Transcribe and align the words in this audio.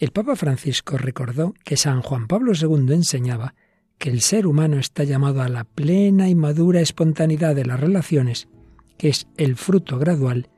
El 0.00 0.12
Papa 0.12 0.34
Francisco 0.34 0.96
recordó 0.96 1.52
que 1.62 1.76
San 1.76 2.00
Juan 2.00 2.26
Pablo 2.26 2.52
II 2.58 2.94
enseñaba 2.94 3.54
que 3.98 4.08
el 4.08 4.22
ser 4.22 4.46
humano 4.46 4.78
está 4.78 5.04
llamado 5.04 5.42
a 5.42 5.48
la 5.50 5.64
plena 5.64 6.30
y 6.30 6.34
madura 6.34 6.80
espontaneidad 6.80 7.54
de 7.54 7.66
las 7.66 7.78
relaciones, 7.78 8.48
que 8.96 9.10
es 9.10 9.26
el 9.36 9.56
fruto 9.56 9.98
gradual 9.98 10.48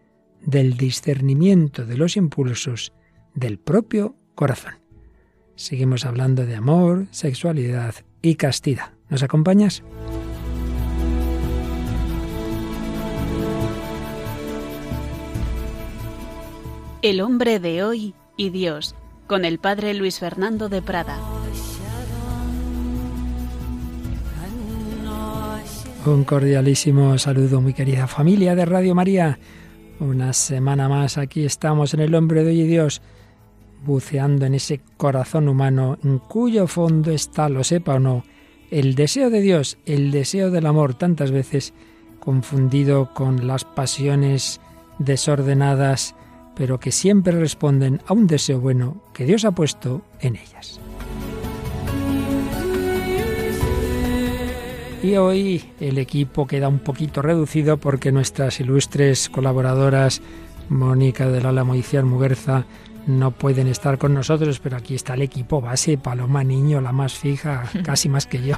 del 0.40 0.76
discernimiento 0.76 1.84
de 1.84 1.96
los 1.96 2.16
impulsos 2.16 2.92
del 3.34 3.58
propio 3.58 4.14
corazón. 4.36 4.74
Seguimos 5.56 6.06
hablando 6.06 6.46
de 6.46 6.54
amor, 6.54 7.08
sexualidad 7.10 7.96
y 8.22 8.36
castidad. 8.36 8.92
¿Nos 9.08 9.24
acompañas? 9.24 9.82
El 17.02 17.20
hombre 17.20 17.58
de 17.58 17.82
hoy 17.82 18.14
y 18.36 18.50
Dios, 18.50 18.94
con 19.32 19.46
el 19.46 19.58
padre 19.58 19.94
Luis 19.94 20.18
Fernando 20.18 20.68
de 20.68 20.82
Prada. 20.82 21.18
Un 26.04 26.24
cordialísimo 26.24 27.16
saludo, 27.16 27.62
muy 27.62 27.72
querida 27.72 28.06
familia 28.06 28.54
de 28.54 28.66
Radio 28.66 28.94
María. 28.94 29.38
Una 30.00 30.34
semana 30.34 30.86
más 30.90 31.16
aquí 31.16 31.46
estamos 31.46 31.94
en 31.94 32.00
el 32.00 32.14
hombre 32.14 32.44
de 32.44 32.50
hoy 32.50 32.60
y 32.60 32.66
Dios, 32.66 33.00
buceando 33.86 34.44
en 34.44 34.52
ese 34.52 34.82
corazón 34.98 35.48
humano 35.48 35.96
en 36.04 36.18
cuyo 36.18 36.66
fondo 36.66 37.10
está, 37.10 37.48
lo 37.48 37.64
sepa 37.64 37.94
o 37.94 38.00
no, 38.00 38.24
el 38.70 38.94
deseo 38.94 39.30
de 39.30 39.40
Dios, 39.40 39.78
el 39.86 40.10
deseo 40.10 40.50
del 40.50 40.66
amor, 40.66 40.92
tantas 40.92 41.30
veces 41.30 41.72
confundido 42.20 43.14
con 43.14 43.46
las 43.46 43.64
pasiones 43.64 44.60
desordenadas 44.98 46.16
pero 46.54 46.78
que 46.78 46.92
siempre 46.92 47.38
responden 47.38 48.00
a 48.06 48.12
un 48.12 48.26
deseo 48.26 48.60
bueno 48.60 49.02
que 49.12 49.24
Dios 49.24 49.44
ha 49.44 49.52
puesto 49.52 50.02
en 50.20 50.36
ellas. 50.36 50.80
Y 55.02 55.16
hoy 55.16 55.64
el 55.80 55.98
equipo 55.98 56.46
queda 56.46 56.68
un 56.68 56.78
poquito 56.78 57.22
reducido 57.22 57.76
porque 57.76 58.12
nuestras 58.12 58.60
ilustres 58.60 59.28
colaboradoras, 59.28 60.22
Mónica 60.68 61.28
del 61.28 61.46
Álamo 61.46 61.74
y 61.74 61.82
Ciar 61.82 62.04
Muguerza, 62.04 62.66
no 63.06 63.32
pueden 63.32 63.66
estar 63.66 63.98
con 63.98 64.14
nosotros, 64.14 64.60
pero 64.60 64.76
aquí 64.76 64.94
está 64.94 65.14
el 65.14 65.22
equipo 65.22 65.60
base, 65.60 65.98
Paloma 65.98 66.44
Niño, 66.44 66.80
la 66.80 66.92
más 66.92 67.14
fija, 67.14 67.64
casi 67.84 68.08
más 68.08 68.26
que 68.26 68.42
yo. 68.42 68.56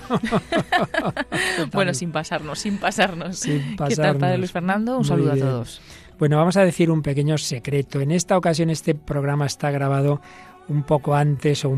bueno, 1.72 1.94
sin 1.94 2.12
pasarnos, 2.12 2.58
sin 2.58 2.78
pasarnos. 2.78 3.40
¿Qué 3.40 3.96
tal, 3.96 4.18
Padre 4.18 4.36
Luis 4.36 4.52
Fernando? 4.52 4.98
Un 4.98 5.05
saludo 5.05 5.33
a 5.33 5.36
todos. 5.36 5.80
Bueno, 6.18 6.36
vamos 6.36 6.56
a 6.56 6.64
decir 6.64 6.90
un 6.90 7.02
pequeño 7.02 7.38
secreto. 7.38 8.00
En 8.00 8.10
esta 8.10 8.36
ocasión 8.38 8.70
este 8.70 8.94
programa 8.94 9.46
está 9.46 9.70
grabado 9.70 10.20
un 10.68 10.82
poco 10.82 11.14
antes 11.14 11.64
o 11.64 11.76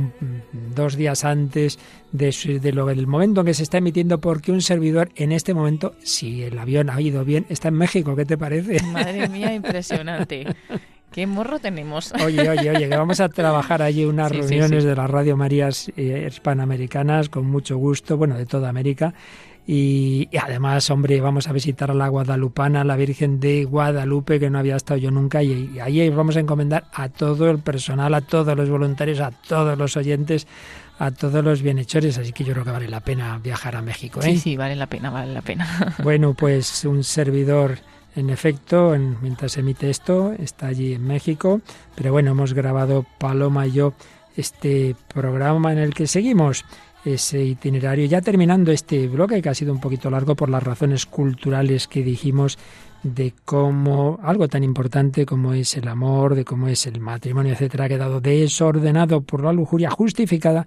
dos 0.74 0.96
días 0.96 1.24
antes 1.24 1.78
de, 2.12 2.60
de 2.60 2.72
lo, 2.72 2.86
del 2.86 3.06
momento 3.06 3.40
en 3.40 3.46
que 3.46 3.54
se 3.54 3.62
está 3.62 3.78
emitiendo 3.78 4.20
porque 4.20 4.52
un 4.52 4.62
servidor 4.62 5.10
en 5.16 5.32
este 5.32 5.54
momento, 5.54 5.94
si 6.02 6.42
el 6.44 6.58
avión 6.58 6.90
ha 6.90 7.00
ido 7.00 7.24
bien, 7.24 7.46
está 7.48 7.68
en 7.68 7.74
México. 7.74 8.14
¿Qué 8.14 8.24
te 8.24 8.38
parece? 8.38 8.82
Madre 8.84 9.28
mía, 9.28 9.52
impresionante. 9.54 10.46
¿Qué 11.10 11.26
morro 11.26 11.58
tenemos? 11.58 12.12
Oye, 12.22 12.48
oye, 12.48 12.70
oye, 12.70 12.88
que 12.88 12.96
vamos 12.96 13.20
a 13.20 13.28
trabajar 13.28 13.80
allí 13.80 14.04
unas 14.04 14.30
reuniones 14.30 14.84
de 14.84 14.94
las 14.94 15.10
Radio 15.10 15.36
Marías 15.36 15.90
eh, 15.96 16.26
hispanoamericanas 16.28 17.30
con 17.30 17.46
mucho 17.46 17.78
gusto, 17.78 18.18
bueno, 18.18 18.36
de 18.36 18.44
toda 18.44 18.68
América. 18.68 19.14
Y, 19.68 20.28
además, 20.40 20.88
hombre, 20.90 21.20
vamos 21.20 21.48
a 21.48 21.52
visitar 21.52 21.90
a 21.90 21.94
la 21.94 22.06
Guadalupana, 22.06 22.84
la 22.84 22.94
Virgen 22.94 23.40
de 23.40 23.64
Guadalupe, 23.64 24.38
que 24.38 24.48
no 24.48 24.60
había 24.60 24.76
estado 24.76 24.98
yo 24.98 25.10
nunca, 25.10 25.42
y, 25.42 25.80
ahí 25.80 26.08
vamos 26.10 26.36
a 26.36 26.40
encomendar 26.40 26.84
a 26.92 27.08
todo 27.08 27.50
el 27.50 27.58
personal, 27.58 28.14
a 28.14 28.20
todos 28.20 28.56
los 28.56 28.70
voluntarios, 28.70 29.18
a 29.18 29.32
todos 29.32 29.76
los 29.76 29.96
oyentes, 29.96 30.46
a 31.00 31.10
todos 31.10 31.44
los 31.44 31.62
bienhechores, 31.62 32.16
así 32.16 32.32
que 32.32 32.44
yo 32.44 32.52
creo 32.52 32.64
que 32.64 32.70
vale 32.70 32.88
la 32.88 33.00
pena 33.00 33.40
viajar 33.42 33.74
a 33.74 33.82
México. 33.82 34.20
¿eh? 34.20 34.24
Sí, 34.24 34.38
sí, 34.38 34.56
vale 34.56 34.76
la 34.76 34.86
pena, 34.86 35.10
vale 35.10 35.34
la 35.34 35.42
pena. 35.42 35.94
Bueno, 36.02 36.34
pues 36.34 36.84
un 36.84 37.02
servidor, 37.02 37.78
en 38.14 38.30
efecto, 38.30 38.96
mientras 39.20 39.56
emite 39.56 39.90
esto, 39.90 40.32
está 40.38 40.68
allí 40.68 40.94
en 40.94 41.04
México, 41.04 41.60
pero 41.96 42.12
bueno, 42.12 42.30
hemos 42.30 42.54
grabado 42.54 43.04
Paloma 43.18 43.66
y 43.66 43.72
yo 43.72 43.94
este 44.36 44.94
programa 45.12 45.72
en 45.72 45.78
el 45.78 45.92
que 45.92 46.06
seguimos 46.06 46.64
ese 47.06 47.42
itinerario. 47.42 48.06
Ya 48.06 48.20
terminando 48.20 48.72
este 48.72 49.08
bloque, 49.08 49.40
que 49.40 49.48
ha 49.48 49.54
sido 49.54 49.72
un 49.72 49.80
poquito 49.80 50.10
largo 50.10 50.34
por 50.34 50.48
las 50.48 50.62
razones 50.62 51.06
culturales 51.06 51.88
que 51.88 52.02
dijimos 52.02 52.58
de 53.02 53.32
cómo 53.44 54.18
algo 54.22 54.48
tan 54.48 54.64
importante 54.64 55.24
como 55.26 55.54
es 55.54 55.76
el 55.76 55.88
amor, 55.88 56.34
de 56.34 56.44
cómo 56.44 56.68
es 56.68 56.86
el 56.86 57.00
matrimonio, 57.00 57.52
etcétera, 57.52 57.84
ha 57.84 57.88
quedado 57.88 58.20
desordenado 58.20 59.20
por 59.20 59.44
la 59.44 59.52
lujuria 59.52 59.90
justificada 59.90 60.66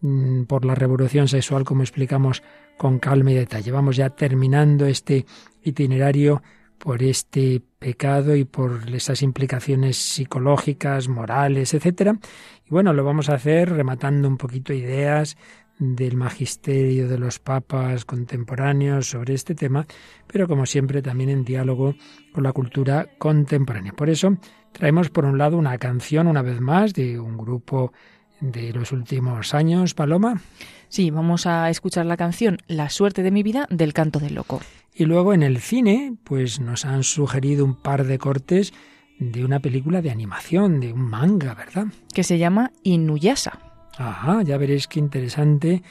mm, 0.00 0.42
por 0.44 0.64
la 0.64 0.74
revolución 0.74 1.28
sexual, 1.28 1.64
como 1.64 1.82
explicamos 1.82 2.42
con 2.76 2.98
calma 2.98 3.30
y 3.30 3.34
detalle. 3.34 3.70
Vamos 3.70 3.96
ya 3.96 4.10
terminando 4.10 4.86
este 4.86 5.24
itinerario 5.62 6.42
por 6.78 7.02
este 7.02 7.62
pecado 7.78 8.36
y 8.36 8.44
por 8.44 8.88
esas 8.94 9.22
implicaciones 9.22 9.96
psicológicas, 9.96 11.08
morales, 11.08 11.74
etcétera. 11.74 12.18
Y 12.66 12.70
bueno, 12.70 12.92
lo 12.92 13.04
vamos 13.04 13.28
a 13.28 13.34
hacer 13.34 13.70
rematando 13.70 14.28
un 14.28 14.36
poquito 14.36 14.72
ideas 14.72 15.36
del 15.78 16.16
magisterio 16.16 17.08
de 17.08 17.18
los 17.18 17.38
papas 17.38 18.04
contemporáneos 18.04 19.08
sobre 19.08 19.34
este 19.34 19.54
tema, 19.54 19.86
pero 20.26 20.46
como 20.46 20.66
siempre 20.66 21.02
también 21.02 21.30
en 21.30 21.44
diálogo 21.44 21.94
con 22.32 22.44
la 22.44 22.52
cultura 22.52 23.08
contemporánea. 23.18 23.92
Por 23.92 24.08
eso 24.08 24.36
traemos 24.72 25.10
por 25.10 25.24
un 25.24 25.38
lado 25.38 25.56
una 25.56 25.76
canción, 25.78 26.26
una 26.26 26.42
vez 26.42 26.60
más, 26.60 26.94
de 26.94 27.18
un 27.18 27.36
grupo 27.36 27.92
de 28.40 28.72
los 28.72 28.92
últimos 28.92 29.54
años, 29.54 29.94
Paloma. 29.94 30.40
Sí, 30.88 31.10
vamos 31.10 31.46
a 31.46 31.70
escuchar 31.70 32.06
la 32.06 32.16
canción 32.16 32.58
La 32.68 32.88
suerte 32.88 33.22
de 33.22 33.30
mi 33.30 33.42
vida 33.42 33.66
del 33.70 33.92
canto 33.92 34.20
del 34.20 34.34
loco. 34.34 34.60
Y 34.94 35.06
luego 35.06 35.34
en 35.34 35.42
el 35.42 35.58
cine, 35.58 36.16
pues 36.22 36.60
nos 36.60 36.84
han 36.84 37.02
sugerido 37.02 37.64
un 37.64 37.74
par 37.74 38.04
de 38.04 38.18
cortes 38.18 38.72
de 39.18 39.44
una 39.44 39.60
película 39.60 40.02
de 40.02 40.10
animación, 40.10 40.80
de 40.80 40.92
un 40.92 41.02
manga, 41.02 41.54
¿verdad? 41.54 41.86
Que 42.12 42.22
se 42.22 42.38
llama 42.38 42.70
Inuyasha. 42.84 43.58
Ajá, 43.96 44.42
ya 44.42 44.56
veréis 44.56 44.86
qué 44.86 45.00
interesante 45.00 45.82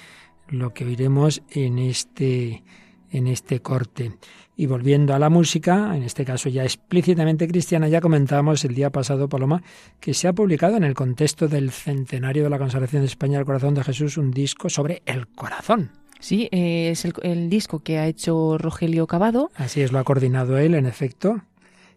lo 0.49 0.73
que 0.73 0.85
oiremos 0.85 1.41
en 1.49 1.79
este 1.79 2.63
en 3.11 3.27
este 3.27 3.61
corte. 3.61 4.17
Y 4.55 4.65
volviendo 4.65 5.13
a 5.13 5.19
la 5.19 5.29
música, 5.29 5.95
en 5.95 6.03
este 6.03 6.25
caso 6.25 6.49
ya 6.49 6.63
explícitamente 6.63 7.47
cristiana, 7.47 7.87
ya 7.87 8.01
comentábamos 8.01 8.65
el 8.65 8.73
día 8.73 8.89
pasado, 8.89 9.29
Paloma, 9.29 9.61
que 9.99 10.13
se 10.13 10.27
ha 10.27 10.33
publicado 10.33 10.77
en 10.77 10.83
el 10.83 10.95
contexto 10.95 11.47
del 11.47 11.71
centenario 11.71 12.43
de 12.43 12.49
la 12.49 12.57
consagración 12.57 13.03
de 13.03 13.07
España 13.07 13.37
al 13.37 13.45
corazón 13.45 13.75
de 13.75 13.83
Jesús 13.83 14.17
un 14.17 14.31
disco 14.31 14.69
sobre 14.69 15.03
el 15.05 15.27
corazón. 15.27 15.91
Sí, 16.23 16.47
eh, 16.53 16.89
es 16.89 17.03
el, 17.03 17.49
disco 17.49 17.83
que 17.83 17.99
ha 17.99 18.07
hecho 18.07 18.57
Rogelio 18.57 19.07
Cavado. 19.07 19.51
Así 19.55 19.81
es, 19.81 19.91
lo 19.91 19.99
ha 19.99 20.05
coordinado 20.05 20.57
él, 20.57 20.73
en 20.73 20.85
efecto, 20.85 21.41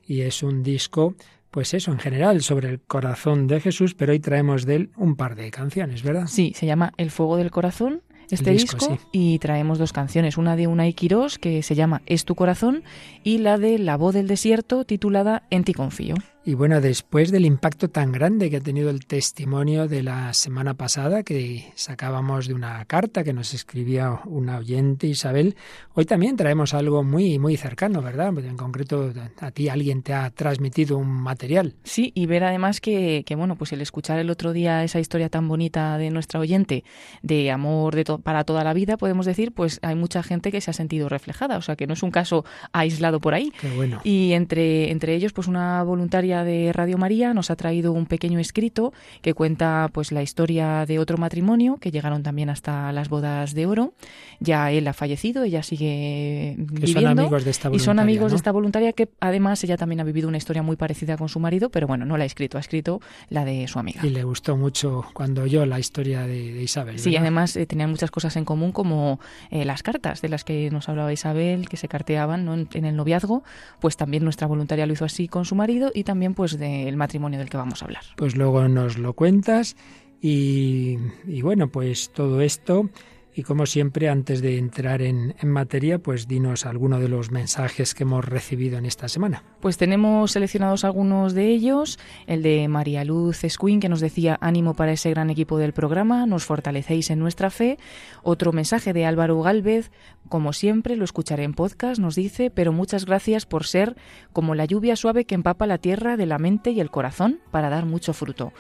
y 0.05 0.23
es 0.23 0.43
un 0.43 0.65
disco, 0.65 1.15
pues 1.53 1.75
eso, 1.75 1.93
en 1.93 2.01
general, 2.01 2.43
sobre 2.43 2.71
el 2.71 2.81
corazón 2.81 3.47
de 3.47 3.61
Jesús, 3.61 3.95
pero 3.95 4.11
hoy 4.11 4.19
traemos 4.19 4.67
de 4.67 4.75
él 4.75 4.91
un 4.97 5.15
par 5.15 5.37
de 5.37 5.53
canciones, 5.53 6.03
¿verdad? 6.03 6.27
Sí, 6.27 6.53
se 6.57 6.67
llama 6.67 6.93
El 6.97 7.13
Fuego 7.13 7.37
del 7.37 7.53
Corazón 7.53 8.03
este 8.29 8.51
disco, 8.51 8.99
y 9.13 9.39
traemos 9.39 9.79
dos 9.79 9.93
canciones, 9.93 10.37
una 10.37 10.57
de 10.57 10.67
Unai 10.67 10.93
Quirós 10.93 11.39
que 11.39 11.63
se 11.63 11.77
llama 11.77 12.03
Es 12.07 12.25
tu 12.25 12.35
corazón 12.35 12.83
y 13.23 13.39
la 13.39 13.59
de 13.59 13.79
La 13.79 13.97
voz 13.97 14.15
del 14.15 14.27
desierto 14.27 14.85
titulada 14.85 15.45
En 15.51 15.63
ti 15.63 15.73
confío. 15.73 16.17
Y 16.49 16.55
bueno, 16.55 16.81
después 16.81 17.33
del 17.33 17.45
impacto 17.45 17.91
tan 17.91 18.13
grande 18.13 18.49
que 18.51 18.59
ha 18.59 18.61
tenido 18.61 18.89
el 18.89 19.05
testimonio 19.05 19.89
de 19.89 20.05
la 20.05 20.33
semana 20.33 20.75
pasada, 20.75 21.25
que 21.25 21.73
sacábamos 21.75 22.47
de 22.47 22.55
una 22.55 22.85
carta 22.85 23.25
que 23.25 23.33
nos 23.33 23.53
escribía 23.53 24.21
una 24.27 24.59
oyente, 24.59 25.09
Isabel, 25.09 25.57
hoy 25.95 26.05
también 26.05 26.37
traemos 26.37 26.73
algo 26.73 27.03
muy, 27.03 27.41
muy 27.41 27.57
cercano, 27.57 28.01
¿verdad? 28.01 28.29
En 28.39 28.57
concreto, 28.57 29.13
a 29.41 29.51
ti 29.51 29.69
alguien 29.69 30.03
te 30.05 30.15
ha 30.15 30.31
transmitido 30.31 30.99
un 30.99 31.09
material. 31.09 31.75
Sí, 31.83 32.13
y 32.15 32.27
ver 32.27 32.45
además 32.45 32.81
que, 32.81 33.25
que 33.27 33.35
bueno, 33.35 33.57
pues 33.57 33.73
el 33.73 33.81
escuchar 33.81 34.21
el 34.21 34.31
otro 34.31 34.53
día 34.53 34.85
esa 34.85 35.01
historia 35.01 35.29
tan 35.29 35.49
bonita 35.49 35.99
de 35.99 36.11
nuestra 36.11 36.39
oyente, 36.39 36.85
de 37.23 37.51
amor 37.51 37.97
de 37.97 38.05
para 38.23 38.45
toda 38.45 38.63
la 38.63 38.73
vida, 38.73 38.97
podemos 38.99 39.27
decir, 39.27 39.51
pues 39.51 39.81
hay 39.83 39.97
mucha 39.97 40.23
gente 40.23 40.53
que 40.53 40.61
se 40.61 40.71
ha 40.71 40.75
sentido 40.75 41.09
reflejada, 41.09 41.57
o 41.57 41.63
sea 41.63 41.75
que 41.75 41.89
no 41.89 41.95
es 41.95 42.05
un 42.05 42.13
caso 42.13 42.45
aislado 42.71 43.19
por 43.19 43.35
ahí. 43.35 43.53
Qué 43.61 43.69
bueno. 43.71 44.01
Y 44.05 44.33
entre, 44.35 44.93
entre 44.93 45.17
ellos, 45.17 45.33
pues 45.33 45.49
una 45.49 45.83
voluntaria 45.83 46.36
de 46.45 46.73
Radio 46.73 46.99
María 46.99 47.35
nos 47.35 47.51
ha 47.51 47.57
traído 47.57 47.93
un 47.93 48.07
pequeño 48.07 48.39
escrito 48.39 48.93
que 49.23 49.35
cuenta 49.35 49.89
pues 49.93 50.13
la 50.13 50.23
historia 50.23 50.87
de 50.87 50.99
otro 50.99 51.19
matrimonio 51.19 51.77
que 51.77 51.91
llegaron 51.91 52.23
también 52.23 52.51
hasta 52.51 52.93
las 52.93 53.09
bodas 53.09 53.55
de 53.55 53.67
oro. 53.67 53.95
Ya 54.41 54.71
él 54.71 54.87
ha 54.89 54.93
fallecido, 54.93 55.45
ella 55.45 55.63
sigue 55.63 56.55
viviendo 56.59 57.01
son 57.01 57.19
amigos 57.19 57.45
de 57.45 57.51
esta 57.51 57.71
y 57.73 57.79
son 57.79 57.99
amigos 57.99 58.33
de 58.33 58.37
esta 58.37 58.53
voluntaria 58.53 58.93
que 58.93 59.09
además 59.21 59.63
ella 59.65 59.77
también 59.77 60.01
ha 60.01 60.05
vivido 60.05 60.29
una 60.29 60.39
historia 60.39 60.63
muy 60.63 60.77
parecida 60.77 61.17
con 61.17 61.29
su 61.29 61.41
marido, 61.41 61.71
pero 61.71 61.87
bueno, 61.87 62.05
no 62.05 62.17
la 62.17 62.25
ha 62.25 62.27
escrito, 62.27 62.59
ha 62.59 62.61
escrito 62.61 63.01
la 63.29 63.45
de 63.45 63.67
su 63.69 63.79
amiga. 63.79 64.05
Y 64.05 64.11
le 64.11 64.25
gustó 64.25 64.57
mucho 64.57 65.05
cuando 65.13 65.43
oyó 65.43 65.67
la 65.67 65.79
historia 65.79 66.27
de, 66.27 66.63
Isabel. 66.63 66.99
Sí, 66.99 67.17
además 67.17 67.57
eh, 67.57 67.67
tenían 67.67 67.91
muchas 67.91 68.11
cosas 68.11 68.37
en 68.37 68.45
común 68.45 68.73
como 68.73 69.21
eh, 69.51 69.65
las 69.65 69.83
cartas 69.83 70.23
de 70.23 70.29
las 70.29 70.45
que 70.45 70.71
nos 70.71 70.89
hablaba 70.89 71.13
Isabel, 71.13 71.69
que 71.69 71.77
se 71.77 71.89
carteaban 71.89 72.69
en 72.73 72.85
el 72.85 72.97
noviazgo, 72.97 73.43
pues 73.81 73.97
también 73.97 74.25
nuestra 74.25 74.47
voluntaria 74.47 74.87
lo 74.87 74.93
hizo 74.93 75.05
así 75.05 75.29
con 75.29 75.45
su 75.45 75.55
marido 75.55 75.91
y 75.95 76.05
también 76.05 76.26
pues 76.35 76.59
del 76.59 76.97
matrimonio 76.97 77.39
del 77.39 77.49
que 77.51 77.57
vamos 77.57 77.83
a 77.83 77.87
hablar. 77.87 78.03
Pues 78.17 78.37
luego 78.37 78.69
nos 78.69 78.99
lo 78.99 79.13
cuentas 79.13 79.77
y 80.21 80.97
bueno, 81.43 81.69
pues 81.69 82.11
todo 82.13 82.41
esto 82.41 82.91
y 83.37 83.43
como 83.43 83.67
siempre, 83.67 84.09
antes 84.09 84.41
de 84.41 84.57
entrar 84.57 85.03
en, 85.03 85.35
materia, 85.43 85.99
pues 85.99 86.27
dinos 86.27 86.65
alguno 86.65 86.99
de 86.99 87.11
los 87.11 87.31
mensajes 87.31 87.95
que 87.95 88.05
hemos 88.05 88.25
recibido 88.25 88.79
en 88.79 88.87
esta 88.87 89.09
semana. 89.09 89.43
Pues 89.61 89.77
tenemos 89.77 90.33
seleccionados 90.33 90.85
algunos 90.85 91.35
de 91.35 91.49
ellos. 91.49 91.99
El 92.27 92.43
de 92.43 92.67
María 92.69 93.05
Luz 93.05 93.45
Esquín, 93.45 93.79
que 93.79 93.91
nos 93.91 94.01
decía 94.01 94.39
ánimo 94.41 94.73
para 94.73 94.93
ese 94.93 95.11
gran 95.11 95.29
equipo 95.29 95.59
del 95.59 95.75
programa, 95.75 96.25
nos 96.25 96.47
fortalecéis 96.47 97.11
en 97.11 97.19
nuestra 97.19 97.51
fe. 97.51 97.79
Otro 98.23 98.53
mensaje 98.53 98.95
de 98.95 99.05
Álvaro 99.05 99.39
Galvez, 99.43 99.91
como 100.31 100.55
siempre, 100.55 100.97
lo 100.97 101.05
escucharé 101.05 101.45
en 101.45 101.53
podcast, 101.53 102.01
nos 102.01 102.15
dice, 102.15 102.51
pero 102.51 102.73
muchas 102.73 103.05
gracias 103.05 103.45
por 103.45 103.67
ser 103.67 103.97
como 104.33 104.55
la 104.55 104.65
lluvia 104.65 104.97
suave 104.97 105.27
que 105.27 105.35
empapa 105.35 105.67
la 105.67 105.79
tierra 105.79 106.17
de 106.17 106.27
la 106.27 106.39
mente 106.39 106.71
y 106.71 106.81
el 106.81 106.91
corazón 106.91 107.39
para 107.51 107.69
dar 107.69 107.85
mucho 107.85 108.15
fruto. 108.15 108.53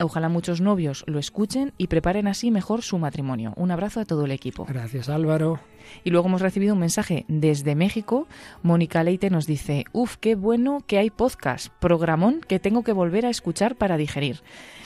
Ojalá 0.00 0.28
muchos 0.28 0.60
novios 0.60 1.04
lo 1.06 1.20
escuchen 1.20 1.72
y 1.78 1.86
preparen 1.86 2.26
así 2.26 2.50
mejor 2.50 2.82
su 2.82 2.98
matrimonio. 2.98 3.52
Un 3.56 3.70
abrazo 3.70 3.91
a 4.00 4.04
todo 4.04 4.24
el 4.24 4.30
equipo. 4.30 4.64
Gracias 4.68 5.08
Álvaro. 5.08 5.60
Y 6.04 6.10
luego 6.10 6.28
hemos 6.28 6.40
recibido 6.40 6.74
un 6.74 6.80
mensaje 6.80 7.24
desde 7.28 7.74
México. 7.74 8.26
Mónica 8.62 9.02
Leite 9.02 9.30
nos 9.30 9.46
dice, 9.46 9.84
uf, 9.92 10.16
qué 10.16 10.34
bueno 10.34 10.82
que 10.86 10.98
hay 10.98 11.10
podcast, 11.10 11.68
programón 11.80 12.40
que 12.40 12.58
tengo 12.58 12.82
que 12.82 12.92
volver 12.92 13.26
a 13.26 13.30
escuchar 13.30 13.76
para 13.76 13.96
digerir. 13.96 14.40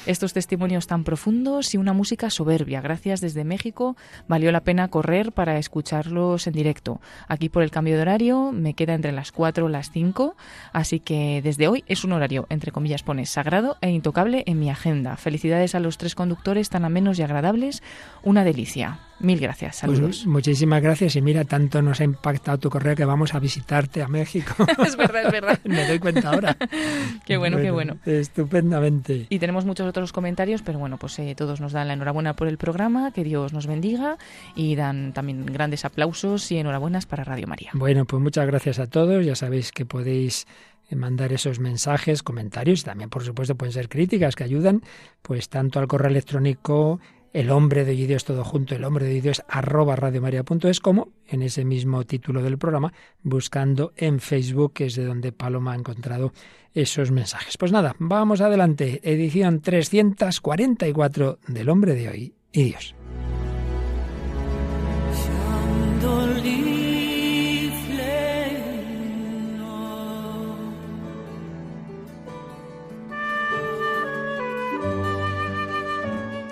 Estos 0.06 0.32
testimonios 0.32 0.86
tan 0.86 1.02
profundos 1.02 1.74
y 1.74 1.78
una 1.78 1.92
música 1.92 2.30
soberbia. 2.30 2.80
Gracias 2.80 3.20
desde 3.20 3.42
México. 3.42 3.96
Valió 4.28 4.52
la 4.52 4.60
pena 4.60 4.86
correr 4.86 5.32
para 5.32 5.58
escucharlos 5.58 6.46
en 6.46 6.52
directo. 6.52 7.00
Aquí 7.26 7.48
por 7.48 7.64
el 7.64 7.72
cambio 7.72 7.96
de 7.96 8.02
horario 8.02 8.52
me 8.52 8.74
queda 8.74 8.94
entre 8.94 9.10
las 9.10 9.32
4 9.32 9.68
y 9.68 9.72
las 9.72 9.90
5, 9.90 10.36
así 10.72 11.00
que 11.00 11.40
desde 11.42 11.66
hoy 11.66 11.82
es 11.88 12.04
un 12.04 12.12
horario, 12.12 12.46
entre 12.50 12.70
comillas, 12.70 13.02
pone 13.02 13.26
sagrado 13.26 13.78
e 13.80 13.90
intocable 13.90 14.44
en 14.46 14.60
mi 14.60 14.70
agenda. 14.70 15.16
Felicidades 15.16 15.74
a 15.74 15.80
los 15.80 15.98
tres 15.98 16.14
conductores 16.14 16.70
tan 16.70 16.84
amenos 16.84 17.18
y 17.18 17.22
agradables. 17.22 17.82
Una 18.22 18.44
delicia. 18.44 19.00
Mil 19.18 19.40
gracias. 19.40 19.80
Pues 19.84 19.96
saludos. 19.96 20.26
muchísimas 20.26 20.82
gracias. 20.82 21.16
Y 21.16 21.22
mira, 21.22 21.44
tanto 21.44 21.80
nos 21.80 22.00
ha 22.00 22.04
impactado 22.04 22.58
tu 22.58 22.70
correo 22.70 22.94
que 22.94 23.04
vamos 23.04 23.34
a 23.34 23.38
visitarte 23.38 24.02
a 24.02 24.08
México. 24.08 24.66
es 24.86 24.96
verdad, 24.96 25.26
es 25.26 25.32
verdad. 25.32 25.58
Me 25.64 25.86
doy 25.86 25.98
cuenta 25.98 26.30
ahora. 26.30 26.56
qué 27.24 27.36
bueno, 27.36 27.56
qué 27.58 27.70
bueno. 27.70 27.96
Estupendamente. 28.04 29.26
Y 29.30 29.38
tenemos 29.38 29.64
muchos 29.64 29.86
otros 29.86 30.12
comentarios, 30.12 30.62
pero 30.62 30.78
bueno, 30.78 30.98
pues 30.98 31.18
eh, 31.18 31.34
todos 31.36 31.60
nos 31.60 31.72
dan 31.72 31.88
la 31.88 31.94
enhorabuena 31.94 32.36
por 32.36 32.48
el 32.48 32.58
programa, 32.58 33.12
que 33.12 33.24
Dios 33.24 33.52
nos 33.52 33.66
bendiga 33.66 34.18
y 34.54 34.76
dan 34.76 35.12
también 35.12 35.46
grandes 35.46 35.84
aplausos 35.84 36.50
y 36.52 36.58
enhorabuenas 36.58 37.06
para 37.06 37.24
Radio 37.24 37.46
María. 37.46 37.70
Bueno, 37.74 38.04
pues 38.04 38.22
muchas 38.22 38.46
gracias 38.46 38.78
a 38.78 38.86
todos. 38.86 39.24
Ya 39.24 39.34
sabéis 39.34 39.72
que 39.72 39.86
podéis 39.86 40.46
eh, 40.88 40.96
mandar 40.96 41.32
esos 41.32 41.58
mensajes, 41.58 42.22
comentarios 42.22 42.84
también, 42.84 43.10
por 43.10 43.24
supuesto, 43.24 43.56
pueden 43.56 43.72
ser 43.72 43.88
críticas 43.88 44.36
que 44.36 44.44
ayudan, 44.44 44.82
pues 45.22 45.48
tanto 45.48 45.80
al 45.80 45.88
correo 45.88 46.10
electrónico 46.10 47.00
el 47.32 47.50
hombre 47.50 47.84
de 47.84 47.92
Dios 47.92 48.24
todo 48.24 48.44
junto, 48.44 48.74
el 48.74 48.84
hombre 48.84 49.06
de 49.06 49.20
Dios 49.20 49.42
arroba 49.48 49.96
radiomaria.es, 49.96 50.80
como 50.80 51.08
en 51.26 51.42
ese 51.42 51.64
mismo 51.64 52.04
título 52.04 52.42
del 52.42 52.58
programa, 52.58 52.92
buscando 53.22 53.92
en 53.96 54.20
Facebook, 54.20 54.72
que 54.74 54.86
es 54.86 54.94
de 54.96 55.04
donde 55.04 55.32
Paloma 55.32 55.72
ha 55.72 55.76
encontrado 55.76 56.32
esos 56.74 57.10
mensajes. 57.10 57.56
Pues 57.56 57.72
nada, 57.72 57.94
vamos 57.98 58.40
adelante, 58.40 59.00
edición 59.02 59.60
344 59.60 61.38
del 61.48 61.68
hombre 61.68 61.94
de 61.94 62.08
hoy 62.08 62.34
y 62.52 62.64
Dios. 62.64 62.94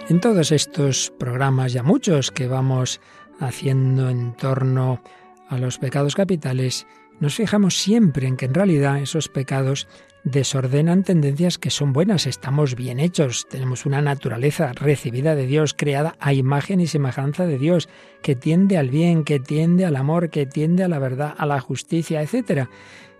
En 0.06 0.20
todos 0.20 0.52
estos 0.52 1.14
programas, 1.18 1.72
ya 1.72 1.82
muchos 1.82 2.30
que 2.30 2.46
vamos 2.46 3.00
haciendo 3.40 4.10
en 4.10 4.34
torno 4.34 5.02
a 5.48 5.56
los 5.56 5.78
pecados 5.78 6.14
capitales, 6.14 6.86
nos 7.20 7.36
fijamos 7.36 7.78
siempre 7.78 8.26
en 8.26 8.36
que 8.36 8.44
en 8.44 8.52
realidad 8.52 9.00
esos 9.00 9.30
pecados 9.30 9.88
desordenan 10.22 11.04
tendencias 11.04 11.56
que 11.56 11.70
son 11.70 11.94
buenas, 11.94 12.26
estamos 12.26 12.74
bien 12.74 13.00
hechos, 13.00 13.46
tenemos 13.48 13.86
una 13.86 14.02
naturaleza 14.02 14.74
recibida 14.74 15.34
de 15.34 15.46
Dios, 15.46 15.72
creada 15.72 16.16
a 16.20 16.34
imagen 16.34 16.80
y 16.80 16.86
semejanza 16.86 17.46
de 17.46 17.56
Dios, 17.56 17.88
que 18.22 18.36
tiende 18.36 18.76
al 18.76 18.90
bien, 18.90 19.24
que 19.24 19.40
tiende 19.40 19.86
al 19.86 19.96
amor, 19.96 20.28
que 20.28 20.44
tiende 20.44 20.84
a 20.84 20.88
la 20.88 20.98
verdad, 20.98 21.34
a 21.38 21.46
la 21.46 21.60
justicia, 21.60 22.20
etc. 22.20 22.68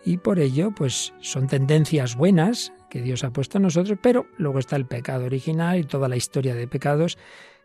Y 0.04 0.18
por 0.18 0.38
ello, 0.38 0.70
pues 0.76 1.14
son 1.22 1.46
tendencias 1.46 2.14
buenas, 2.14 2.74
que 2.94 3.02
Dios 3.02 3.24
ha 3.24 3.32
puesto 3.32 3.58
en 3.58 3.62
nosotros, 3.62 3.98
pero 4.00 4.26
luego 4.38 4.60
está 4.60 4.76
el 4.76 4.86
pecado 4.86 5.24
original 5.24 5.80
y 5.80 5.82
toda 5.82 6.08
la 6.08 6.14
historia 6.14 6.54
de 6.54 6.68
pecados 6.68 7.18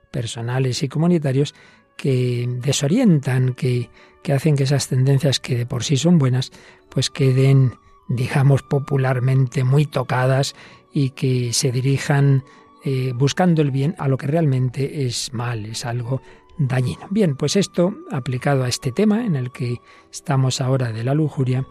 personales 0.09 0.81
y 0.81 0.89
comunitarios 0.89 1.53
que 1.95 2.47
desorientan, 2.63 3.53
que, 3.53 3.91
que 4.23 4.33
hacen 4.33 4.55
que 4.55 4.63
esas 4.63 4.87
tendencias 4.87 5.39
que 5.39 5.55
de 5.55 5.67
por 5.67 5.83
sí 5.83 5.97
son 5.97 6.17
buenas, 6.17 6.51
pues 6.89 7.11
queden, 7.11 7.75
digamos, 8.07 8.63
popularmente 8.63 9.63
muy 9.63 9.85
tocadas 9.85 10.55
y 10.91 11.11
que 11.11 11.53
se 11.53 11.71
dirijan 11.71 12.43
eh, 12.83 13.11
buscando 13.13 13.61
el 13.61 13.69
bien 13.69 13.93
a 13.99 14.07
lo 14.07 14.17
que 14.17 14.25
realmente 14.25 15.05
es 15.05 15.31
mal, 15.31 15.67
es 15.67 15.85
algo 15.85 16.23
dañino. 16.57 17.05
Bien, 17.11 17.35
pues 17.35 17.55
esto 17.55 17.93
aplicado 18.09 18.63
a 18.63 18.67
este 18.67 18.91
tema 18.91 19.23
en 19.27 19.35
el 19.35 19.51
que 19.51 19.79
estamos 20.11 20.59
ahora 20.59 20.91
de 20.91 21.03
la 21.03 21.13
lujuria, 21.13 21.67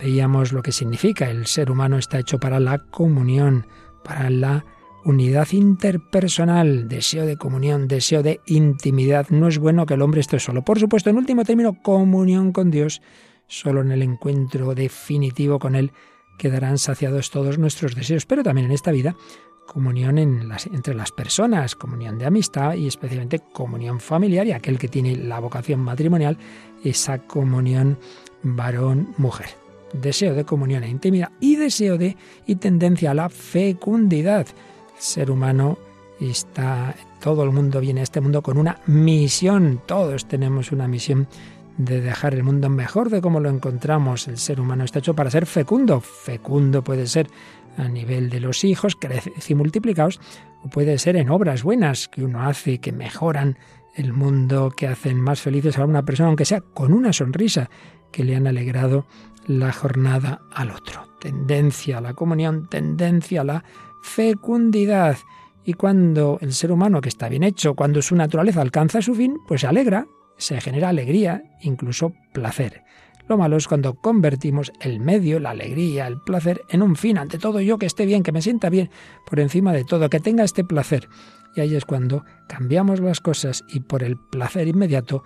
veíamos 0.00 0.52
lo 0.52 0.62
que 0.62 0.72
significa. 0.72 1.30
El 1.30 1.46
ser 1.46 1.70
humano 1.70 1.98
está 1.98 2.18
hecho 2.18 2.38
para 2.38 2.58
la 2.58 2.78
comunión, 2.78 3.66
para 4.02 4.30
la 4.30 4.64
unidad 5.04 5.48
interpersonal, 5.52 6.88
deseo 6.88 7.26
de 7.26 7.36
comunión, 7.36 7.88
deseo 7.88 8.22
de 8.22 8.40
intimidad. 8.46 9.28
No 9.30 9.48
es 9.48 9.58
bueno 9.58 9.86
que 9.86 9.94
el 9.94 10.02
hombre 10.02 10.20
esté 10.20 10.38
solo. 10.38 10.62
Por 10.62 10.78
supuesto, 10.78 11.10
en 11.10 11.18
último 11.18 11.44
término, 11.44 11.80
comunión 11.82 12.52
con 12.52 12.70
Dios. 12.70 13.02
Solo 13.46 13.80
en 13.82 13.92
el 13.92 14.02
encuentro 14.02 14.74
definitivo 14.74 15.58
con 15.58 15.74
Él 15.74 15.92
quedarán 16.38 16.78
saciados 16.78 17.30
todos 17.30 17.58
nuestros 17.58 17.94
deseos, 17.94 18.24
pero 18.24 18.42
también 18.42 18.66
en 18.66 18.72
esta 18.72 18.92
vida 18.92 19.16
comunión 19.66 20.18
entre 20.18 20.94
las 20.94 21.12
personas, 21.12 21.76
comunión 21.76 22.18
de 22.18 22.26
amistad 22.26 22.74
y 22.74 22.88
especialmente 22.88 23.40
comunión 23.52 24.00
familiar 24.00 24.46
y 24.46 24.52
aquel 24.52 24.78
que 24.78 24.88
tiene 24.88 25.14
la 25.14 25.38
vocación 25.38 25.78
matrimonial, 25.80 26.38
esa 26.82 27.18
comunión 27.18 27.96
varón-mujer 28.42 29.59
deseo 29.92 30.34
de 30.34 30.44
comunión 30.44 30.84
e 30.84 30.88
intimidad 30.88 31.30
y 31.40 31.56
deseo 31.56 31.98
de 31.98 32.16
y 32.46 32.56
tendencia 32.56 33.10
a 33.10 33.14
la 33.14 33.28
fecundidad. 33.28 34.46
El 34.96 35.02
ser 35.02 35.30
humano 35.30 35.78
está, 36.20 36.94
todo 37.20 37.44
el 37.44 37.50
mundo 37.50 37.80
viene 37.80 38.00
a 38.00 38.04
este 38.04 38.20
mundo 38.20 38.42
con 38.42 38.58
una 38.58 38.78
misión, 38.86 39.80
todos 39.86 40.26
tenemos 40.26 40.72
una 40.72 40.88
misión 40.88 41.28
de 41.84 42.00
dejar 42.00 42.34
el 42.34 42.42
mundo 42.42 42.68
mejor 42.68 43.08
de 43.08 43.22
como 43.22 43.40
lo 43.40 43.48
encontramos. 43.48 44.28
El 44.28 44.36
ser 44.36 44.60
humano 44.60 44.84
está 44.84 44.98
hecho 44.98 45.14
para 45.14 45.30
ser 45.30 45.46
fecundo. 45.46 46.00
Fecundo 46.00 46.84
puede 46.84 47.06
ser 47.06 47.28
a 47.78 47.88
nivel 47.88 48.28
de 48.28 48.40
los 48.40 48.64
hijos, 48.64 48.96
crecidos 48.96 49.50
y 49.50 49.54
multiplicados, 49.54 50.20
o 50.62 50.68
puede 50.68 50.98
ser 50.98 51.16
en 51.16 51.30
obras 51.30 51.62
buenas 51.62 52.08
que 52.08 52.22
uno 52.22 52.42
hace, 52.42 52.78
que 52.78 52.92
mejoran 52.92 53.56
el 53.94 54.12
mundo, 54.12 54.72
que 54.76 54.86
hacen 54.86 55.20
más 55.20 55.40
felices 55.40 55.78
a 55.78 55.84
una 55.84 56.04
persona, 56.04 56.28
aunque 56.28 56.44
sea 56.44 56.60
con 56.60 56.92
una 56.92 57.12
sonrisa 57.12 57.70
que 58.12 58.24
le 58.24 58.36
han 58.36 58.46
alegrado 58.46 59.06
la 59.46 59.72
jornada 59.72 60.42
al 60.52 60.70
otro. 60.70 61.08
Tendencia 61.20 61.98
a 61.98 62.00
la 62.00 62.14
comunión, 62.14 62.68
tendencia 62.68 63.42
a 63.42 63.44
la 63.44 63.64
fecundidad. 64.02 65.16
Y 65.64 65.74
cuando 65.74 66.38
el 66.40 66.52
ser 66.52 66.72
humano, 66.72 67.00
que 67.00 67.08
está 67.08 67.28
bien 67.28 67.42
hecho, 67.42 67.74
cuando 67.74 68.02
su 68.02 68.16
naturaleza 68.16 68.60
alcanza 68.60 69.02
su 69.02 69.14
fin, 69.14 69.38
pues 69.46 69.60
se 69.60 69.66
alegra, 69.66 70.06
se 70.36 70.60
genera 70.60 70.88
alegría, 70.88 71.42
incluso 71.62 72.14
placer. 72.32 72.82
Lo 73.28 73.36
malo 73.36 73.56
es 73.56 73.68
cuando 73.68 73.94
convertimos 73.94 74.72
el 74.80 74.98
medio, 74.98 75.38
la 75.38 75.50
alegría, 75.50 76.08
el 76.08 76.20
placer, 76.20 76.62
en 76.68 76.82
un 76.82 76.96
fin. 76.96 77.16
Ante 77.16 77.38
todo, 77.38 77.60
yo 77.60 77.78
que 77.78 77.86
esté 77.86 78.04
bien, 78.04 78.24
que 78.24 78.32
me 78.32 78.42
sienta 78.42 78.70
bien, 78.70 78.90
por 79.24 79.38
encima 79.38 79.72
de 79.72 79.84
todo, 79.84 80.10
que 80.10 80.18
tenga 80.18 80.42
este 80.42 80.64
placer. 80.64 81.08
Y 81.54 81.60
ahí 81.60 81.76
es 81.76 81.84
cuando 81.84 82.24
cambiamos 82.48 82.98
las 82.98 83.20
cosas 83.20 83.64
y 83.68 83.80
por 83.80 84.02
el 84.02 84.16
placer 84.16 84.66
inmediato 84.66 85.22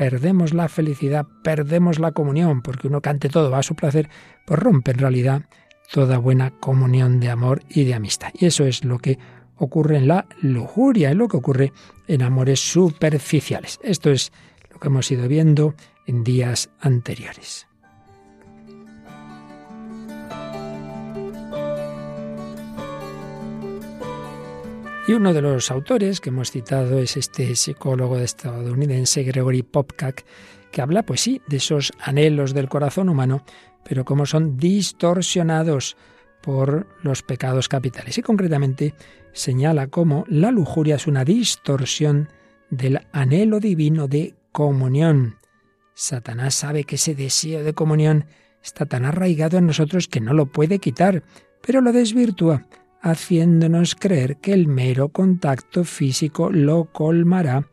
perdemos 0.00 0.54
la 0.54 0.70
felicidad, 0.70 1.26
perdemos 1.44 1.98
la 1.98 2.12
comunión, 2.12 2.62
porque 2.62 2.88
uno 2.88 3.02
que 3.02 3.10
ante 3.10 3.28
todo 3.28 3.50
va 3.50 3.58
a 3.58 3.62
su 3.62 3.74
placer, 3.74 4.08
pues 4.46 4.58
rompe 4.58 4.92
en 4.92 4.98
realidad 4.98 5.42
toda 5.92 6.16
buena 6.16 6.52
comunión 6.58 7.20
de 7.20 7.28
amor 7.28 7.60
y 7.68 7.84
de 7.84 7.92
amistad. 7.92 8.30
Y 8.32 8.46
eso 8.46 8.64
es 8.64 8.82
lo 8.82 8.96
que 8.96 9.18
ocurre 9.56 9.98
en 9.98 10.08
la 10.08 10.24
lujuria, 10.40 11.10
es 11.10 11.16
lo 11.16 11.28
que 11.28 11.36
ocurre 11.36 11.74
en 12.08 12.22
amores 12.22 12.60
superficiales. 12.60 13.78
Esto 13.82 14.10
es 14.10 14.32
lo 14.72 14.80
que 14.80 14.88
hemos 14.88 15.10
ido 15.10 15.28
viendo 15.28 15.74
en 16.06 16.24
días 16.24 16.70
anteriores. 16.80 17.69
Y 25.10 25.14
uno 25.14 25.34
de 25.34 25.42
los 25.42 25.72
autores 25.72 26.20
que 26.20 26.28
hemos 26.28 26.52
citado 26.52 27.00
es 27.00 27.16
este 27.16 27.56
psicólogo 27.56 28.16
estadounidense 28.18 29.24
Gregory 29.24 29.64
Popcak, 29.64 30.24
que 30.70 30.82
habla, 30.82 31.02
pues 31.02 31.20
sí, 31.20 31.42
de 31.48 31.56
esos 31.56 31.92
anhelos 31.98 32.54
del 32.54 32.68
corazón 32.68 33.08
humano, 33.08 33.42
pero 33.82 34.04
cómo 34.04 34.24
son 34.24 34.56
distorsionados 34.56 35.96
por 36.40 36.86
los 37.02 37.24
pecados 37.24 37.68
capitales. 37.68 38.18
Y 38.18 38.22
concretamente 38.22 38.94
señala 39.32 39.88
cómo 39.88 40.24
la 40.28 40.52
lujuria 40.52 40.94
es 40.94 41.08
una 41.08 41.24
distorsión 41.24 42.28
del 42.70 43.00
anhelo 43.10 43.58
divino 43.58 44.06
de 44.06 44.36
comunión. 44.52 45.38
Satanás 45.92 46.54
sabe 46.54 46.84
que 46.84 46.94
ese 46.94 47.16
deseo 47.16 47.64
de 47.64 47.74
comunión 47.74 48.26
está 48.62 48.86
tan 48.86 49.04
arraigado 49.04 49.58
en 49.58 49.66
nosotros 49.66 50.06
que 50.06 50.20
no 50.20 50.34
lo 50.34 50.46
puede 50.46 50.78
quitar, 50.78 51.24
pero 51.62 51.80
lo 51.80 51.92
desvirtúa, 51.92 52.68
haciéndonos 53.00 53.94
creer 53.94 54.38
que 54.38 54.52
el 54.52 54.68
mero 54.68 55.08
contacto 55.08 55.84
físico 55.84 56.50
lo 56.50 56.86
colmará. 56.86 57.68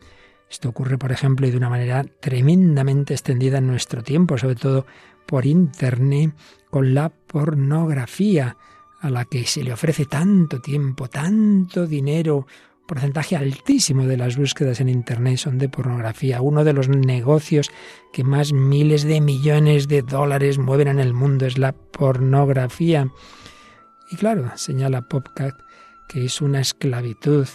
Esto 0.50 0.70
ocurre, 0.70 0.98
por 0.98 1.12
ejemplo, 1.12 1.48
y 1.48 1.52
de 1.52 1.58
una 1.58 1.70
manera 1.70 2.06
tremendamente 2.22 3.14
extendida 3.14 3.58
en 3.58 3.68
nuestro 3.68 4.04
tiempo, 4.04 4.38
sobre 4.38 4.56
todo 4.56 4.86
por 5.26 5.46
Internet, 5.46 6.34
con 6.70 6.94
la 6.94 7.10
pornografía, 7.10 8.58
a 9.02 9.10
la 9.10 9.26
que 9.26 9.46
se 9.46 9.64
le 9.64 9.74
ofrece 9.74 10.06
tanto 10.06 10.60
tiempo, 10.60 11.08
tanto 11.10 11.86
dinero, 11.86 12.48
porcentaje 12.88 13.36
altísimo 13.36 14.06
de 14.06 14.18
las 14.18 14.38
búsquedas 14.38 14.80
en 14.80 14.90
Internet 14.90 15.38
son 15.38 15.58
de 15.58 15.70
pornografía. 15.70 16.42
Uno 16.42 16.64
de 16.64 16.74
los 16.74 16.88
negocios 16.88 17.70
que 18.14 18.24
más 18.24 18.54
miles 18.54 19.04
de 19.04 19.22
millones 19.22 19.88
de 19.88 20.02
dólares 20.02 20.58
mueven 20.58 20.88
en 20.88 21.00
el 21.00 21.14
mundo 21.14 21.46
es 21.46 21.58
la 21.58 21.74
pornografía. 21.74 23.10
Y 24.10 24.16
claro, 24.16 24.52
señala 24.56 25.02
Popcat 25.02 25.56
que 26.08 26.26
es 26.26 26.42
una 26.42 26.62
esclavitud, 26.62 27.48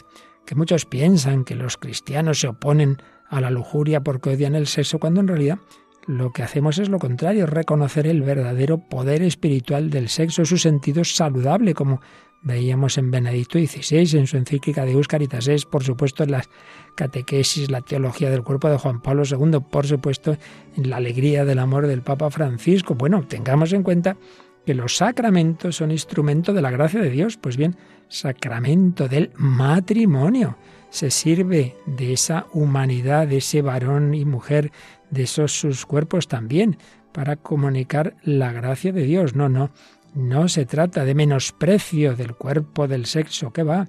que 0.46 0.54
muchos 0.54 0.84
piensan 0.84 1.44
que 1.44 1.54
los 1.54 1.76
cristianos 1.76 2.40
se 2.40 2.48
oponen 2.48 2.98
a 3.28 3.40
la 3.40 3.50
lujuria 3.50 4.02
porque 4.02 4.30
odian 4.30 4.54
el 4.54 4.66
sexo, 4.66 4.98
cuando 4.98 5.20
en 5.20 5.28
realidad 5.28 5.58
lo 6.06 6.32
que 6.32 6.42
hacemos 6.42 6.78
es 6.78 6.88
lo 6.88 6.98
contrario, 6.98 7.46
reconocer 7.46 8.06
el 8.06 8.22
verdadero 8.22 8.78
poder 8.78 9.22
espiritual 9.22 9.88
del 9.88 10.08
sexo, 10.08 10.44
su 10.44 10.58
sentido 10.58 11.04
saludable, 11.04 11.74
como 11.74 12.00
veíamos 12.42 12.98
en 12.98 13.10
Benedicto 13.12 13.58
XVI, 13.58 14.18
en 14.18 14.26
su 14.26 14.36
encíclica 14.36 14.84
de 14.84 15.00
Caritas 15.02 15.46
es, 15.46 15.64
por 15.64 15.84
supuesto, 15.84 16.24
en 16.24 16.32
las 16.32 16.50
catequesis, 16.96 17.70
la 17.70 17.80
teología 17.80 18.30
del 18.30 18.42
cuerpo 18.42 18.68
de 18.68 18.78
Juan 18.78 19.00
Pablo 19.00 19.22
II, 19.24 19.60
por 19.70 19.86
supuesto, 19.86 20.36
en 20.76 20.90
la 20.90 20.96
alegría 20.96 21.44
del 21.44 21.60
amor 21.60 21.86
del 21.86 22.02
Papa 22.02 22.30
Francisco. 22.30 22.96
Bueno, 22.96 23.24
tengamos 23.28 23.72
en 23.72 23.84
cuenta 23.84 24.16
que 24.64 24.74
los 24.74 24.96
sacramentos 24.96 25.76
son 25.76 25.90
instrumento 25.90 26.52
de 26.52 26.62
la 26.62 26.70
gracia 26.70 27.00
de 27.00 27.10
Dios. 27.10 27.36
Pues 27.36 27.56
bien, 27.56 27.76
sacramento 28.08 29.08
del 29.08 29.30
matrimonio. 29.36 30.56
Se 30.90 31.10
sirve 31.10 31.76
de 31.86 32.12
esa 32.12 32.46
humanidad, 32.52 33.26
de 33.26 33.38
ese 33.38 33.62
varón 33.62 34.14
y 34.14 34.24
mujer, 34.24 34.70
de 35.10 35.22
esos 35.22 35.52
sus 35.52 35.86
cuerpos 35.86 36.28
también, 36.28 36.76
para 37.12 37.36
comunicar 37.36 38.14
la 38.22 38.52
gracia 38.52 38.92
de 38.92 39.04
Dios. 39.04 39.34
No, 39.34 39.48
no, 39.48 39.70
no 40.14 40.48
se 40.48 40.66
trata 40.66 41.04
de 41.04 41.14
menosprecio 41.14 42.14
del 42.14 42.34
cuerpo, 42.34 42.88
del 42.88 43.06
sexo 43.06 43.52
que 43.52 43.62
va, 43.62 43.88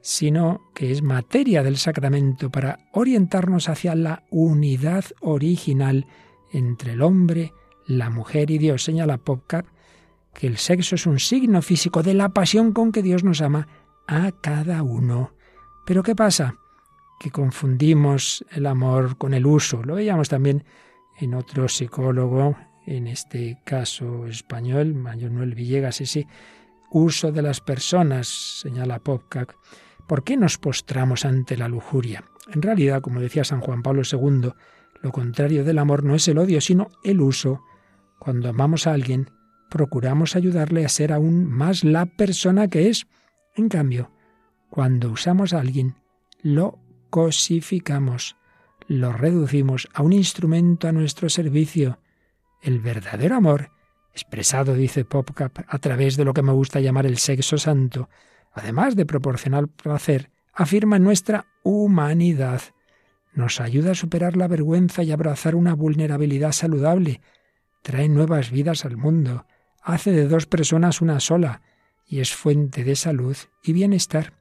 sino 0.00 0.70
que 0.74 0.92
es 0.92 1.02
materia 1.02 1.62
del 1.62 1.76
sacramento 1.76 2.50
para 2.50 2.78
orientarnos 2.92 3.68
hacia 3.68 3.94
la 3.94 4.22
unidad 4.30 5.04
original 5.20 6.06
entre 6.52 6.92
el 6.92 7.02
hombre, 7.02 7.52
la 7.86 8.10
mujer 8.10 8.50
y 8.50 8.58
Dios. 8.58 8.84
Señala 8.84 9.18
Popcar 9.18 9.73
que 10.34 10.46
el 10.46 10.58
sexo 10.58 10.96
es 10.96 11.06
un 11.06 11.18
signo 11.18 11.62
físico 11.62 12.02
de 12.02 12.14
la 12.14 12.30
pasión 12.30 12.72
con 12.72 12.92
que 12.92 13.02
Dios 13.02 13.24
nos 13.24 13.40
ama 13.40 13.68
a 14.06 14.32
cada 14.32 14.82
uno. 14.82 15.32
Pero 15.86 16.02
¿qué 16.02 16.14
pasa? 16.14 16.56
Que 17.20 17.30
confundimos 17.30 18.44
el 18.50 18.66
amor 18.66 19.16
con 19.16 19.34
el 19.34 19.46
uso. 19.46 19.82
Lo 19.82 19.94
veíamos 19.94 20.28
también 20.28 20.64
en 21.18 21.34
otro 21.34 21.68
psicólogo, 21.68 22.56
en 22.86 23.06
este 23.06 23.60
caso 23.64 24.26
español, 24.26 24.94
Manuel 24.94 25.54
Villegas, 25.54 26.00
ese 26.00 26.26
uso 26.90 27.32
de 27.32 27.42
las 27.42 27.60
personas, 27.60 28.28
señala 28.60 28.98
Popcac. 28.98 29.56
¿Por 30.06 30.22
qué 30.22 30.36
nos 30.36 30.58
postramos 30.58 31.24
ante 31.24 31.56
la 31.56 31.68
lujuria? 31.68 32.24
En 32.52 32.60
realidad, 32.60 33.00
como 33.00 33.20
decía 33.20 33.44
San 33.44 33.60
Juan 33.60 33.82
Pablo 33.82 34.02
II, 34.10 34.50
lo 35.00 35.12
contrario 35.12 35.64
del 35.64 35.78
amor 35.78 36.04
no 36.04 36.14
es 36.14 36.28
el 36.28 36.38
odio, 36.38 36.60
sino 36.60 36.88
el 37.02 37.20
uso. 37.20 37.62
Cuando 38.18 38.48
amamos 38.48 38.86
a 38.86 38.92
alguien, 38.92 39.30
procuramos 39.70 40.36
ayudarle 40.36 40.84
a 40.84 40.88
ser 40.88 41.12
aún 41.12 41.46
más 41.46 41.84
la 41.84 42.06
persona 42.06 42.68
que 42.68 42.88
es. 42.88 43.06
En 43.56 43.68
cambio, 43.68 44.10
cuando 44.70 45.10
usamos 45.10 45.52
a 45.52 45.60
alguien, 45.60 45.94
lo 46.42 46.78
cosificamos, 47.10 48.36
lo 48.86 49.12
reducimos 49.12 49.88
a 49.94 50.02
un 50.02 50.12
instrumento 50.12 50.88
a 50.88 50.92
nuestro 50.92 51.28
servicio. 51.28 51.98
El 52.60 52.80
verdadero 52.80 53.36
amor, 53.36 53.70
expresado, 54.12 54.74
dice 54.74 55.04
Popcap, 55.04 55.60
a 55.66 55.78
través 55.78 56.16
de 56.16 56.24
lo 56.24 56.34
que 56.34 56.42
me 56.42 56.52
gusta 56.52 56.80
llamar 56.80 57.06
el 57.06 57.18
sexo 57.18 57.58
santo, 57.58 58.08
además 58.52 58.96
de 58.96 59.06
proporcionar 59.06 59.68
placer, 59.68 60.30
afirma 60.52 60.98
nuestra 60.98 61.46
humanidad. 61.62 62.62
Nos 63.32 63.60
ayuda 63.60 63.92
a 63.92 63.96
superar 63.96 64.36
la 64.36 64.48
vergüenza 64.48 65.02
y 65.02 65.12
abrazar 65.12 65.56
una 65.56 65.74
vulnerabilidad 65.74 66.52
saludable. 66.52 67.20
Trae 67.82 68.08
nuevas 68.08 68.50
vidas 68.50 68.84
al 68.84 68.96
mundo 68.96 69.46
hace 69.84 70.10
de 70.12 70.26
dos 70.26 70.46
personas 70.46 71.02
una 71.02 71.20
sola 71.20 71.62
y 72.06 72.20
es 72.20 72.34
fuente 72.34 72.82
de 72.82 72.96
salud 72.96 73.36
y 73.62 73.72
bienestar. 73.72 74.32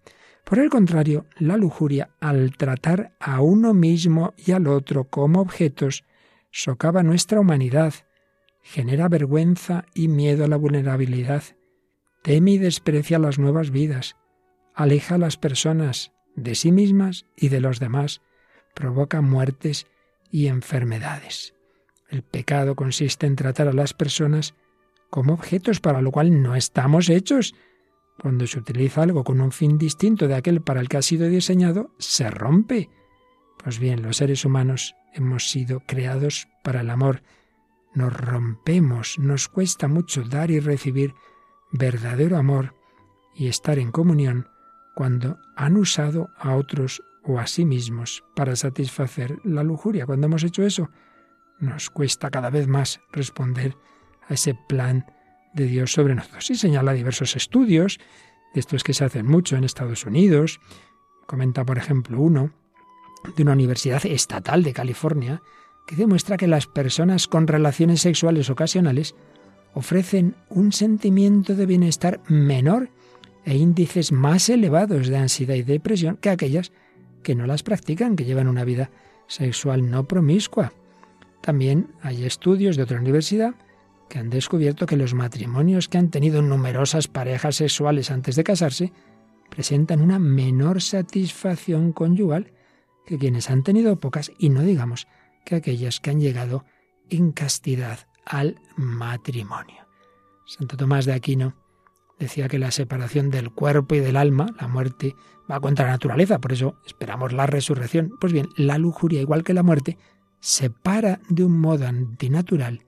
Por 0.44 0.60
el 0.60 0.70
contrario, 0.70 1.26
la 1.38 1.58
lujuria, 1.58 2.10
al 2.20 2.56
tratar 2.58 3.16
a 3.20 3.42
uno 3.42 3.74
mismo 3.74 4.34
y 4.38 4.52
al 4.54 4.68
otro 4.68 5.06
como 5.10 5.42
objetos, 5.42 6.04
socava 6.52 7.04
nuestra 7.04 7.40
humanidad, 7.40 7.94
genera 8.62 9.08
vergüenza 9.10 9.86
y 9.94 10.08
miedo 10.08 10.46
a 10.46 10.48
la 10.48 10.58
vulnerabilidad, 10.58 11.44
teme 12.22 12.52
y 12.52 12.58
desprecia 12.58 13.20
las 13.20 13.38
nuevas 13.38 13.72
vidas, 13.72 14.16
aleja 14.74 15.16
a 15.16 15.18
las 15.18 15.38
personas 15.38 16.14
de 16.36 16.56
sí 16.56 16.72
mismas 16.72 17.26
y 17.36 17.50
de 17.50 17.60
los 17.60 17.80
demás, 17.80 18.22
provoca 18.74 19.22
muertes 19.22 19.88
y 20.32 20.48
enfermedades. 20.48 21.54
El 22.10 22.24
pecado 22.24 22.76
consiste 22.76 23.28
en 23.28 23.36
tratar 23.36 23.68
a 23.68 23.74
las 23.74 23.94
personas 23.94 24.56
como 25.14 25.34
objetos 25.34 25.80
para 25.80 26.02
lo 26.02 26.10
cual 26.10 26.42
no 26.42 26.56
estamos 26.56 27.08
hechos. 27.08 27.54
Cuando 28.20 28.48
se 28.48 28.58
utiliza 28.58 29.04
algo 29.04 29.24
con 29.24 29.42
un 29.42 29.52
fin 29.52 29.78
distinto 29.78 30.28
de 30.28 30.34
aquel 30.34 30.64
para 30.64 30.82
el 30.82 30.90
que 30.90 30.98
ha 30.98 31.04
sido 31.04 31.28
diseñado, 31.28 31.92
se 32.00 32.32
rompe. 32.32 32.90
Pues 33.64 33.78
bien, 33.78 34.02
los 34.02 34.18
seres 34.18 34.44
humanos 34.44 34.96
hemos 35.14 35.52
sido 35.52 35.82
creados 35.82 36.48
para 36.64 36.82
el 36.82 36.90
amor. 36.90 37.22
Nos 37.94 38.12
rompemos, 38.12 39.20
nos 39.20 39.50
cuesta 39.50 39.88
mucho 39.88 40.24
dar 40.24 40.50
y 40.50 40.60
recibir 40.60 41.14
verdadero 41.72 42.36
amor 42.36 42.74
y 43.36 43.50
estar 43.50 43.78
en 43.78 43.92
comunión 43.92 44.48
cuando 44.96 45.38
han 45.56 45.78
usado 45.78 46.30
a 46.40 46.56
otros 46.56 47.04
o 47.24 47.38
a 47.38 47.46
sí 47.46 47.66
mismos 47.66 48.24
para 48.36 48.56
satisfacer 48.56 49.38
la 49.44 49.62
lujuria. 49.62 50.08
Cuando 50.08 50.26
hemos 50.26 50.44
hecho 50.44 50.64
eso, 50.64 50.90
nos 51.60 51.92
cuesta 51.92 52.32
cada 52.32 52.50
vez 52.50 52.68
más 52.68 53.00
responder 53.12 53.78
a 54.30 54.34
ese 54.34 54.54
plan 54.54 55.06
de 55.54 55.66
Dios 55.66 55.92
sobre 55.92 56.16
nosotros. 56.16 56.50
Y 56.50 56.56
señala 56.56 56.94
diversos 56.94 57.36
estudios, 57.36 58.00
de 58.54 58.60
estos 58.60 58.84
que 58.84 58.94
se 58.94 59.04
hacen 59.04 59.26
mucho 59.26 59.56
en 59.56 59.64
Estados 59.64 60.06
Unidos. 60.06 60.60
Comenta, 61.26 61.66
por 61.66 61.78
ejemplo, 61.78 62.20
uno 62.20 62.52
de 63.36 63.44
una 63.44 63.54
universidad 63.54 64.06
estatal 64.06 64.64
de 64.64 64.74
California, 64.74 65.42
que 65.88 65.96
demuestra 65.96 66.38
que 66.38 66.48
las 66.48 66.68
personas 66.68 67.28
con 67.28 67.48
relaciones 67.48 68.02
sexuales 68.02 68.50
ocasionales 68.50 69.16
ofrecen 69.74 70.36
un 70.50 70.72
sentimiento 70.72 71.56
de 71.56 71.66
bienestar 71.66 72.22
menor 72.28 72.90
e 73.46 73.56
índices 73.56 74.12
más 74.12 74.50
elevados 74.50 75.08
de 75.08 75.18
ansiedad 75.18 75.56
y 75.56 75.64
depresión 75.64 76.18
que 76.18 76.30
aquellas 76.30 76.72
que 77.24 77.36
no 77.36 77.46
las 77.48 77.64
practican, 77.64 78.16
que 78.16 78.26
llevan 78.26 78.48
una 78.48 78.64
vida 78.64 78.92
sexual 79.28 79.90
no 79.90 80.08
promiscua. 80.08 80.74
También 81.42 81.88
hay 82.02 82.26
estudios 82.26 82.78
de 82.78 82.84
otra 82.84 83.00
universidad 83.00 83.56
que 84.14 84.20
han 84.20 84.30
descubierto 84.30 84.86
que 84.86 84.96
los 84.96 85.16
matrimonios 85.16 85.90
que 85.90 85.98
han 85.98 86.12
tenido 86.12 86.44
numerosas 86.44 87.08
parejas 87.08 87.56
sexuales 87.56 88.12
antes 88.12 88.36
de 88.36 88.44
casarse 88.44 88.94
presentan 89.50 90.04
una 90.04 90.20
menor 90.20 90.84
satisfacción 90.84 91.94
conyugal 91.94 92.54
que 93.08 93.18
quienes 93.18 93.50
han 93.50 93.64
tenido 93.64 94.00
pocas 94.00 94.32
y 94.38 94.50
no 94.50 94.62
digamos 94.62 95.08
que 95.48 95.56
aquellas 95.56 96.00
que 96.00 96.12
han 96.12 96.20
llegado 96.20 96.64
en 97.10 97.32
castidad 97.32 98.02
al 98.24 98.60
matrimonio. 98.76 99.88
Santo 100.46 100.78
Tomás 100.78 101.06
de 101.06 101.14
Aquino 101.14 101.56
decía 102.20 102.48
que 102.50 102.60
la 102.60 102.70
separación 102.70 103.32
del 103.32 103.50
cuerpo 103.50 103.96
y 103.96 104.00
del 104.00 104.16
alma, 104.16 104.46
la 104.62 104.68
muerte, 104.68 105.16
va 105.50 105.60
contra 105.60 105.86
la 105.88 105.94
naturaleza, 105.94 106.38
por 106.38 106.54
eso 106.54 106.76
esperamos 106.86 107.34
la 107.34 107.48
resurrección. 107.48 108.12
Pues 108.22 108.32
bien, 108.32 108.50
la 108.58 108.78
lujuria, 108.78 109.22
igual 109.22 109.44
que 109.44 109.56
la 109.56 109.64
muerte, 109.64 109.98
separa 110.40 111.20
de 111.30 111.46
un 111.46 111.60
modo 111.60 111.88
antinatural 111.88 112.84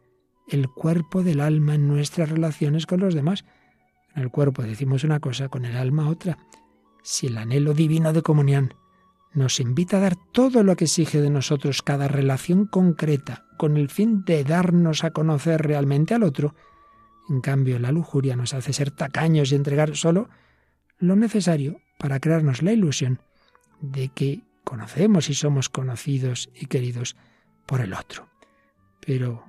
el 0.47 0.69
cuerpo 0.69 1.23
del 1.23 1.41
alma 1.41 1.75
en 1.75 1.87
nuestras 1.87 2.29
relaciones 2.29 2.85
con 2.85 2.99
los 2.99 3.13
demás. 3.13 3.45
En 4.15 4.23
el 4.23 4.29
cuerpo 4.29 4.63
decimos 4.63 5.03
una 5.03 5.19
cosa, 5.19 5.49
con 5.49 5.65
el 5.65 5.75
alma 5.75 6.09
otra. 6.09 6.37
Si 7.03 7.27
el 7.27 7.37
anhelo 7.37 7.73
divino 7.73 8.13
de 8.13 8.21
comunión 8.21 8.73
nos 9.33 9.59
invita 9.59 9.97
a 9.97 9.99
dar 9.99 10.15
todo 10.15 10.63
lo 10.63 10.75
que 10.75 10.85
exige 10.85 11.21
de 11.21 11.29
nosotros 11.29 11.81
cada 11.81 12.07
relación 12.07 12.65
concreta, 12.65 13.45
con 13.57 13.77
el 13.77 13.89
fin 13.89 14.23
de 14.23 14.43
darnos 14.43 15.03
a 15.03 15.11
conocer 15.11 15.61
realmente 15.61 16.13
al 16.13 16.23
otro, 16.23 16.55
En 17.27 17.41
cambio, 17.41 17.79
la 17.79 17.91
lujuria 17.91 18.35
nos 18.35 18.53
hace 18.53 18.71
ser 18.71 18.91
tacaños 18.91 19.51
y 19.51 19.55
entregar 19.55 19.95
solo 19.95 20.29
lo 20.99 21.15
necesario 21.15 21.81
para 21.97 22.19
crearnos 22.19 22.61
la 22.61 22.71
ilusión 22.71 23.19
de 23.81 24.09
que 24.09 24.43
conocemos 24.63 25.29
y 25.29 25.33
somos 25.33 25.67
conocidos 25.67 26.51
y 26.53 26.67
queridos 26.67 27.15
por 27.65 27.81
el 27.81 27.93
otro. 27.93 28.27
Pero 29.03 29.43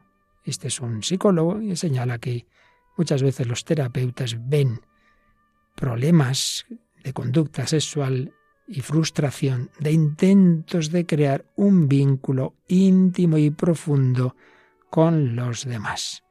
este 0.47 0.69
es 0.69 0.81
un 0.81 1.03
psicólogo 1.03 1.61
y 1.61 1.75
señala 1.77 2.19
que 2.19 2.47
muchas 2.97 3.23
veces 3.23 3.47
los 3.47 3.65
terapeutas 3.65 4.37
ven 4.49 4.81
problemas 5.75 6.67
de 7.03 7.13
conducta 7.13 7.67
sexual 7.67 8.33
y 8.67 8.81
frustración 8.81 9.71
de 9.79 9.93
intentos 9.93 10.91
de 10.91 11.07
crear 11.07 11.45
un 11.57 11.89
vínculo 11.89 12.55
íntimo 12.69 13.39
y 13.39 13.51
profundo 13.51 14.35
con 14.91 15.37
los 15.37 15.65
demás. 15.65 16.23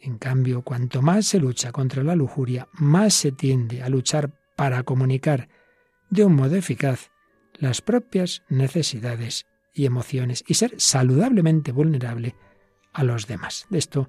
En 0.00 0.18
cambio, 0.18 0.62
cuanto 0.62 1.02
más 1.02 1.26
se 1.26 1.38
lucha 1.38 1.72
contra 1.72 2.02
la 2.02 2.14
lujuria, 2.14 2.68
más 2.72 3.14
se 3.14 3.32
tiende 3.32 3.82
a 3.82 3.88
luchar 3.88 4.32
para 4.56 4.82
comunicar 4.82 5.48
de 6.10 6.24
un 6.24 6.34
modo 6.34 6.56
eficaz 6.56 7.10
las 7.54 7.80
propias 7.80 8.42
necesidades 8.48 9.46
y 9.74 9.86
emociones 9.86 10.44
y 10.46 10.54
ser 10.54 10.74
saludablemente 10.78 11.72
vulnerable 11.72 12.34
a 12.98 13.04
los 13.04 13.28
demás. 13.28 13.66
De 13.70 13.78
esto 13.78 14.08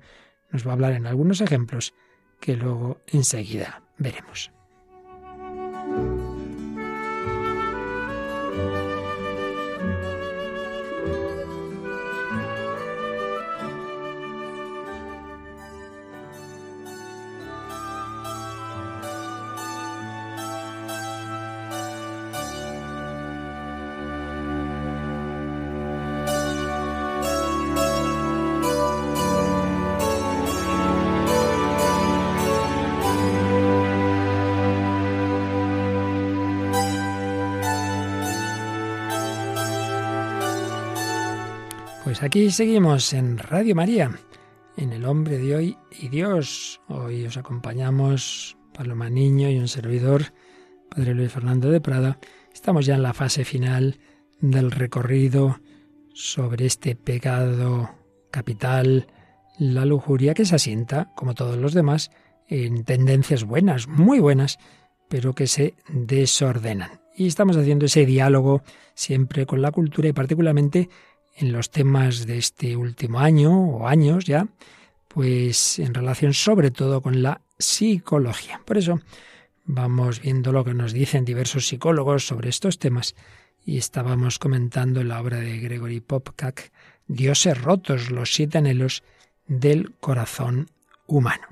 nos 0.50 0.66
va 0.66 0.72
a 0.72 0.74
hablar 0.74 0.94
en 0.94 1.06
algunos 1.06 1.42
ejemplos 1.42 1.94
que 2.42 2.56
luego 2.56 3.02
enseguida 3.06 3.84
veremos. 4.00 4.52
Pues 42.20 42.28
aquí 42.28 42.52
seguimos 42.52 43.14
en 43.14 43.38
Radio 43.38 43.76
María, 43.76 44.12
en 44.76 44.92
El 44.92 45.06
Hombre 45.06 45.38
de 45.38 45.56
Hoy 45.56 45.78
y 45.90 46.10
Dios. 46.10 46.82
Hoy 46.90 47.26
os 47.26 47.38
acompañamos 47.38 48.58
Paloma 48.74 49.10
Niño 49.10 49.50
y 49.50 49.58
un 49.58 49.70
servidor, 49.70 50.34
Padre 50.90 51.14
Luis 51.14 51.32
Fernando 51.32 51.70
de 51.70 51.80
Prada. 51.80 52.20
Estamos 52.54 52.86
ya 52.86 52.96
en 52.96 53.04
la 53.04 53.14
fase 53.14 53.46
final 53.46 54.02
del 54.42 54.70
recorrido 54.70 55.62
sobre 56.14 56.66
este 56.66 56.94
pecado 56.94 57.90
capital, 58.32 59.08
la 59.58 59.86
lujuria, 59.86 60.34
que 60.34 60.44
se 60.44 60.56
asienta, 60.56 61.14
como 61.16 61.36
todos 61.36 61.56
los 61.56 61.74
demás, 61.74 62.12
en 62.50 62.84
tendencias 62.84 63.46
buenas, 63.46 63.88
muy 63.88 64.20
buenas, 64.20 64.60
pero 65.08 65.34
que 65.36 65.48
se 65.48 65.76
desordenan. 65.88 67.00
Y 67.16 67.28
estamos 67.28 67.56
haciendo 67.56 67.86
ese 67.86 68.06
diálogo 68.06 68.62
siempre 68.94 69.46
con 69.46 69.62
la 69.62 69.72
cultura 69.72 70.10
y 70.10 70.14
particularmente 70.14 70.90
en 71.40 71.54
los 71.54 71.72
temas 71.72 72.28
de 72.28 72.38
este 72.38 72.76
último 72.76 73.20
año 73.20 73.52
o 73.52 73.88
años 73.88 74.26
ya, 74.26 74.48
pues 75.08 75.80
en 75.80 75.94
relación 75.94 76.34
sobre 76.34 76.70
todo 76.70 77.02
con 77.02 77.24
la 77.24 77.42
psicología. 77.58 78.62
Por 78.66 78.78
eso 78.78 79.00
vamos 79.66 80.22
viendo 80.22 80.52
lo 80.52 80.66
que 80.66 80.74
nos 80.74 80.92
dicen 80.92 81.24
diversos 81.24 81.68
psicólogos 81.68 82.28
sobre 82.28 82.50
estos 82.50 82.78
temas 82.78 83.16
y 83.66 83.78
estábamos 83.78 84.38
comentando 84.38 85.00
en 85.00 85.08
la 85.08 85.22
obra 85.22 85.38
de 85.38 85.60
Gregory 85.60 86.02
Popcak, 86.02 86.72
Dioses 87.08 87.60
rotos, 87.62 88.12
los 88.12 88.34
siete 88.34 88.58
anhelos 88.58 89.04
del 89.48 89.94
corazón 90.00 90.70
humano. 91.08 91.48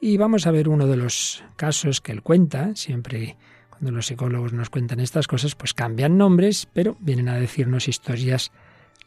Y 0.00 0.16
vamos 0.16 0.46
a 0.46 0.52
ver 0.52 0.68
uno 0.68 0.86
de 0.86 0.96
los 0.96 1.44
casos 1.56 2.00
que 2.00 2.12
él 2.12 2.22
cuenta, 2.22 2.74
siempre 2.76 3.36
cuando 3.70 3.90
los 3.90 4.06
psicólogos 4.06 4.52
nos 4.52 4.70
cuentan 4.70 5.00
estas 5.00 5.26
cosas, 5.26 5.54
pues 5.54 5.74
cambian 5.74 6.16
nombres, 6.16 6.68
pero 6.72 6.96
vienen 7.00 7.28
a 7.28 7.34
decirnos 7.34 7.88
historias 7.88 8.52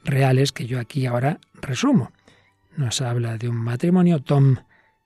reales 0.03 0.51
que 0.51 0.65
yo 0.65 0.79
aquí 0.79 1.05
ahora 1.05 1.39
resumo. 1.53 2.11
Nos 2.75 3.01
habla 3.01 3.37
de 3.37 3.49
un 3.49 3.57
matrimonio, 3.57 4.21
Tom 4.21 4.57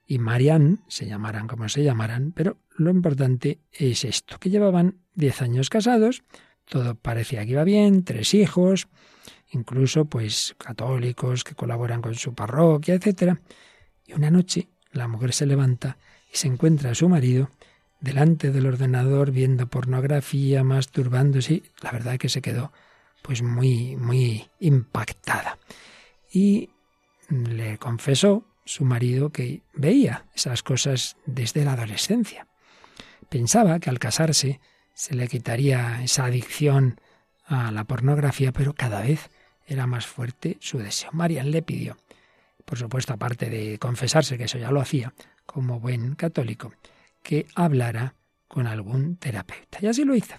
y 0.05 0.19
Marianne, 0.19 0.77
se 0.88 1.05
llamarán 1.05 1.47
como 1.47 1.67
se 1.67 1.83
llamarán, 1.83 2.31
pero 2.31 2.57
lo 2.77 2.89
importante 2.91 3.60
es 3.71 4.05
esto, 4.05 4.39
que 4.39 4.49
llevaban 4.49 4.95
diez 5.13 5.41
años 5.41 5.69
casados, 5.69 6.23
todo 6.65 6.95
parecía 6.95 7.45
que 7.45 7.51
iba 7.51 7.63
bien, 7.63 8.03
tres 8.03 8.33
hijos, 8.33 8.88
incluso 9.51 10.05
pues 10.05 10.55
católicos 10.57 11.43
que 11.43 11.55
colaboran 11.55 12.01
con 12.01 12.15
su 12.15 12.33
parroquia, 12.33 12.95
etc. 12.95 13.38
Y 14.05 14.13
una 14.13 14.31
noche 14.31 14.67
la 14.91 15.07
mujer 15.07 15.33
se 15.33 15.45
levanta 15.45 15.97
y 16.33 16.38
se 16.38 16.47
encuentra 16.47 16.91
a 16.91 16.95
su 16.95 17.10
marido 17.10 17.49
delante 17.99 18.51
del 18.51 18.67
ordenador 18.67 19.31
viendo 19.31 19.67
pornografía, 19.67 20.63
masturbándose. 20.63 21.63
La 21.81 21.91
verdad 21.91 22.17
que 22.17 22.29
se 22.29 22.41
quedó 22.41 22.71
pues 23.27 23.43
muy, 23.43 23.97
muy 23.97 24.49
impactada. 24.61 25.59
Y 26.31 26.69
le 27.27 27.77
confesó 27.77 28.45
su 28.63 28.85
marido 28.85 29.31
que 29.31 29.63
veía 29.73 30.25
esas 30.33 30.63
cosas 30.63 31.17
desde 31.25 31.65
la 31.65 31.73
adolescencia. 31.73 32.47
Pensaba 33.27 33.79
que 33.79 33.89
al 33.89 33.99
casarse 33.99 34.61
se 34.93 35.13
le 35.13 35.27
quitaría 35.27 36.01
esa 36.03 36.23
adicción 36.23 37.01
a 37.45 37.69
la 37.73 37.83
pornografía, 37.83 38.53
pero 38.53 38.73
cada 38.73 39.01
vez 39.01 39.29
era 39.65 39.87
más 39.87 40.07
fuerte 40.07 40.55
su 40.61 40.77
deseo. 40.77 41.09
Marian 41.11 41.51
le 41.51 41.61
pidió, 41.61 41.97
por 42.63 42.77
supuesto, 42.77 43.11
aparte 43.11 43.49
de 43.49 43.77
confesarse 43.77 44.37
que 44.37 44.45
eso 44.45 44.57
ya 44.57 44.71
lo 44.71 44.79
hacía, 44.79 45.13
como 45.45 45.81
buen 45.81 46.15
católico, 46.15 46.71
que 47.21 47.45
hablara 47.55 48.15
con 48.47 48.67
algún 48.67 49.17
terapeuta. 49.17 49.79
Y 49.81 49.87
así 49.87 50.05
lo 50.05 50.15
hizo, 50.15 50.35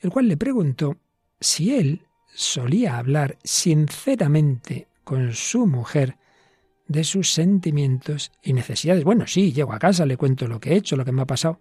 el 0.00 0.10
cual 0.10 0.28
le 0.28 0.36
preguntó 0.36 0.96
si 1.40 1.74
él 1.74 2.06
solía 2.34 2.98
hablar 2.98 3.38
sinceramente 3.44 4.88
con 5.04 5.32
su 5.32 5.66
mujer 5.66 6.16
de 6.86 7.04
sus 7.04 7.32
sentimientos 7.32 8.32
y 8.42 8.52
necesidades. 8.52 9.04
Bueno, 9.04 9.26
sí, 9.26 9.52
llego 9.52 9.72
a 9.72 9.78
casa, 9.78 10.06
le 10.06 10.16
cuento 10.16 10.48
lo 10.48 10.60
que 10.60 10.72
he 10.72 10.76
hecho, 10.76 10.96
lo 10.96 11.04
que 11.04 11.12
me 11.12 11.22
ha 11.22 11.26
pasado, 11.26 11.60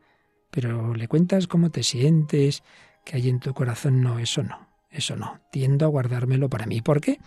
pero 0.50 0.96
le 0.96 1.08
cuentas 1.08 1.48
cómo 1.48 1.70
te 1.70 1.84
sientes, 1.84 2.64
que 3.06 3.18
hay 3.18 3.30
en 3.30 3.40
tu 3.40 3.54
corazón. 3.54 4.02
No, 4.02 4.20
eso 4.20 4.44
no, 4.44 4.68
eso 4.90 5.16
no. 5.16 5.40
Tiendo 5.52 5.86
a 5.86 5.90
guardármelo 5.90 6.50
para 6.50 6.66
mí. 6.66 6.82
¿Por 6.82 7.02
qué? 7.02 7.20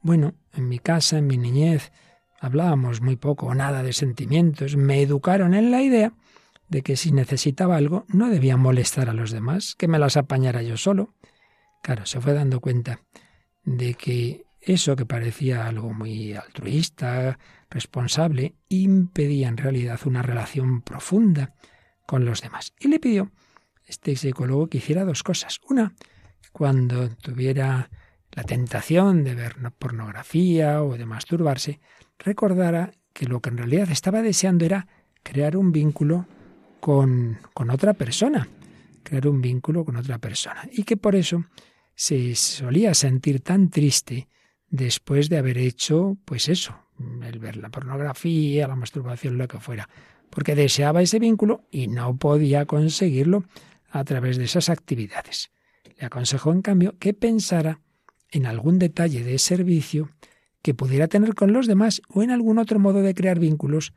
Bueno, 0.00 0.34
en 0.52 0.68
mi 0.68 0.78
casa, 0.78 1.18
en 1.18 1.26
mi 1.26 1.38
niñez, 1.38 1.92
hablábamos 2.40 3.00
muy 3.00 3.16
poco 3.16 3.46
o 3.46 3.54
nada 3.54 3.82
de 3.82 3.92
sentimientos. 3.92 4.76
Me 4.76 5.00
educaron 5.00 5.54
en 5.54 5.70
la 5.70 5.82
idea 5.82 6.12
de 6.68 6.82
que 6.82 6.96
si 6.96 7.12
necesitaba 7.12 7.76
algo 7.76 8.04
no 8.08 8.28
debía 8.30 8.56
molestar 8.56 9.08
a 9.08 9.14
los 9.14 9.30
demás, 9.30 9.74
que 9.76 9.88
me 9.88 9.98
las 9.98 10.16
apañara 10.16 10.62
yo 10.62 10.76
solo. 10.76 11.14
Claro, 11.82 12.06
se 12.06 12.20
fue 12.20 12.32
dando 12.32 12.60
cuenta 12.60 13.00
de 13.64 13.94
que 13.94 14.46
eso 14.60 14.94
que 14.94 15.04
parecía 15.04 15.66
algo 15.66 15.92
muy 15.92 16.34
altruista, 16.34 17.38
responsable, 17.68 18.54
impedía 18.68 19.48
en 19.48 19.56
realidad 19.56 19.98
una 20.04 20.22
relación 20.22 20.82
profunda 20.82 21.54
con 22.06 22.24
los 22.24 22.40
demás. 22.40 22.72
Y 22.78 22.86
le 22.86 23.00
pidió 23.00 23.32
este 23.84 24.14
psicólogo 24.14 24.68
que 24.68 24.78
hiciera 24.78 25.04
dos 25.04 25.24
cosas. 25.24 25.60
Una, 25.68 25.92
cuando 26.52 27.08
tuviera 27.16 27.90
la 28.30 28.44
tentación 28.44 29.24
de 29.24 29.34
ver 29.34 29.56
pornografía 29.78 30.82
o 30.84 30.96
de 30.96 31.06
masturbarse, 31.06 31.80
recordara 32.18 32.92
que 33.12 33.26
lo 33.26 33.40
que 33.40 33.50
en 33.50 33.58
realidad 33.58 33.90
estaba 33.90 34.22
deseando 34.22 34.64
era 34.64 34.86
crear 35.24 35.56
un 35.56 35.72
vínculo 35.72 36.26
con, 36.78 37.38
con 37.52 37.70
otra 37.70 37.94
persona, 37.94 38.48
crear 39.02 39.26
un 39.26 39.40
vínculo 39.40 39.84
con 39.84 39.96
otra 39.96 40.18
persona. 40.18 40.68
Y 40.70 40.84
que 40.84 40.96
por 40.96 41.16
eso 41.16 41.44
se 41.94 42.34
solía 42.34 42.94
sentir 42.94 43.40
tan 43.40 43.70
triste 43.70 44.28
después 44.68 45.28
de 45.28 45.38
haber 45.38 45.58
hecho, 45.58 46.16
pues 46.24 46.48
eso, 46.48 46.74
el 47.22 47.38
ver 47.38 47.56
la 47.56 47.70
pornografía, 47.70 48.68
la 48.68 48.76
masturbación, 48.76 49.38
lo 49.38 49.48
que 49.48 49.58
fuera, 49.58 49.88
porque 50.30 50.54
deseaba 50.54 51.02
ese 51.02 51.18
vínculo 51.18 51.66
y 51.70 51.88
no 51.88 52.16
podía 52.16 52.64
conseguirlo 52.64 53.44
a 53.90 54.04
través 54.04 54.38
de 54.38 54.44
esas 54.44 54.70
actividades. 54.70 55.50
Le 55.98 56.06
aconsejó, 56.06 56.52
en 56.52 56.62
cambio, 56.62 56.96
que 56.98 57.12
pensara 57.12 57.80
en 58.30 58.46
algún 58.46 58.78
detalle 58.78 59.22
de 59.22 59.38
servicio 59.38 60.10
que 60.62 60.74
pudiera 60.74 61.08
tener 61.08 61.34
con 61.34 61.52
los 61.52 61.66
demás 61.66 62.00
o 62.08 62.22
en 62.22 62.30
algún 62.30 62.58
otro 62.58 62.78
modo 62.78 63.02
de 63.02 63.14
crear 63.14 63.38
vínculos 63.38 63.92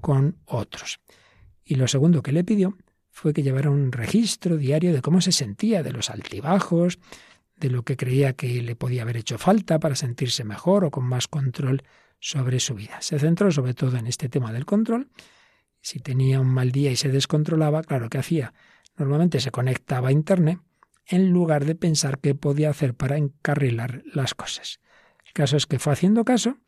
con 0.00 0.36
otros. 0.44 1.00
Y 1.64 1.76
lo 1.76 1.88
segundo 1.88 2.22
que 2.22 2.32
le 2.32 2.44
pidió 2.44 2.76
fue 3.08 3.32
que 3.32 3.42
llevara 3.42 3.70
un 3.70 3.92
registro 3.92 4.56
diario 4.56 4.92
de 4.92 5.02
cómo 5.02 5.20
se 5.20 5.32
sentía, 5.32 5.82
de 5.82 5.92
los 5.92 6.10
altibajos, 6.10 6.98
de 7.60 7.70
lo 7.70 7.84
que 7.84 7.96
creía 7.96 8.32
que 8.32 8.62
le 8.62 8.74
podía 8.74 9.02
haber 9.02 9.18
hecho 9.18 9.38
falta 9.38 9.78
para 9.78 9.94
sentirse 9.94 10.44
mejor 10.44 10.84
o 10.84 10.90
con 10.90 11.04
más 11.04 11.28
control 11.28 11.84
sobre 12.18 12.58
su 12.58 12.74
vida. 12.74 13.00
Se 13.02 13.18
centró 13.18 13.52
sobre 13.52 13.74
todo 13.74 13.96
en 13.96 14.06
este 14.06 14.28
tema 14.28 14.52
del 14.52 14.66
control. 14.66 15.10
Si 15.80 16.00
tenía 16.00 16.40
un 16.40 16.48
mal 16.48 16.72
día 16.72 16.90
y 16.90 16.96
se 16.96 17.10
descontrolaba, 17.10 17.82
claro, 17.82 18.08
¿qué 18.08 18.18
hacía? 18.18 18.54
Normalmente 18.96 19.40
se 19.40 19.50
conectaba 19.50 20.08
a 20.08 20.12
Internet 20.12 20.58
en 21.06 21.30
lugar 21.30 21.64
de 21.64 21.74
pensar 21.74 22.18
qué 22.18 22.34
podía 22.34 22.70
hacer 22.70 22.94
para 22.94 23.16
encarrilar 23.16 24.02
las 24.12 24.34
cosas. 24.34 24.80
El 25.26 25.32
caso 25.32 25.56
es 25.56 25.66
que 25.66 25.78
fue 25.78 25.92
haciendo 25.92 26.24
caso 26.24 26.58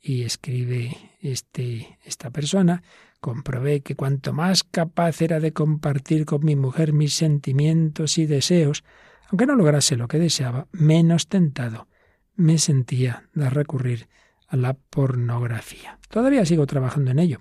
y 0.00 0.22
escribe 0.22 0.96
este, 1.20 1.98
esta 2.04 2.30
persona, 2.30 2.82
comprobé 3.20 3.80
que 3.80 3.96
cuanto 3.96 4.32
más 4.32 4.62
capaz 4.62 5.20
era 5.22 5.40
de 5.40 5.52
compartir 5.52 6.24
con 6.24 6.44
mi 6.44 6.54
mujer 6.54 6.92
mis 6.92 7.14
sentimientos 7.14 8.18
y 8.18 8.26
deseos, 8.26 8.84
aunque 9.28 9.46
no 9.46 9.54
lograse 9.54 9.96
lo 9.96 10.08
que 10.08 10.18
deseaba, 10.18 10.68
menos 10.72 11.28
tentado 11.28 11.88
me 12.36 12.58
sentía 12.58 13.28
de 13.34 13.50
recurrir 13.50 14.08
a 14.46 14.56
la 14.56 14.74
pornografía. 14.74 15.98
Todavía 16.08 16.44
sigo 16.44 16.66
trabajando 16.66 17.10
en 17.10 17.18
ello, 17.18 17.40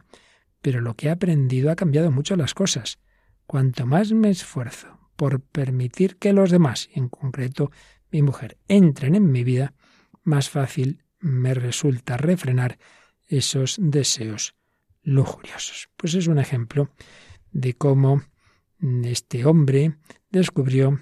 pero 0.62 0.82
lo 0.82 0.95
que 0.95 1.08
he 1.08 1.12
aprendido 1.12 1.69
ha 1.69 1.76
cambiado 1.76 2.12
mucho 2.12 2.36
las 2.36 2.54
cosas. 2.54 3.00
Cuanto 3.45 3.86
más 3.86 4.12
me 4.13 4.30
esfuerzo 4.30 5.12
por 5.15 5.41
permitir 5.41 6.17
que 6.17 6.34
los 6.34 6.50
demás, 6.50 6.89
en 6.93 7.10
concreto 7.10 7.71
mi 8.12 8.21
mujer, 8.21 8.58
entren 8.67 9.15
en 9.15 9.32
mi 9.32 9.43
vida, 9.43 9.74
más 10.24 10.50
fácil 10.50 11.04
me 11.19 11.54
resulta 11.54 12.17
refrenar 12.17 12.80
esos 13.28 13.78
deseos 13.80 14.56
lujuriosos. 15.04 15.89
Pues 15.98 16.15
es 16.15 16.28
un 16.28 16.39
ejemplo 16.39 16.89
de 17.52 17.74
cómo 17.74 18.24
este 19.04 19.45
hombre 19.45 19.98
descubrió 20.30 21.00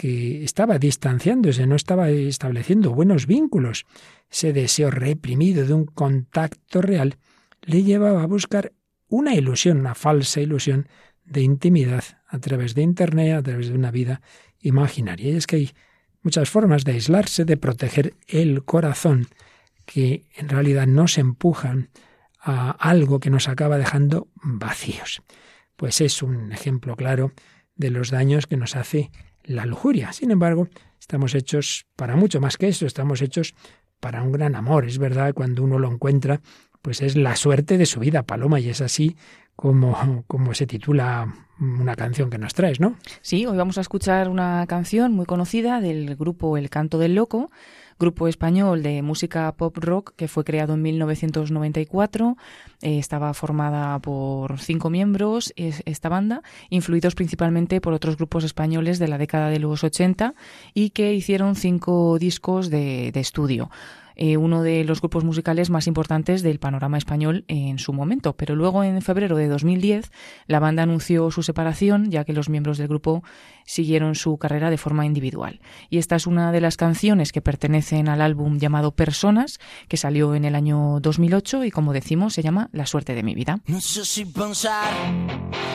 que 0.00 0.42
estaba 0.44 0.78
distanciándose, 0.78 1.66
no 1.66 1.76
estaba 1.76 2.08
estableciendo 2.08 2.94
buenos 2.94 3.26
vínculos. 3.26 3.84
Ese 4.30 4.54
deseo 4.54 4.90
reprimido 4.90 5.66
de 5.66 5.74
un 5.74 5.84
contacto 5.84 6.80
real 6.80 7.18
le 7.60 7.82
llevaba 7.82 8.22
a 8.22 8.26
buscar 8.26 8.72
una 9.08 9.34
ilusión, 9.34 9.78
una 9.78 9.94
falsa 9.94 10.40
ilusión 10.40 10.88
de 11.26 11.42
intimidad 11.42 12.02
a 12.26 12.38
través 12.38 12.74
de 12.74 12.80
Internet, 12.80 13.34
a 13.34 13.42
través 13.42 13.68
de 13.68 13.74
una 13.74 13.90
vida 13.90 14.22
imaginaria. 14.60 15.32
Y 15.32 15.36
es 15.36 15.46
que 15.46 15.56
hay 15.56 15.70
muchas 16.22 16.48
formas 16.48 16.84
de 16.84 16.92
aislarse, 16.92 17.44
de 17.44 17.58
proteger 17.58 18.14
el 18.26 18.64
corazón, 18.64 19.26
que 19.84 20.24
en 20.34 20.48
realidad 20.48 20.86
nos 20.86 21.18
empujan 21.18 21.90
a 22.38 22.70
algo 22.70 23.20
que 23.20 23.28
nos 23.28 23.48
acaba 23.48 23.76
dejando 23.76 24.28
vacíos. 24.42 25.20
Pues 25.76 26.00
es 26.00 26.22
un 26.22 26.52
ejemplo 26.52 26.96
claro 26.96 27.34
de 27.74 27.90
los 27.90 28.10
daños 28.10 28.46
que 28.46 28.56
nos 28.56 28.76
hace 28.76 29.10
la 29.50 29.66
lujuria. 29.66 30.12
Sin 30.12 30.30
embargo, 30.30 30.68
estamos 30.98 31.34
hechos 31.34 31.86
para 31.96 32.16
mucho 32.16 32.40
más 32.40 32.56
que 32.56 32.68
eso, 32.68 32.86
estamos 32.86 33.20
hechos 33.20 33.54
para 33.98 34.22
un 34.22 34.32
gran 34.32 34.54
amor. 34.54 34.86
Es 34.86 34.98
verdad, 34.98 35.34
cuando 35.34 35.62
uno 35.62 35.78
lo 35.78 35.90
encuentra, 35.90 36.40
pues 36.82 37.02
es 37.02 37.16
la 37.16 37.36
suerte 37.36 37.76
de 37.76 37.86
su 37.86 38.00
vida, 38.00 38.22
Paloma, 38.22 38.60
y 38.60 38.68
es 38.68 38.80
así 38.80 39.16
como, 39.56 40.24
como 40.26 40.54
se 40.54 40.66
titula 40.66 41.34
una 41.60 41.94
canción 41.94 42.30
que 42.30 42.38
nos 42.38 42.54
traes, 42.54 42.80
¿no? 42.80 42.96
Sí, 43.20 43.44
hoy 43.44 43.56
vamos 43.56 43.76
a 43.76 43.82
escuchar 43.82 44.28
una 44.28 44.64
canción 44.66 45.12
muy 45.12 45.26
conocida 45.26 45.80
del 45.80 46.16
grupo 46.16 46.56
El 46.56 46.70
Canto 46.70 46.98
del 46.98 47.14
Loco, 47.14 47.50
grupo 48.00 48.26
español 48.26 48.82
de 48.82 49.02
música 49.02 49.52
pop 49.52 49.76
rock 49.78 50.14
que 50.16 50.26
fue 50.26 50.42
creado 50.42 50.74
en 50.74 50.82
1994. 50.82 52.36
Eh, 52.82 52.98
estaba 52.98 53.32
formada 53.34 53.98
por 54.00 54.58
cinco 54.58 54.90
miembros 54.90 55.52
esta 55.56 56.08
banda, 56.08 56.42
influidos 56.70 57.14
principalmente 57.14 57.80
por 57.80 57.92
otros 57.92 58.16
grupos 58.16 58.42
españoles 58.42 58.98
de 58.98 59.08
la 59.08 59.18
década 59.18 59.50
de 59.50 59.60
los 59.60 59.84
80 59.84 60.34
y 60.74 60.90
que 60.90 61.14
hicieron 61.14 61.54
cinco 61.54 62.18
discos 62.18 62.70
de, 62.70 63.12
de 63.12 63.20
estudio. 63.20 63.70
Eh, 64.16 64.36
uno 64.36 64.62
de 64.62 64.84
los 64.84 65.00
grupos 65.00 65.24
musicales 65.24 65.70
más 65.70 65.86
importantes 65.86 66.42
del 66.42 66.58
panorama 66.58 66.98
español 66.98 67.44
en 67.48 67.78
su 67.78 67.92
momento. 67.92 68.34
Pero 68.36 68.56
luego, 68.56 68.84
en 68.84 69.00
febrero 69.02 69.36
de 69.36 69.48
2010, 69.48 70.10
la 70.46 70.60
banda 70.60 70.82
anunció 70.82 71.30
su 71.30 71.42
separación, 71.42 72.10
ya 72.10 72.24
que 72.24 72.32
los 72.32 72.48
miembros 72.48 72.78
del 72.78 72.88
grupo 72.88 73.22
siguieron 73.64 74.14
su 74.14 74.36
carrera 74.38 74.70
de 74.70 74.78
forma 74.78 75.06
individual. 75.06 75.60
Y 75.88 75.98
esta 75.98 76.16
es 76.16 76.26
una 76.26 76.52
de 76.52 76.60
las 76.60 76.76
canciones 76.76 77.32
que 77.32 77.40
pertenecen 77.40 78.08
al 78.08 78.20
álbum 78.20 78.58
llamado 78.58 78.92
Personas, 78.92 79.60
que 79.88 79.96
salió 79.96 80.34
en 80.34 80.44
el 80.44 80.54
año 80.54 80.98
2008 81.00 81.64
y, 81.64 81.70
como 81.70 81.92
decimos, 81.92 82.34
se 82.34 82.42
llama 82.42 82.68
La 82.72 82.86
suerte 82.86 83.14
de 83.14 83.22
mi 83.22 83.34
vida. 83.34 83.60
No 83.66 83.80
sé 83.80 84.04
si 84.04 84.24
pensar 84.24 84.92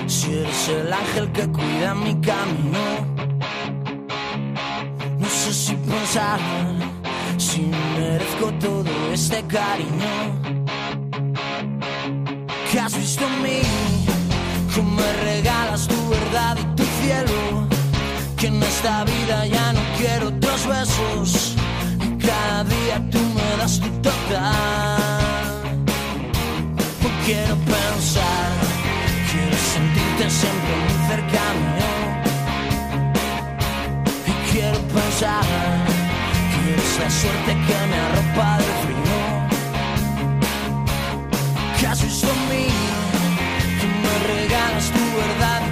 si 0.08 0.34
eres 0.34 0.70
el 0.70 0.92
ángel 0.92 1.32
que 1.32 1.48
cuida 1.48 1.96
mi 1.96 2.20
camino. 2.22 3.16
No 5.18 5.28
sé 5.28 5.54
si 5.54 5.76
pensar 5.76 6.40
si 7.56 7.62
merezco 7.98 8.52
todo 8.60 8.92
este 9.14 9.42
cariño 9.44 10.16
que 12.70 12.80
has 12.80 12.94
visto 12.98 13.24
en 13.26 13.42
mí, 13.44 13.62
que 14.74 14.82
me 14.82 15.14
regalas 15.24 15.88
tu 15.88 16.10
verdad 16.10 16.58
y 16.60 16.66
tu 16.76 16.84
cielo, 17.00 17.68
que 18.36 18.48
en 18.48 18.62
esta 18.62 19.06
vida 19.06 19.46
ya 19.46 19.72
no 19.72 19.80
quiero 19.98 20.28
otros 20.28 20.68
besos, 20.68 21.56
y 22.06 22.26
cada 22.28 22.66
día 22.66 22.96
tú 23.10 23.20
me 23.38 23.58
das 23.58 23.80
tu 23.80 23.90
total. 24.02 25.74
No 27.04 27.10
quiero 27.26 27.56
pensar, 27.56 28.52
quiero 29.32 29.58
sentirte 29.74 30.30
siempre 30.42 30.74
muy 30.84 30.98
cercano, 31.08 31.64
y 34.28 34.52
quiero 34.52 34.80
pensar 34.96 35.85
la 37.00 37.10
suerte 37.10 37.52
que 37.52 37.88
me 37.90 37.98
arropa 38.08 38.58
del 38.58 38.74
frío. 38.84 39.18
Que 41.80 41.88
has 41.88 42.02
visto 42.02 42.28
en 42.28 42.42
mí, 42.50 42.68
que 43.80 43.88
me 43.88 44.14
regalas 44.34 44.92
tu 44.92 45.04
verdad 45.18 45.65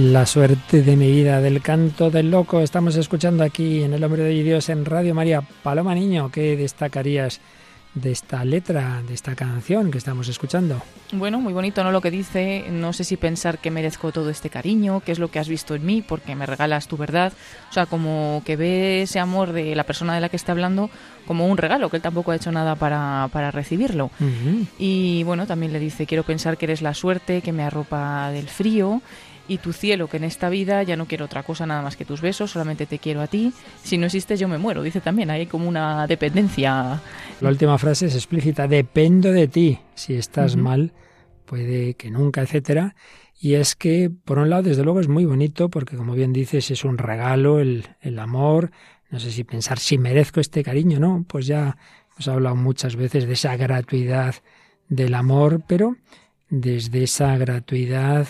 La 0.00 0.26
suerte 0.26 0.82
de 0.82 0.96
mi 0.96 1.10
vida 1.10 1.40
del 1.40 1.60
canto 1.60 2.08
del 2.08 2.30
loco. 2.30 2.60
Estamos 2.60 2.94
escuchando 2.94 3.42
aquí 3.42 3.82
en 3.82 3.92
El 3.92 4.04
Hombre 4.04 4.22
de 4.22 4.44
Dios 4.44 4.68
en 4.68 4.84
Radio 4.84 5.12
María. 5.12 5.42
Paloma 5.64 5.92
Niño, 5.92 6.30
¿qué 6.30 6.56
destacarías 6.56 7.40
de 7.94 8.12
esta 8.12 8.44
letra, 8.44 9.02
de 9.02 9.12
esta 9.12 9.34
canción 9.34 9.90
que 9.90 9.98
estamos 9.98 10.28
escuchando? 10.28 10.80
Bueno, 11.10 11.40
muy 11.40 11.52
bonito, 11.52 11.82
¿no? 11.82 11.90
Lo 11.90 12.00
que 12.00 12.12
dice, 12.12 12.66
no 12.70 12.92
sé 12.92 13.02
si 13.02 13.16
pensar 13.16 13.58
que 13.58 13.72
merezco 13.72 14.12
todo 14.12 14.30
este 14.30 14.50
cariño, 14.50 15.00
qué 15.00 15.10
es 15.10 15.18
lo 15.18 15.32
que 15.32 15.40
has 15.40 15.48
visto 15.48 15.74
en 15.74 15.84
mí, 15.84 16.00
porque 16.06 16.36
me 16.36 16.46
regalas 16.46 16.86
tu 16.86 16.96
verdad. 16.96 17.32
O 17.68 17.72
sea, 17.72 17.86
como 17.86 18.42
que 18.44 18.54
ve 18.54 19.02
ese 19.02 19.18
amor 19.18 19.52
de 19.52 19.74
la 19.74 19.82
persona 19.82 20.14
de 20.14 20.20
la 20.20 20.28
que 20.28 20.36
está 20.36 20.52
hablando 20.52 20.90
como 21.26 21.48
un 21.48 21.56
regalo, 21.56 21.90
que 21.90 21.96
él 21.96 22.02
tampoco 22.02 22.30
ha 22.30 22.36
hecho 22.36 22.52
nada 22.52 22.76
para, 22.76 23.28
para 23.32 23.50
recibirlo. 23.50 24.12
Y 24.78 25.24
bueno, 25.24 25.48
también 25.48 25.72
le 25.72 25.80
dice, 25.80 26.06
quiero 26.06 26.22
pensar 26.22 26.56
que 26.56 26.66
eres 26.66 26.82
la 26.82 26.94
suerte 26.94 27.42
que 27.42 27.52
me 27.52 27.64
arropa 27.64 28.30
del 28.30 28.48
frío 28.48 29.02
y 29.48 29.58
tu 29.58 29.72
cielo, 29.72 30.08
que 30.08 30.18
en 30.18 30.24
esta 30.24 30.48
vida 30.50 30.82
ya 30.82 30.96
no 30.96 31.06
quiero 31.06 31.24
otra 31.24 31.42
cosa 31.42 31.66
nada 31.66 31.82
más 31.82 31.96
que 31.96 32.04
tus 32.04 32.20
besos, 32.20 32.50
solamente 32.50 32.86
te 32.86 32.98
quiero 32.98 33.20
a 33.20 33.26
ti. 33.26 33.52
Si 33.82 33.98
no 33.98 34.06
existes, 34.06 34.38
yo 34.38 34.46
me 34.46 34.58
muero. 34.58 34.82
Dice 34.82 35.00
también, 35.00 35.30
hay 35.30 35.46
como 35.46 35.68
una 35.68 36.06
dependencia. 36.06 37.00
La 37.40 37.48
última 37.48 37.78
frase 37.78 38.06
es 38.06 38.14
explícita, 38.14 38.68
dependo 38.68 39.32
de 39.32 39.48
ti. 39.48 39.78
Si 39.94 40.14
estás 40.14 40.56
mal, 40.56 40.92
puede 41.46 41.94
que 41.94 42.10
nunca, 42.10 42.42
etcétera. 42.42 42.94
Y 43.40 43.54
es 43.54 43.74
que, 43.74 44.10
por 44.10 44.38
un 44.38 44.50
lado, 44.50 44.64
desde 44.64 44.84
luego 44.84 45.00
es 45.00 45.08
muy 45.08 45.24
bonito, 45.24 45.70
porque 45.70 45.96
como 45.96 46.14
bien 46.14 46.32
dices, 46.32 46.70
es 46.70 46.84
un 46.84 46.98
regalo, 46.98 47.60
el, 47.60 47.86
el 48.00 48.18
amor. 48.18 48.70
No 49.10 49.18
sé 49.18 49.30
si 49.30 49.44
pensar 49.44 49.78
si 49.78 49.96
merezco 49.96 50.40
este 50.40 50.62
cariño, 50.62 51.00
¿no? 51.00 51.24
Pues 51.26 51.46
ya 51.46 51.76
hemos 52.12 52.28
hablado 52.28 52.56
muchas 52.56 52.96
veces 52.96 53.26
de 53.26 53.32
esa 53.32 53.56
gratuidad 53.56 54.34
del 54.88 55.14
amor, 55.14 55.62
pero 55.66 55.96
desde 56.50 57.04
esa 57.04 57.36
gratuidad 57.36 58.26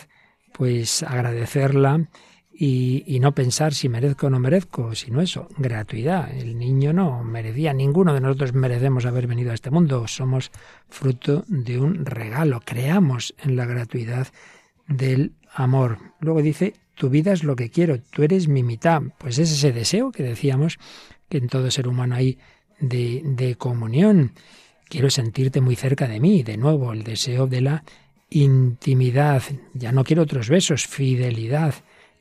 pues 0.58 1.04
agradecerla 1.04 2.08
y, 2.52 3.18
no 3.20 3.32
pensar 3.32 3.72
si 3.72 3.88
merezco 3.88 4.26
o 4.26 4.30
no 4.30 4.40
merezco, 4.40 4.92
sino 4.96 5.20
eso, 5.20 5.46
gratuidad. 5.56 6.36
El 6.36 6.58
niño 6.58 6.92
no 6.92 7.22
merecía, 7.22 7.72
ninguno 7.72 8.12
de 8.12 8.20
nosotros 8.20 8.52
merecemos 8.52 9.06
haber 9.06 9.28
venido 9.28 9.52
a 9.52 9.54
este 9.54 9.70
mundo, 9.70 10.08
somos 10.08 10.50
fruto 10.88 11.44
de 11.46 11.78
un 11.78 12.04
regalo, 12.04 12.60
creamos 12.64 13.36
en 13.38 13.54
la 13.54 13.64
gratuidad 13.64 14.26
del 14.88 15.34
amor. 15.54 15.98
Luego 16.18 16.42
dice, 16.42 16.74
tu 16.96 17.08
vida 17.08 17.32
es 17.32 17.44
lo 17.44 17.54
que 17.54 17.70
quiero, 17.70 18.00
tú 18.00 18.24
eres 18.24 18.48
mi 18.48 18.64
mitad. 18.64 19.02
Pues 19.18 19.38
es 19.38 19.52
ese 19.52 19.70
deseo 19.70 20.10
que 20.10 20.24
decíamos 20.24 20.78
que 21.28 21.38
en 21.38 21.46
todo 21.46 21.70
ser 21.70 21.86
humano 21.86 22.16
hay 22.16 22.38
de, 22.80 23.22
de 23.24 23.54
comunión. 23.54 24.32
Quiero 24.88 25.10
sentirte 25.10 25.60
muy 25.60 25.76
cerca 25.76 26.08
de 26.08 26.18
mí, 26.18 26.42
de 26.42 26.56
nuevo, 26.56 26.92
el 26.92 27.04
deseo 27.04 27.46
de 27.46 27.60
la 27.60 27.84
intimidad, 28.30 29.42
ya 29.74 29.92
no 29.92 30.04
quiero 30.04 30.22
otros 30.22 30.48
besos, 30.48 30.86
fidelidad, 30.86 31.74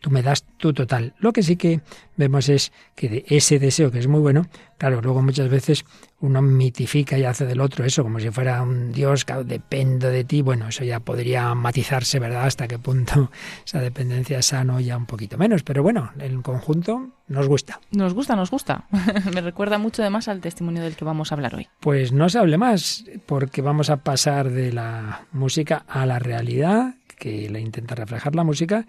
tú 0.07 0.13
me 0.13 0.23
das 0.23 0.45
tu 0.57 0.73
total. 0.73 1.13
Lo 1.19 1.33
que 1.33 1.43
sí 1.43 1.57
que 1.57 1.81
vemos 2.15 2.47
es 2.47 2.71
que 2.95 3.09
de 3.09 3.25
ese 3.27 3.59
deseo, 3.59 3.91
que 3.91 3.99
es 3.99 4.07
muy 4.07 4.21
bueno, 4.21 4.47
claro, 4.77 5.01
luego 5.01 5.21
muchas 5.21 5.49
veces 5.49 5.83
uno 6.21 6.41
mitifica 6.41 7.17
y 7.17 7.25
hace 7.25 7.45
del 7.45 7.59
otro 7.59 7.83
eso, 7.83 8.03
como 8.03 8.21
si 8.21 8.31
fuera 8.31 8.61
un 8.61 8.93
Dios, 8.93 9.25
que 9.25 9.33
dependo 9.43 10.07
de 10.09 10.23
ti. 10.23 10.41
Bueno, 10.41 10.69
eso 10.69 10.85
ya 10.85 11.01
podría 11.01 11.53
matizarse, 11.55 12.19
¿verdad? 12.19 12.45
Hasta 12.45 12.69
qué 12.69 12.79
punto 12.79 13.31
esa 13.65 13.81
dependencia 13.81 14.39
es 14.39 14.45
sano 14.45 14.79
ya 14.79 14.95
un 14.95 15.05
poquito 15.07 15.37
menos. 15.37 15.63
Pero 15.63 15.83
bueno, 15.83 16.11
en 16.19 16.41
conjunto 16.41 17.09
nos 17.27 17.47
gusta. 17.47 17.81
Nos 17.91 18.13
gusta, 18.13 18.37
nos 18.37 18.49
gusta. 18.49 18.85
Me 19.33 19.41
recuerda 19.41 19.77
mucho 19.77 20.03
además 20.03 20.29
al 20.29 20.39
testimonio 20.39 20.83
del 20.83 20.95
que 20.95 21.03
vamos 21.03 21.31
a 21.31 21.35
hablar 21.35 21.53
hoy. 21.53 21.67
Pues 21.81 22.13
no 22.13 22.29
se 22.29 22.39
hable 22.39 22.57
más, 22.57 23.03
porque 23.25 23.61
vamos 23.61 23.89
a 23.89 23.97
pasar 23.97 24.51
de 24.51 24.71
la 24.71 25.27
música 25.33 25.83
a 25.85 26.05
la 26.05 26.17
realidad, 26.17 26.95
que 27.17 27.49
le 27.49 27.59
intenta 27.59 27.95
reflejar 27.95 28.35
la 28.35 28.45
música 28.45 28.85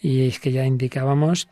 y 0.00 0.26
es 0.26 0.40
que 0.40 0.52
ya 0.52 0.64
indicábamos 0.64 1.48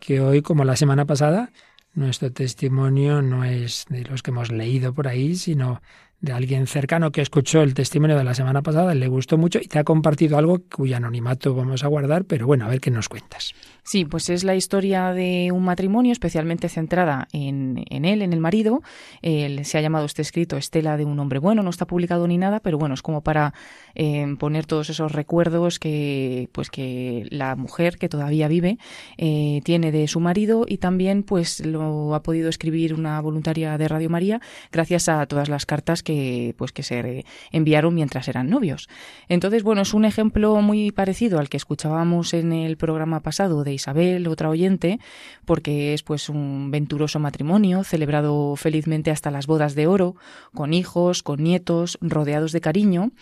que 0.00 0.20
hoy, 0.20 0.42
como 0.42 0.64
la 0.64 0.76
semana 0.76 1.04
pasada, 1.04 1.50
nuestro 1.94 2.32
testimonio 2.32 3.22
no 3.22 3.44
es 3.44 3.86
de 3.88 4.04
los 4.04 4.22
que 4.22 4.30
hemos 4.30 4.52
leído 4.52 4.94
por 4.94 5.08
ahí, 5.08 5.34
sino 5.34 5.80
de 6.20 6.32
alguien 6.32 6.66
cercano 6.66 7.12
que 7.12 7.20
escuchó 7.20 7.62
el 7.62 7.74
testimonio 7.74 8.16
de 8.16 8.24
la 8.24 8.34
semana 8.34 8.62
pasada, 8.62 8.94
le 8.94 9.06
gustó 9.08 9.38
mucho 9.38 9.60
y 9.60 9.66
te 9.66 9.78
ha 9.78 9.84
compartido 9.84 10.36
algo 10.36 10.60
cuyo 10.74 10.96
anonimato 10.96 11.54
vamos 11.54 11.84
a 11.84 11.88
guardar, 11.88 12.24
pero 12.24 12.46
bueno, 12.46 12.64
a 12.64 12.68
ver 12.68 12.80
qué 12.80 12.90
nos 12.90 13.08
cuentas. 13.08 13.54
Sí, 13.88 14.04
pues 14.04 14.28
es 14.28 14.44
la 14.44 14.54
historia 14.54 15.14
de 15.14 15.50
un 15.50 15.64
matrimonio 15.64 16.12
especialmente 16.12 16.68
centrada 16.68 17.26
en, 17.32 17.86
él, 17.88 18.20
en 18.20 18.34
el 18.34 18.38
marido. 18.38 18.82
se 19.22 19.78
ha 19.78 19.80
llamado 19.80 20.04
este 20.04 20.20
escrito 20.20 20.58
Estela 20.58 20.98
de 20.98 21.06
un 21.06 21.18
hombre 21.18 21.38
bueno, 21.38 21.62
no 21.62 21.70
está 21.70 21.86
publicado 21.86 22.28
ni 22.28 22.36
nada, 22.36 22.60
pero 22.60 22.76
bueno, 22.76 22.92
es 22.92 23.00
como 23.00 23.22
para 23.22 23.54
eh, 23.94 24.26
poner 24.38 24.66
todos 24.66 24.90
esos 24.90 25.12
recuerdos 25.12 25.78
que, 25.78 26.50
pues 26.52 26.68
que 26.68 27.28
la 27.30 27.56
mujer 27.56 27.96
que 27.96 28.10
todavía 28.10 28.46
vive 28.46 28.76
eh, 29.16 29.62
tiene 29.64 29.90
de 29.90 30.06
su 30.06 30.20
marido 30.20 30.66
y 30.68 30.76
también 30.76 31.22
pues 31.22 31.64
lo 31.64 32.14
ha 32.14 32.22
podido 32.22 32.50
escribir 32.50 32.92
una 32.92 33.18
voluntaria 33.22 33.78
de 33.78 33.88
Radio 33.88 34.10
María 34.10 34.42
gracias 34.70 35.08
a 35.08 35.24
todas 35.24 35.48
las 35.48 35.64
cartas 35.64 36.02
que, 36.02 36.54
pues, 36.58 36.72
que 36.72 36.82
se 36.82 37.24
enviaron 37.52 37.94
mientras 37.94 38.28
eran 38.28 38.50
novios. 38.50 38.86
Entonces, 39.30 39.62
bueno, 39.62 39.80
es 39.80 39.94
un 39.94 40.04
ejemplo 40.04 40.60
muy 40.60 40.92
parecido 40.92 41.38
al 41.38 41.48
que 41.48 41.56
escuchábamos 41.56 42.34
en 42.34 42.52
el 42.52 42.76
programa 42.76 43.20
pasado 43.20 43.64
de 43.64 43.77
Isabel, 43.78 44.26
otra 44.28 44.50
oyente, 44.50 45.00
porque 45.44 45.94
es 45.94 46.02
pues 46.02 46.28
un 46.28 46.70
venturoso 46.70 47.18
matrimonio 47.18 47.84
celebrado 47.84 48.54
felizmente 48.56 49.10
hasta 49.10 49.30
las 49.30 49.46
bodas 49.46 49.74
de 49.74 49.86
oro, 49.86 50.16
con 50.54 50.74
hijos, 50.74 51.22
con 51.22 51.42
nietos, 51.42 51.98
rodeados 52.02 52.52
de 52.52 52.60
cariño 52.60 53.12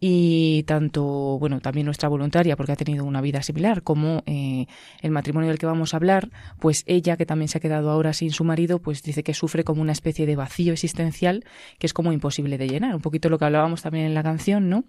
y 0.00 0.64
tanto, 0.64 1.04
bueno, 1.38 1.60
también 1.60 1.86
nuestra 1.86 2.08
voluntaria, 2.08 2.56
porque 2.56 2.72
ha 2.72 2.76
tenido 2.76 3.04
una 3.04 3.20
vida 3.20 3.42
similar, 3.42 3.82
como 3.82 4.22
eh, 4.26 4.66
el 5.00 5.10
matrimonio 5.10 5.48
del 5.48 5.58
que 5.58 5.66
vamos 5.66 5.94
a 5.94 5.98
hablar, 5.98 6.30
pues 6.58 6.82
ella, 6.86 7.16
que 7.16 7.26
también 7.26 7.48
se 7.48 7.58
ha 7.58 7.60
quedado 7.60 7.90
ahora 7.90 8.12
sin 8.12 8.32
su 8.32 8.44
marido, 8.44 8.80
pues 8.80 9.02
dice 9.02 9.22
que 9.22 9.34
sufre 9.34 9.64
como 9.64 9.82
una 9.82 9.92
especie 9.92 10.26
de 10.26 10.36
vacío 10.36 10.72
existencial 10.72 11.44
que 11.78 11.86
es 11.86 11.92
como 11.92 12.12
imposible 12.12 12.58
de 12.58 12.68
llenar. 12.68 12.94
Un 12.94 13.00
poquito 13.00 13.28
lo 13.28 13.38
que 13.38 13.44
hablábamos 13.44 13.82
también 13.82 14.06
en 14.06 14.14
la 14.14 14.22
canción, 14.22 14.68
¿no? 14.68 14.84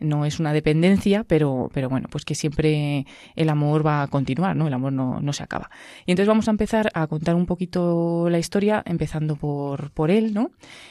No 0.00 0.24
es 0.24 0.40
una 0.40 0.52
dependencia, 0.52 1.24
pero, 1.24 1.70
pero 1.72 1.88
bueno, 1.88 2.08
pues 2.10 2.24
que 2.24 2.34
siempre 2.34 3.06
el 3.36 3.48
amor 3.48 3.86
va 3.86 4.02
a 4.02 4.08
continuar, 4.08 4.56
¿no? 4.56 4.67
El 4.68 4.74
amor 4.74 4.92
no, 4.92 5.32
se 5.32 5.42
acaba. 5.42 5.70
Y 6.06 6.12
entonces 6.12 6.28
vamos 6.28 6.48
a 6.48 6.52
empezar 6.52 6.90
a 6.94 7.06
contar 7.06 7.34
un 7.34 7.46
poquito 7.46 8.28
la 8.30 8.38
historia, 8.38 8.82
empezando 8.86 9.36
por, 9.36 9.90
por 9.90 10.10
él, 10.10 10.32
¿no? 10.32 10.50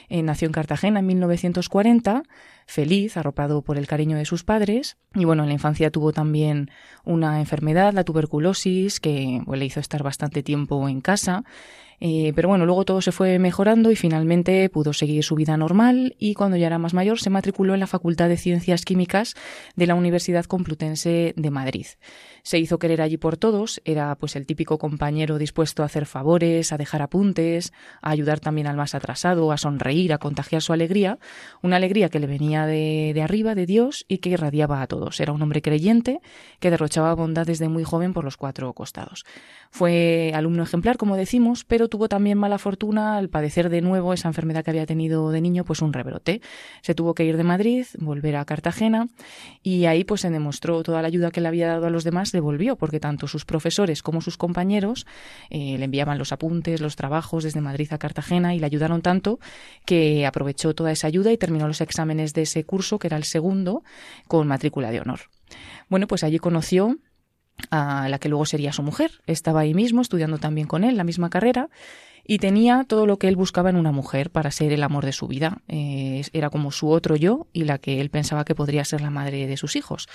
Nació 0.09 0.47
en 0.47 0.51
Cartagena 0.51 0.99
en 0.99 1.05
1940, 1.05 2.23
feliz, 2.67 3.17
arropado 3.17 3.63
por 3.63 3.77
el 3.77 3.87
cariño 3.87 4.17
de 4.17 4.25
sus 4.25 4.43
padres. 4.43 4.97
Y 5.15 5.25
bueno, 5.25 5.43
en 5.43 5.49
la 5.49 5.53
infancia 5.53 5.89
tuvo 5.89 6.11
también 6.11 6.69
una 7.03 7.39
enfermedad, 7.39 7.93
la 7.93 8.03
tuberculosis, 8.03 8.99
que 8.99 9.41
le 9.51 9.65
hizo 9.65 9.79
estar 9.79 10.03
bastante 10.03 10.43
tiempo 10.43 10.87
en 10.87 11.01
casa. 11.01 11.43
Eh, 11.99 12.31
pero 12.35 12.47
bueno, 12.47 12.65
luego 12.67 12.85
todo 12.85 13.01
se 13.01 13.11
fue 13.11 13.39
mejorando 13.39 13.89
y 13.89 13.95
finalmente 13.95 14.69
pudo 14.69 14.93
seguir 14.93 15.23
su 15.23 15.33
vida 15.33 15.57
normal 15.57 16.15
y 16.19 16.35
cuando 16.35 16.55
ya 16.55 16.67
era 16.67 16.77
más 16.77 16.93
mayor 16.93 17.19
se 17.19 17.31
matriculó 17.31 17.73
en 17.73 17.79
la 17.79 17.87
Facultad 17.87 18.29
de 18.29 18.37
Ciencias 18.37 18.85
Químicas 18.85 19.33
de 19.75 19.87
la 19.87 19.95
Universidad 19.95 20.45
Complutense 20.45 21.33
de 21.35 21.49
Madrid. 21.49 21.87
Se 22.43 22.59
hizo 22.59 22.77
querer 22.77 23.01
allí 23.01 23.17
por 23.17 23.37
todos, 23.37 23.81
era 23.83 24.15
pues 24.15 24.35
el 24.35 24.45
típico 24.45 24.77
compañero 24.77 25.39
dispuesto 25.39 25.81
a 25.81 25.87
hacer 25.87 26.05
favores, 26.05 26.71
a 26.71 26.77
dejar 26.77 27.01
apuntes, 27.01 27.73
a 28.01 28.11
ayudar 28.11 28.39
también 28.39 28.67
al 28.67 28.77
más 28.77 28.93
atrasado, 28.93 29.51
a 29.51 29.57
sonreír, 29.57 30.13
a 30.13 30.19
contagiar 30.19 30.61
su 30.61 30.73
alegría, 30.73 31.17
una 31.63 31.77
alegría 31.77 32.09
que 32.09 32.19
le 32.19 32.27
de 32.65 33.21
arriba, 33.21 33.55
de 33.55 33.65
Dios, 33.65 34.05
y 34.07 34.17
que 34.17 34.29
irradiaba 34.29 34.81
a 34.81 34.87
todos. 34.87 35.19
Era 35.19 35.33
un 35.33 35.41
hombre 35.41 35.61
creyente 35.61 36.19
que 36.59 36.71
derrochaba 36.71 37.13
bondad 37.13 37.45
desde 37.45 37.69
muy 37.69 37.83
joven 37.83 38.13
por 38.13 38.23
los 38.23 38.37
cuatro 38.37 38.73
costados. 38.73 39.25
Fue 39.71 40.31
alumno 40.33 40.63
ejemplar, 40.63 40.97
como 40.97 41.15
decimos, 41.15 41.63
pero 41.63 41.87
tuvo 41.87 42.09
también 42.09 42.37
mala 42.37 42.57
fortuna 42.57 43.17
al 43.17 43.29
padecer 43.29 43.69
de 43.69 43.81
nuevo 43.81 44.13
esa 44.13 44.27
enfermedad 44.27 44.63
que 44.63 44.71
había 44.71 44.85
tenido 44.85 45.31
de 45.31 45.41
niño, 45.41 45.63
pues 45.63 45.81
un 45.81 45.93
rebrote. 45.93 46.41
Se 46.81 46.95
tuvo 46.95 47.13
que 47.13 47.25
ir 47.25 47.37
de 47.37 47.43
Madrid, 47.43 47.85
volver 47.99 48.35
a 48.35 48.45
Cartagena, 48.45 49.07
y 49.63 49.85
ahí 49.85 50.03
pues 50.03 50.21
se 50.21 50.29
demostró 50.29 50.83
toda 50.83 51.01
la 51.01 51.07
ayuda 51.07 51.31
que 51.31 51.41
le 51.41 51.47
había 51.47 51.67
dado 51.67 51.87
a 51.87 51.89
los 51.89 52.03
demás 52.03 52.31
devolvió, 52.31 52.75
porque 52.75 52.99
tanto 52.99 53.27
sus 53.27 53.45
profesores 53.45 54.01
como 54.01 54.21
sus 54.21 54.37
compañeros 54.37 55.05
eh, 55.49 55.77
le 55.77 55.85
enviaban 55.85 56.17
los 56.17 56.31
apuntes, 56.31 56.81
los 56.81 56.95
trabajos 56.95 57.43
desde 57.43 57.61
Madrid 57.61 57.87
a 57.91 57.97
Cartagena 57.97 58.55
y 58.55 58.59
le 58.59 58.65
ayudaron 58.65 59.01
tanto 59.01 59.39
que 59.85 60.25
aprovechó 60.25 60.73
toda 60.73 60.91
esa 60.91 61.07
ayuda 61.07 61.31
y 61.31 61.37
terminó 61.37 61.67
los 61.67 61.81
exámenes 61.81 62.33
de 62.33 62.43
ese 62.43 62.63
curso, 62.63 62.99
que 62.99 63.07
era 63.07 63.17
el 63.17 63.23
segundo, 63.23 63.83
con 64.27 64.47
matrícula 64.47 64.91
de 64.91 65.01
honor. 65.01 65.19
Bueno, 65.89 66.07
pues 66.07 66.23
allí 66.23 66.39
conoció 66.39 66.97
a 67.71 68.07
la 68.09 68.19
que 68.19 68.29
luego 68.29 68.45
sería 68.45 68.73
su 68.73 68.83
mujer. 68.83 69.11
Estaba 69.27 69.61
ahí 69.61 69.73
mismo 69.73 70.01
estudiando 70.01 70.37
también 70.37 70.67
con 70.67 70.83
él 70.83 70.97
la 70.97 71.03
misma 71.03 71.29
carrera 71.29 71.69
y 72.25 72.39
tenía 72.39 72.83
todo 72.85 73.05
lo 73.05 73.17
que 73.17 73.29
él 73.29 73.35
buscaba 73.35 73.69
en 73.69 73.77
una 73.77 73.91
mujer 73.91 74.29
para 74.29 74.51
ser 74.51 74.73
el 74.73 74.83
amor 74.83 75.05
de 75.05 75.13
su 75.13 75.27
vida. 75.27 75.59
Eh, 75.69 76.23
era 76.33 76.49
como 76.49 76.71
su 76.71 76.89
otro 76.89 77.15
yo 77.15 77.47
y 77.53 77.63
la 77.63 77.77
que 77.77 78.01
él 78.01 78.09
pensaba 78.09 78.43
que 78.43 78.53
podría 78.53 78.83
ser 78.83 79.01
la 79.01 79.09
madre 79.09 79.47
de 79.47 79.57
sus 79.57 79.75
hijos. 79.75 80.07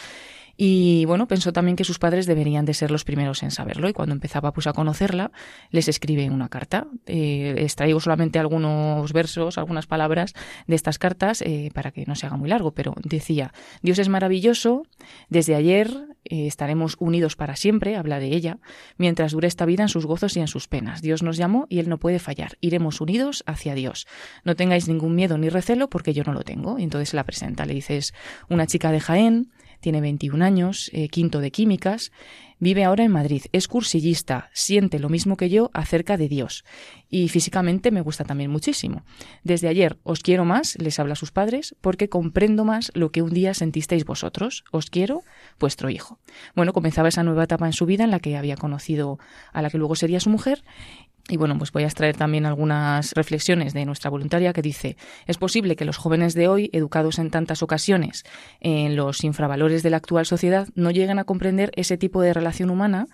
Y 0.64 1.06
bueno, 1.06 1.26
pensó 1.26 1.52
también 1.52 1.74
que 1.74 1.82
sus 1.82 1.98
padres 1.98 2.24
deberían 2.26 2.64
de 2.64 2.72
ser 2.72 2.92
los 2.92 3.02
primeros 3.02 3.42
en 3.42 3.50
saberlo 3.50 3.88
y 3.88 3.92
cuando 3.92 4.14
empezaba 4.14 4.52
pues 4.52 4.68
a 4.68 4.72
conocerla 4.72 5.32
les 5.72 5.88
escribe 5.88 6.30
una 6.30 6.48
carta. 6.48 6.86
Eh, 7.06 7.56
extraigo 7.58 7.98
solamente 7.98 8.38
algunos 8.38 9.12
versos, 9.12 9.58
algunas 9.58 9.88
palabras 9.88 10.34
de 10.68 10.76
estas 10.76 11.00
cartas 11.00 11.42
eh, 11.42 11.72
para 11.74 11.90
que 11.90 12.06
no 12.06 12.14
se 12.14 12.26
haga 12.26 12.36
muy 12.36 12.48
largo, 12.48 12.70
pero 12.74 12.94
decía, 13.02 13.52
Dios 13.82 13.98
es 13.98 14.08
maravilloso, 14.08 14.84
desde 15.28 15.56
ayer 15.56 15.90
eh, 16.24 16.46
estaremos 16.46 16.96
unidos 17.00 17.34
para 17.34 17.56
siempre, 17.56 17.96
habla 17.96 18.20
de 18.20 18.28
ella, 18.28 18.58
mientras 18.98 19.32
dure 19.32 19.48
esta 19.48 19.66
vida 19.66 19.82
en 19.82 19.88
sus 19.88 20.06
gozos 20.06 20.36
y 20.36 20.40
en 20.40 20.46
sus 20.46 20.68
penas. 20.68 21.02
Dios 21.02 21.24
nos 21.24 21.36
llamó 21.36 21.66
y 21.68 21.80
Él 21.80 21.88
no 21.88 21.98
puede 21.98 22.20
fallar. 22.20 22.56
Iremos 22.60 23.00
unidos 23.00 23.42
hacia 23.46 23.74
Dios. 23.74 24.06
No 24.44 24.54
tengáis 24.54 24.86
ningún 24.86 25.16
miedo 25.16 25.38
ni 25.38 25.48
recelo 25.48 25.90
porque 25.90 26.14
yo 26.14 26.22
no 26.22 26.32
lo 26.32 26.42
tengo. 26.42 26.78
Y 26.78 26.84
entonces 26.84 27.14
la 27.14 27.24
presenta. 27.24 27.66
Le 27.66 27.74
dices, 27.74 28.14
una 28.48 28.68
chica 28.68 28.92
de 28.92 29.00
Jaén, 29.00 29.50
tiene 29.82 30.00
21 30.00 30.42
años, 30.42 30.90
eh, 30.94 31.08
quinto 31.08 31.40
de 31.40 31.50
químicas, 31.50 32.12
vive 32.60 32.84
ahora 32.84 33.02
en 33.02 33.10
Madrid, 33.10 33.42
es 33.50 33.66
cursillista, 33.66 34.48
siente 34.54 35.00
lo 35.00 35.08
mismo 35.08 35.36
que 35.36 35.50
yo 35.50 35.70
acerca 35.74 36.16
de 36.16 36.28
Dios 36.28 36.64
y 37.12 37.28
físicamente 37.28 37.90
me 37.90 38.00
gusta 38.00 38.24
también 38.24 38.50
muchísimo. 38.50 39.04
Desde 39.44 39.68
ayer 39.68 39.98
os 40.02 40.20
quiero 40.20 40.46
más, 40.46 40.78
les 40.78 40.98
habla 40.98 41.12
a 41.12 41.16
sus 41.16 41.30
padres, 41.30 41.76
porque 41.82 42.08
comprendo 42.08 42.64
más 42.64 42.90
lo 42.94 43.10
que 43.10 43.20
un 43.20 43.34
día 43.34 43.52
sentisteis 43.52 44.06
vosotros. 44.06 44.64
Os 44.70 44.88
quiero, 44.88 45.22
vuestro 45.60 45.90
hijo. 45.90 46.18
Bueno, 46.56 46.72
comenzaba 46.72 47.08
esa 47.08 47.22
nueva 47.22 47.44
etapa 47.44 47.66
en 47.66 47.74
su 47.74 47.84
vida 47.84 48.04
en 48.04 48.10
la 48.10 48.20
que 48.20 48.38
había 48.38 48.56
conocido 48.56 49.18
a 49.52 49.60
la 49.60 49.68
que 49.68 49.76
luego 49.76 49.94
sería 49.94 50.20
su 50.20 50.30
mujer 50.30 50.64
y 51.28 51.36
bueno, 51.36 51.56
pues 51.56 51.70
voy 51.70 51.84
a 51.84 51.86
extraer 51.86 52.16
también 52.16 52.46
algunas 52.46 53.12
reflexiones 53.12 53.72
de 53.74 53.84
nuestra 53.84 54.10
voluntaria 54.10 54.52
que 54.52 54.60
dice, 54.60 54.96
es 55.26 55.38
posible 55.38 55.76
que 55.76 55.84
los 55.84 55.96
jóvenes 55.96 56.34
de 56.34 56.48
hoy, 56.48 56.68
educados 56.72 57.18
en 57.18 57.30
tantas 57.30 57.62
ocasiones 57.62 58.24
en 58.60 58.96
los 58.96 59.22
infravalores 59.22 59.82
de 59.84 59.90
la 59.90 59.98
actual 59.98 60.26
sociedad, 60.26 60.68
no 60.74 60.90
lleguen 60.90 61.20
a 61.20 61.24
comprender 61.24 61.70
ese 61.76 61.96
tipo 61.96 62.20
de 62.22 62.34
relación 62.34 62.70
humana 62.70 63.06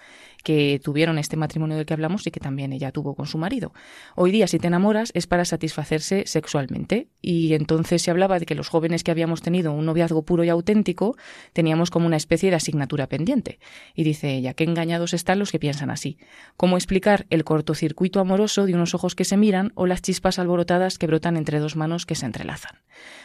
que 0.42 0.80
tuvieron 0.82 1.18
este 1.18 1.36
matrimonio 1.36 1.76
del 1.76 1.86
que 1.86 1.94
hablamos 1.94 2.26
y 2.26 2.30
que 2.30 2.40
también 2.40 2.72
ella 2.72 2.92
tuvo 2.92 3.14
con 3.14 3.26
su 3.26 3.38
marido. 3.38 3.72
Hoy 4.14 4.30
día, 4.30 4.46
si 4.46 4.58
te 4.58 4.68
enamoras, 4.68 5.10
es 5.14 5.26
para 5.26 5.44
satisfacerse 5.44 6.24
sexualmente. 6.26 7.08
Y 7.20 7.54
entonces 7.54 8.02
se 8.02 8.10
hablaba 8.10 8.38
de 8.38 8.46
que 8.46 8.54
los 8.54 8.68
jóvenes 8.68 9.04
que 9.04 9.10
habíamos 9.10 9.42
tenido 9.42 9.72
un 9.72 9.86
noviazgo 9.86 10.22
puro 10.22 10.44
y 10.44 10.48
auténtico 10.48 11.16
teníamos 11.52 11.90
como 11.90 12.06
una 12.06 12.16
especie 12.16 12.50
de 12.50 12.56
asignatura 12.56 13.08
pendiente. 13.08 13.58
Y 13.94 14.04
dice 14.04 14.34
ella, 14.34 14.54
qué 14.54 14.64
engañados 14.64 15.14
están 15.14 15.38
los 15.38 15.52
que 15.52 15.58
piensan 15.58 15.90
así. 15.90 16.18
¿Cómo 16.56 16.76
explicar 16.76 17.26
el 17.30 17.44
cortocircuito 17.44 18.20
amoroso 18.20 18.66
de 18.66 18.74
unos 18.74 18.94
ojos 18.94 19.14
que 19.14 19.24
se 19.24 19.36
miran 19.36 19.72
o 19.74 19.86
las 19.86 20.02
chispas 20.02 20.38
alborotadas 20.38 20.98
que 20.98 21.06
brotan 21.06 21.36
entre 21.36 21.58
dos 21.58 21.76
manos 21.76 22.06
que 22.06 22.14
se 22.14 22.26
entrelazan? 22.26 22.78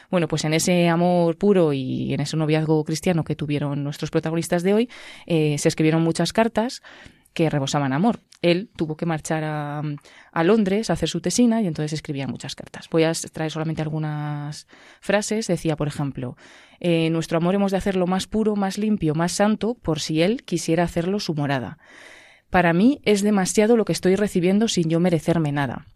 Bueno, 0.09 0.27
pues 0.27 0.45
en 0.45 0.53
ese 0.53 0.89
amor 0.89 1.37
puro 1.37 1.73
y 1.73 2.13
en 2.13 2.19
ese 2.19 2.37
noviazgo 2.37 2.83
cristiano 2.83 3.23
que 3.23 3.35
tuvieron 3.35 3.83
nuestros 3.83 4.11
protagonistas 4.11 4.61
de 4.61 4.73
hoy, 4.73 4.89
eh, 5.25 5.57
se 5.57 5.67
escribieron 5.67 6.03
muchas 6.03 6.33
cartas 6.33 6.83
que 7.33 7.49
rebosaban 7.49 7.93
amor. 7.93 8.19
Él 8.41 8.69
tuvo 8.75 8.97
que 8.97 9.05
marchar 9.05 9.43
a, 9.43 10.43
Londres 10.43 10.89
a 10.89 10.93
hacer 10.93 11.09
su 11.09 11.21
tesina 11.21 11.61
y 11.61 11.67
entonces 11.67 11.93
escribía 11.93 12.27
muchas 12.27 12.55
cartas. 12.55 12.89
Voy 12.89 13.03
a 13.03 13.13
traer 13.31 13.51
solamente 13.51 13.81
algunas 13.81 14.67
frases. 14.99 15.47
Decía, 15.47 15.75
por 15.75 15.87
ejemplo, 15.87 16.35
eh, 16.79 17.09
nuestro 17.09 17.37
amor 17.37 17.55
hemos 17.55 17.71
de 17.71 17.77
hacerlo 17.77 18.05
más 18.05 18.27
puro, 18.27 18.55
más 18.55 18.77
limpio, 18.77 19.15
más 19.15 19.31
santo, 19.31 19.75
por 19.75 19.99
si 19.99 20.21
él 20.21 20.43
quisiera 20.43 20.83
hacerlo 20.83 21.19
su 21.19 21.33
morada. 21.33 21.77
Para 22.49 22.73
mí 22.73 23.01
es 23.03 23.23
demasiado 23.23 23.77
lo 23.77 23.85
que 23.85 23.93
estoy 23.93 24.15
recibiendo 24.15 24.67
sin 24.67 24.89
yo 24.89 24.99
merecerme 24.99 25.51
nada. 25.51 25.87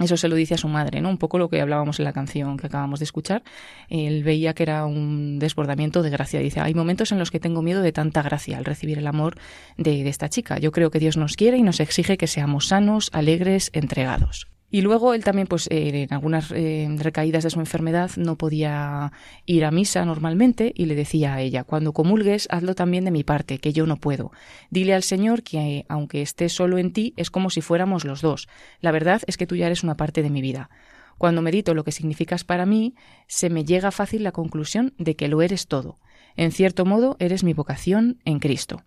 Eso 0.00 0.16
se 0.16 0.28
lo 0.28 0.36
dice 0.36 0.54
a 0.54 0.58
su 0.58 0.68
madre, 0.68 1.00
¿no? 1.00 1.10
Un 1.10 1.18
poco 1.18 1.38
lo 1.38 1.48
que 1.48 1.60
hablábamos 1.60 1.98
en 1.98 2.04
la 2.04 2.12
canción 2.12 2.56
que 2.56 2.66
acabamos 2.66 3.00
de 3.00 3.04
escuchar. 3.04 3.42
Él 3.88 4.22
veía 4.22 4.54
que 4.54 4.62
era 4.62 4.86
un 4.86 5.38
desbordamiento 5.38 6.02
de 6.02 6.10
gracia. 6.10 6.40
Dice, 6.40 6.60
hay 6.60 6.74
momentos 6.74 7.12
en 7.12 7.18
los 7.18 7.30
que 7.30 7.40
tengo 7.40 7.62
miedo 7.62 7.82
de 7.82 7.92
tanta 7.92 8.22
gracia 8.22 8.58
al 8.58 8.64
recibir 8.64 8.98
el 8.98 9.06
amor 9.06 9.36
de, 9.76 10.04
de 10.04 10.08
esta 10.08 10.28
chica. 10.28 10.58
Yo 10.58 10.72
creo 10.72 10.90
que 10.90 10.98
Dios 10.98 11.16
nos 11.16 11.36
quiere 11.36 11.56
y 11.56 11.62
nos 11.62 11.80
exige 11.80 12.16
que 12.16 12.26
seamos 12.26 12.68
sanos, 12.68 13.10
alegres, 13.12 13.70
entregados. 13.72 14.46
Y 14.70 14.82
luego 14.82 15.14
él 15.14 15.24
también, 15.24 15.46
pues 15.46 15.66
eh, 15.70 16.02
en 16.02 16.12
algunas 16.12 16.52
eh, 16.52 16.86
recaídas 16.98 17.42
de 17.44 17.50
su 17.50 17.58
enfermedad 17.58 18.10
no 18.16 18.36
podía 18.36 19.12
ir 19.46 19.64
a 19.64 19.70
misa 19.70 20.04
normalmente 20.04 20.72
y 20.76 20.84
le 20.84 20.94
decía 20.94 21.34
a 21.34 21.40
ella, 21.40 21.64
cuando 21.64 21.94
comulgues, 21.94 22.48
hazlo 22.50 22.74
también 22.74 23.04
de 23.06 23.10
mi 23.10 23.24
parte, 23.24 23.58
que 23.58 23.72
yo 23.72 23.86
no 23.86 23.96
puedo. 23.96 24.30
Dile 24.68 24.92
al 24.92 25.02
Señor 25.02 25.42
que 25.42 25.86
aunque 25.88 26.20
esté 26.20 26.50
solo 26.50 26.76
en 26.76 26.92
ti, 26.92 27.14
es 27.16 27.30
como 27.30 27.48
si 27.48 27.62
fuéramos 27.62 28.04
los 28.04 28.20
dos. 28.20 28.46
La 28.80 28.92
verdad 28.92 29.22
es 29.26 29.38
que 29.38 29.46
tú 29.46 29.56
ya 29.56 29.66
eres 29.66 29.82
una 29.82 29.96
parte 29.96 30.22
de 30.22 30.30
mi 30.30 30.42
vida. 30.42 30.68
Cuando 31.16 31.42
medito 31.42 31.74
lo 31.74 31.82
que 31.82 31.90
significas 31.90 32.44
para 32.44 32.66
mí, 32.66 32.94
se 33.26 33.48
me 33.48 33.64
llega 33.64 33.90
fácil 33.90 34.22
la 34.22 34.32
conclusión 34.32 34.94
de 34.98 35.16
que 35.16 35.28
lo 35.28 35.40
eres 35.40 35.66
todo. 35.66 35.98
En 36.36 36.52
cierto 36.52 36.84
modo, 36.84 37.16
eres 37.18 37.42
mi 37.42 37.54
vocación 37.54 38.18
en 38.24 38.38
Cristo. 38.38 38.82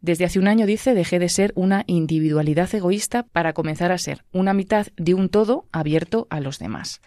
Desde 0.00 0.24
hace 0.24 0.38
un 0.38 0.48
año, 0.48 0.64
dice, 0.64 0.94
dejé 0.94 1.18
de 1.18 1.28
ser 1.28 1.52
una 1.56 1.84
individualidad 1.86 2.74
egoísta 2.74 3.24
para 3.24 3.52
comenzar 3.52 3.92
a 3.92 3.98
ser 3.98 4.24
una 4.32 4.54
mitad 4.54 4.86
de 4.96 5.12
un 5.12 5.28
todo 5.28 5.66
abierto 5.72 6.26
a 6.30 6.40
los 6.40 6.58
demás. 6.58 7.02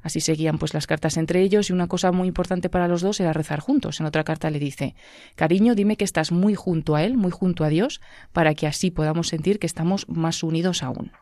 Así 0.00 0.20
seguían 0.20 0.58
pues 0.58 0.72
las 0.72 0.86
cartas 0.86 1.16
entre 1.18 1.42
ellos 1.42 1.68
y 1.68 1.72
una 1.74 1.88
cosa 1.88 2.12
muy 2.12 2.28
importante 2.28 2.70
para 2.70 2.88
los 2.88 3.02
dos 3.02 3.20
era 3.20 3.34
rezar 3.34 3.60
juntos. 3.60 4.00
En 4.00 4.06
otra 4.06 4.24
carta 4.24 4.48
le 4.48 4.58
dice, 4.58 4.94
cariño, 5.34 5.74
dime 5.74 5.96
que 5.96 6.04
estás 6.04 6.32
muy 6.32 6.54
junto 6.54 6.94
a 6.94 7.02
Él, 7.02 7.18
muy 7.18 7.30
junto 7.30 7.64
a 7.64 7.68
Dios, 7.68 8.00
para 8.32 8.54
que 8.54 8.66
así 8.66 8.90
podamos 8.90 9.28
sentir 9.28 9.58
que 9.58 9.66
estamos 9.66 10.08
más 10.08 10.42
unidos 10.42 10.82
aún. 10.82 11.12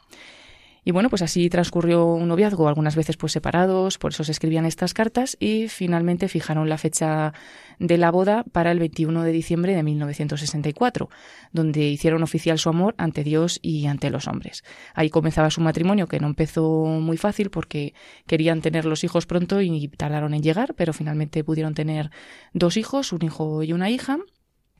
Y 0.85 0.93
bueno, 0.93 1.11
pues 1.11 1.23
así 1.23 1.51
transcurrió 1.51 2.05
un 2.05 2.29
noviazgo, 2.29 2.69
algunas 2.69 2.95
veces 2.95 3.17
pues 3.17 3.33
separados, 3.33 3.99
por 3.99 4.13
eso 4.13 4.23
se 4.23 4.31
escribían 4.31 4.67
estas 4.67 4.95
cartas 4.95 5.37
y 5.41 5.67
finalmente 5.67 6.29
fijaron 6.29 6.69
la 6.69 6.79
fecha 6.79 7.35
de 7.79 7.99
la 7.99 8.11
boda 8.11 8.45
para 8.53 8.73
el 8.73 8.79
21 8.79 9.23
de 9.23 9.33
diciembre 9.33 9.75
de 9.75 9.83
1964, 9.83 11.09
donde 11.53 11.89
hicieron 11.89 12.23
oficial 12.23 12.59
su 12.59 12.69
amor 12.69 12.95
ante 12.99 13.25
Dios 13.25 13.59
y 13.63 13.87
ante 13.87 14.11
los 14.11 14.29
hombres. 14.29 14.65
Ahí 14.95 15.11
comenzaba 15.11 15.51
su 15.51 15.61
matrimonio, 15.61 16.07
que 16.07 16.21
no 16.21 16.27
empezó 16.27 16.85
muy 16.85 17.17
fácil 17.17 17.51
porque 17.51 17.95
querían 18.27 18.61
tener 18.61 18.85
los 18.85 19.05
hijos 19.05 19.27
pronto 19.27 19.61
y 19.61 19.89
tardaron 19.89 20.35
en 20.35 20.43
llegar, 20.43 20.75
pero 20.75 20.93
finalmente 20.93 21.45
pudieron 21.45 21.75
tener 21.75 22.11
dos 22.53 22.77
hijos, 22.77 23.13
un 23.13 23.23
hijo 23.23 23.63
y 23.63 23.73
una 23.73 23.91
hija, 23.91 24.19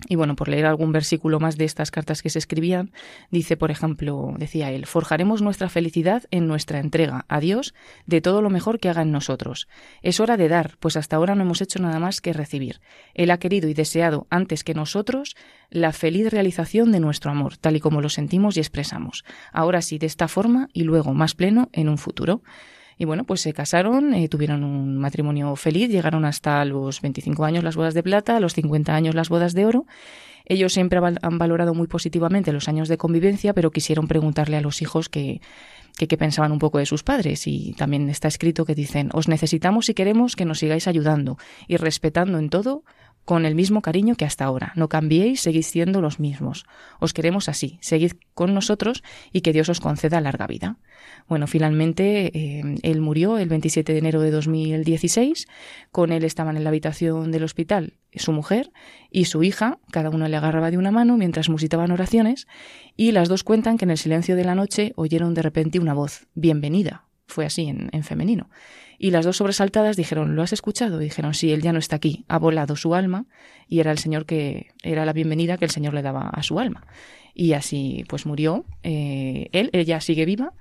y 0.09 0.17
bueno, 0.17 0.37
por 0.37 0.49
leer 0.49 0.67
algún 0.67 0.93
versículo 0.93 1.41
más 1.41 1.57
de 1.57 1.65
estas 1.65 1.91
cartas 1.91 2.23
que 2.23 2.29
se 2.29 2.39
escribían, 2.39 2.93
dice, 3.31 3.57
por 3.57 3.71
ejemplo, 3.71 4.35
decía 4.37 4.71
él, 4.71 4.85
forjaremos 4.85 5.41
nuestra 5.41 5.71
felicidad 5.71 6.25
en 6.31 6.47
nuestra 6.47 6.81
entrega 6.81 7.25
a 7.29 7.41
Dios 7.41 7.75
de 8.05 8.21
todo 8.21 8.43
lo 8.43 8.51
mejor 8.51 8.79
que 8.79 8.91
haga 8.91 9.03
en 9.03 9.11
nosotros. 9.11 9.69
Es 10.03 10.21
hora 10.21 10.37
de 10.37 10.49
dar, 10.49 10.77
pues 10.81 10.97
hasta 10.97 11.17
ahora 11.17 11.35
no 11.35 11.43
hemos 11.43 11.63
hecho 11.63 11.79
nada 11.79 11.99
más 11.99 12.21
que 12.21 12.35
recibir. 12.35 12.81
Él 13.15 13.31
ha 13.31 13.39
querido 13.39 13.69
y 13.69 13.75
deseado 13.75 14.27
antes 14.29 14.65
que 14.65 14.75
nosotros 14.75 15.35
la 15.71 15.93
feliz 15.93 16.31
realización 16.31 16.93
de 16.93 17.01
nuestro 17.01 17.31
amor, 17.31 17.57
tal 17.57 17.77
y 17.77 17.81
como 17.81 18.03
lo 18.03 18.11
sentimos 18.11 18.57
y 18.57 18.61
expresamos. 18.61 19.25
Ahora 19.53 19.81
sí, 19.81 19.99
de 19.99 20.07
esta 20.07 20.29
forma 20.29 20.69
y 20.75 20.85
luego 20.85 21.15
más 21.15 21.35
pleno 21.35 21.71
en 21.73 21.89
un 21.89 21.97
futuro. 21.99 22.43
Y 22.99 23.05
bueno, 23.05 23.25
pues 23.25 23.43
se 23.43 23.53
casaron, 23.53 24.15
eh, 24.15 24.29
tuvieron 24.29 24.65
un 24.65 24.97
matrimonio 24.97 25.55
feliz, 25.57 25.91
llegaron 25.91 26.25
hasta 26.25 26.65
los 26.65 27.01
25 27.03 27.45
años 27.45 27.63
las 27.63 27.77
bodas 27.77 27.95
de 27.95 28.03
plata, 28.03 28.37
a 28.37 28.41
los 28.41 28.55
50 28.55 28.95
años 28.95 29.15
las 29.15 29.29
bodas 29.29 29.53
de 29.53 29.67
oro. 29.67 29.87
Ellos 30.47 30.73
siempre 30.73 31.01
han 31.01 31.39
valorado 31.39 31.75
muy 31.75 31.89
positivamente 31.89 32.53
los 32.53 32.69
años 32.69 32.89
de 32.89 32.97
convivencia, 32.97 33.53
pero 33.53 33.73
quisieron 33.73 34.07
preguntarle 34.07 34.57
a 34.57 34.61
los 34.61 34.81
hijos 34.81 35.09
que, 35.09 35.41
que, 35.97 36.17
pensaban 36.17 36.53
un 36.53 36.61
poco 36.61 36.79
de 36.79 36.87
sus 36.87 37.03
padres. 37.03 37.49
Y 37.49 37.75
también 37.77 38.09
está 38.09 38.29
escrito 38.29 38.65
que 38.65 38.77
dicen, 38.77 39.11
os 39.13 39.27
necesitamos 39.27 39.89
y 39.89 39.95
queremos 39.95 40.37
que 40.37 40.45
nos 40.45 40.61
sigáis 40.61 40.87
ayudando 40.87 41.37
y 41.67 41.77
respetando 41.79 42.39
en 42.39 42.49
todo 42.49 42.85
con 43.27 43.45
el 43.45 43.57
mismo 43.57 43.83
cariño 43.83 44.15
que 44.15 44.25
hasta 44.25 44.45
ahora. 44.45 44.73
No 44.77 44.89
cambiéis, 44.89 45.41
seguís 45.41 45.67
siendo 45.67 46.01
los 46.01 46.21
mismos. 46.21 46.65
Os 47.01 47.13
queremos 47.13 47.49
así, 47.49 47.79
seguid 47.83 48.13
con 48.35 48.55
nosotros 48.55 49.03
y 49.33 49.41
que 49.41 49.53
Dios 49.53 49.69
os 49.69 49.81
conceda 49.81 50.21
larga 50.21 50.47
vida. 50.47 50.79
Bueno, 51.29 51.49
finalmente 51.49 52.31
eh, 52.33 52.63
él 52.83 53.01
murió 53.01 53.37
el 53.37 53.49
27 53.49 53.93
de 53.93 53.99
enero 53.99 54.21
de 54.21 54.31
2016. 54.31 55.49
Con 55.91 56.13
él 56.13 56.25
estaban 56.25 56.57
en 56.57 56.63
la 56.63 56.71
habitación 56.71 57.33
del 57.33 57.43
hospital 57.43 57.95
su 58.15 58.33
mujer 58.33 58.71
y 59.11 59.27
su 59.27 59.43
hija, 59.43 59.79
cada 59.91 60.09
uno 60.09 60.27
le 60.29 60.37
agarraba 60.37 60.71
de 60.71 60.79
una 60.79 60.91
mano 60.91 61.19
mientras 61.19 61.51
musitaban 61.51 61.91
oraciones, 61.91 62.47
y 62.97 63.13
las 63.13 63.29
dos 63.29 63.45
cuentan 63.45 63.77
que 63.77 63.85
en 63.85 63.91
el 63.91 63.99
silencio 63.99 64.37
de 64.37 64.45
la 64.45 64.55
noche 64.55 64.93
oyeron 64.97 65.35
de 65.35 65.43
repente 65.43 65.81
una 65.81 65.93
voz, 65.93 66.27
bienvenida, 66.35 67.05
fue 67.27 67.45
así 67.45 67.67
en 67.69 68.05
femenino. 68.05 68.49
Y 68.99 69.11
las 69.11 69.25
dos 69.25 69.37
sobresaltadas 69.37 69.97
dijeron, 69.97 70.37
¿lo 70.37 70.43
has 70.43 70.53
escuchado? 70.53 70.99
Dijeron, 70.99 71.35
sí, 71.35 71.53
él 71.53 71.63
ya 71.63 71.73
no 71.73 71.79
está 71.79 71.97
aquí, 71.97 72.25
ha 72.29 72.39
volado 72.39 72.77
su 72.77 72.95
alma 72.95 73.27
y 73.69 73.81
era 73.81 73.91
el 73.91 73.99
Señor 73.99 74.27
que 74.27 74.69
era 74.83 75.05
la 75.05 75.13
bienvenida 75.13 75.59
que 75.59 75.65
el 75.65 75.71
Señor 75.71 75.95
le 75.95 76.03
daba 76.03 76.29
a 76.29 76.43
su 76.43 76.59
alma. 76.59 76.87
Y 77.35 77.53
así 77.53 78.05
pues 78.09 78.25
murió 78.25 78.65
eh, 78.83 79.49
él, 79.53 79.71
ella 79.73 80.01
sigue 80.01 80.25
viva 80.25 80.55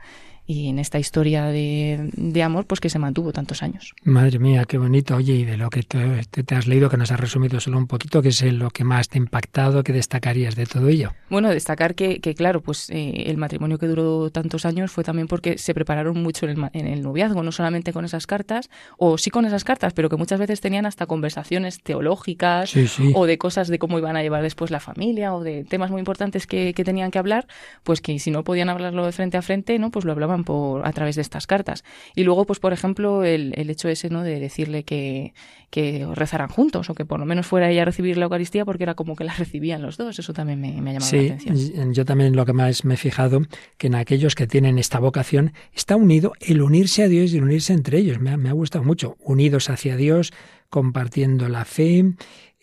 y 0.47 0.69
en 0.69 0.79
esta 0.79 0.99
historia 0.99 1.45
de, 1.45 2.09
de, 2.15 2.43
amor 2.43 2.65
pues 2.65 2.79
que 2.79 2.89
se 2.89 2.99
mantuvo 2.99 3.33
tantos 3.33 3.63
años. 3.63 3.93
Madre 4.03 4.37
mía, 4.39 4.65
qué 4.67 4.77
bonito. 4.77 5.15
Oye, 5.15 5.33
y 5.33 5.45
de 5.45 5.57
lo 5.57 5.69
que 5.69 5.83
te, 5.83 6.23
te, 6.23 6.55
has 6.55 6.67
leído, 6.67 6.89
que 6.89 6.97
nos 6.97 7.11
has 7.11 7.19
resumido 7.19 7.59
solo 7.59 7.77
un 7.77 7.87
poquito, 7.87 8.21
¿qué 8.21 8.29
es 8.29 8.41
lo 8.53 8.69
que 8.69 8.83
más 8.83 9.09
te 9.09 9.17
ha 9.17 9.21
impactado? 9.21 9.83
¿Qué 9.83 9.91
destacarías 9.91 10.55
de 10.55 10.65
todo 10.65 10.87
ello? 10.87 11.13
Bueno, 11.29 11.49
destacar 11.49 11.95
que, 11.95 12.19
que 12.19 12.35
claro, 12.35 12.61
pues 12.61 12.89
eh, 12.91 13.23
el 13.27 13.37
matrimonio 13.37 13.79
que 13.79 13.87
duró 13.87 14.29
tantos 14.29 14.65
años 14.65 14.91
fue 14.91 15.03
también 15.03 15.27
porque 15.27 15.57
se 15.57 15.73
prepararon 15.73 16.21
mucho 16.21 16.47
en 16.47 16.59
el, 16.59 16.69
en 16.73 16.87
el, 16.87 17.01
noviazgo, 17.01 17.41
no 17.41 17.51
solamente 17.51 17.91
con 17.91 18.05
esas 18.05 18.27
cartas, 18.27 18.69
o 18.97 19.17
sí 19.17 19.31
con 19.31 19.45
esas 19.45 19.63
cartas, 19.63 19.93
pero 19.93 20.09
que 20.09 20.17
muchas 20.17 20.39
veces 20.39 20.61
tenían 20.61 20.85
hasta 20.85 21.07
conversaciones 21.07 21.81
teológicas 21.81 22.69
sí, 22.69 22.87
sí. 22.87 23.11
o 23.15 23.25
de 23.25 23.37
cosas 23.37 23.67
de 23.67 23.79
cómo 23.79 23.97
iban 23.97 24.15
a 24.15 24.21
llevar 24.21 24.43
después 24.43 24.69
la 24.69 24.79
familia 24.79 25.33
o 25.33 25.43
de 25.43 25.63
temas 25.63 25.89
muy 25.89 25.99
importantes 25.99 26.45
que, 26.45 26.73
que 26.73 26.83
tenían 26.83 27.09
que 27.09 27.17
hablar, 27.17 27.47
pues 27.83 28.01
que 28.01 28.19
si 28.19 28.29
no 28.29 28.43
podían 28.43 28.69
hablarlo 28.69 29.05
de 29.05 29.11
frente 29.11 29.37
a 29.37 29.41
frente, 29.41 29.79
¿no? 29.79 29.89
Pues 29.89 30.05
lo 30.05 30.11
hablaban 30.11 30.34
por, 30.43 30.85
a 30.85 30.91
través 30.91 31.15
de 31.15 31.21
estas 31.21 31.47
cartas. 31.47 31.83
Y 32.15 32.23
luego, 32.23 32.45
pues 32.45 32.59
por 32.59 32.73
ejemplo, 32.73 33.23
el, 33.23 33.53
el 33.55 33.69
hecho 33.69 33.89
ese, 33.89 34.09
¿no? 34.09 34.23
De 34.23 34.39
decirle 34.39 34.83
que, 34.83 35.33
que 35.69 36.07
rezaran 36.13 36.49
juntos 36.49 36.89
o 36.89 36.95
que 36.95 37.05
por 37.05 37.19
lo 37.19 37.25
menos 37.25 37.47
fuera 37.47 37.69
ella 37.69 37.83
a 37.83 37.85
recibir 37.85 38.17
la 38.17 38.25
Eucaristía 38.25 38.65
porque 38.65 38.83
era 38.83 38.95
como 38.95 39.15
que 39.15 39.23
la 39.23 39.33
recibían 39.33 39.81
los 39.81 39.97
dos. 39.97 40.19
Eso 40.19 40.33
también 40.33 40.59
me, 40.59 40.81
me 40.81 40.91
ha 40.91 40.93
llamado 40.93 41.11
la 41.15 41.33
atención. 41.33 41.93
Yo 41.93 42.05
también 42.05 42.35
lo 42.35 42.45
que 42.45 42.53
más 42.53 42.85
me 42.85 42.95
he 42.95 42.97
fijado, 42.97 43.41
que 43.77 43.87
en 43.87 43.95
aquellos 43.95 44.35
que 44.35 44.47
tienen 44.47 44.77
esta 44.77 44.99
vocación 44.99 45.53
está 45.73 45.95
unido 45.95 46.33
el 46.39 46.61
unirse 46.61 47.03
a 47.03 47.07
Dios 47.07 47.33
y 47.33 47.37
el 47.37 47.43
unirse 47.43 47.73
entre 47.73 47.99
ellos. 47.99 48.19
Me 48.19 48.31
ha, 48.31 48.37
me 48.37 48.49
ha 48.49 48.53
gustado 48.53 48.83
mucho. 48.83 49.15
Unidos 49.19 49.69
hacia 49.69 49.95
Dios, 49.95 50.33
compartiendo 50.69 51.49
la 51.49 51.65
fe. 51.65 52.05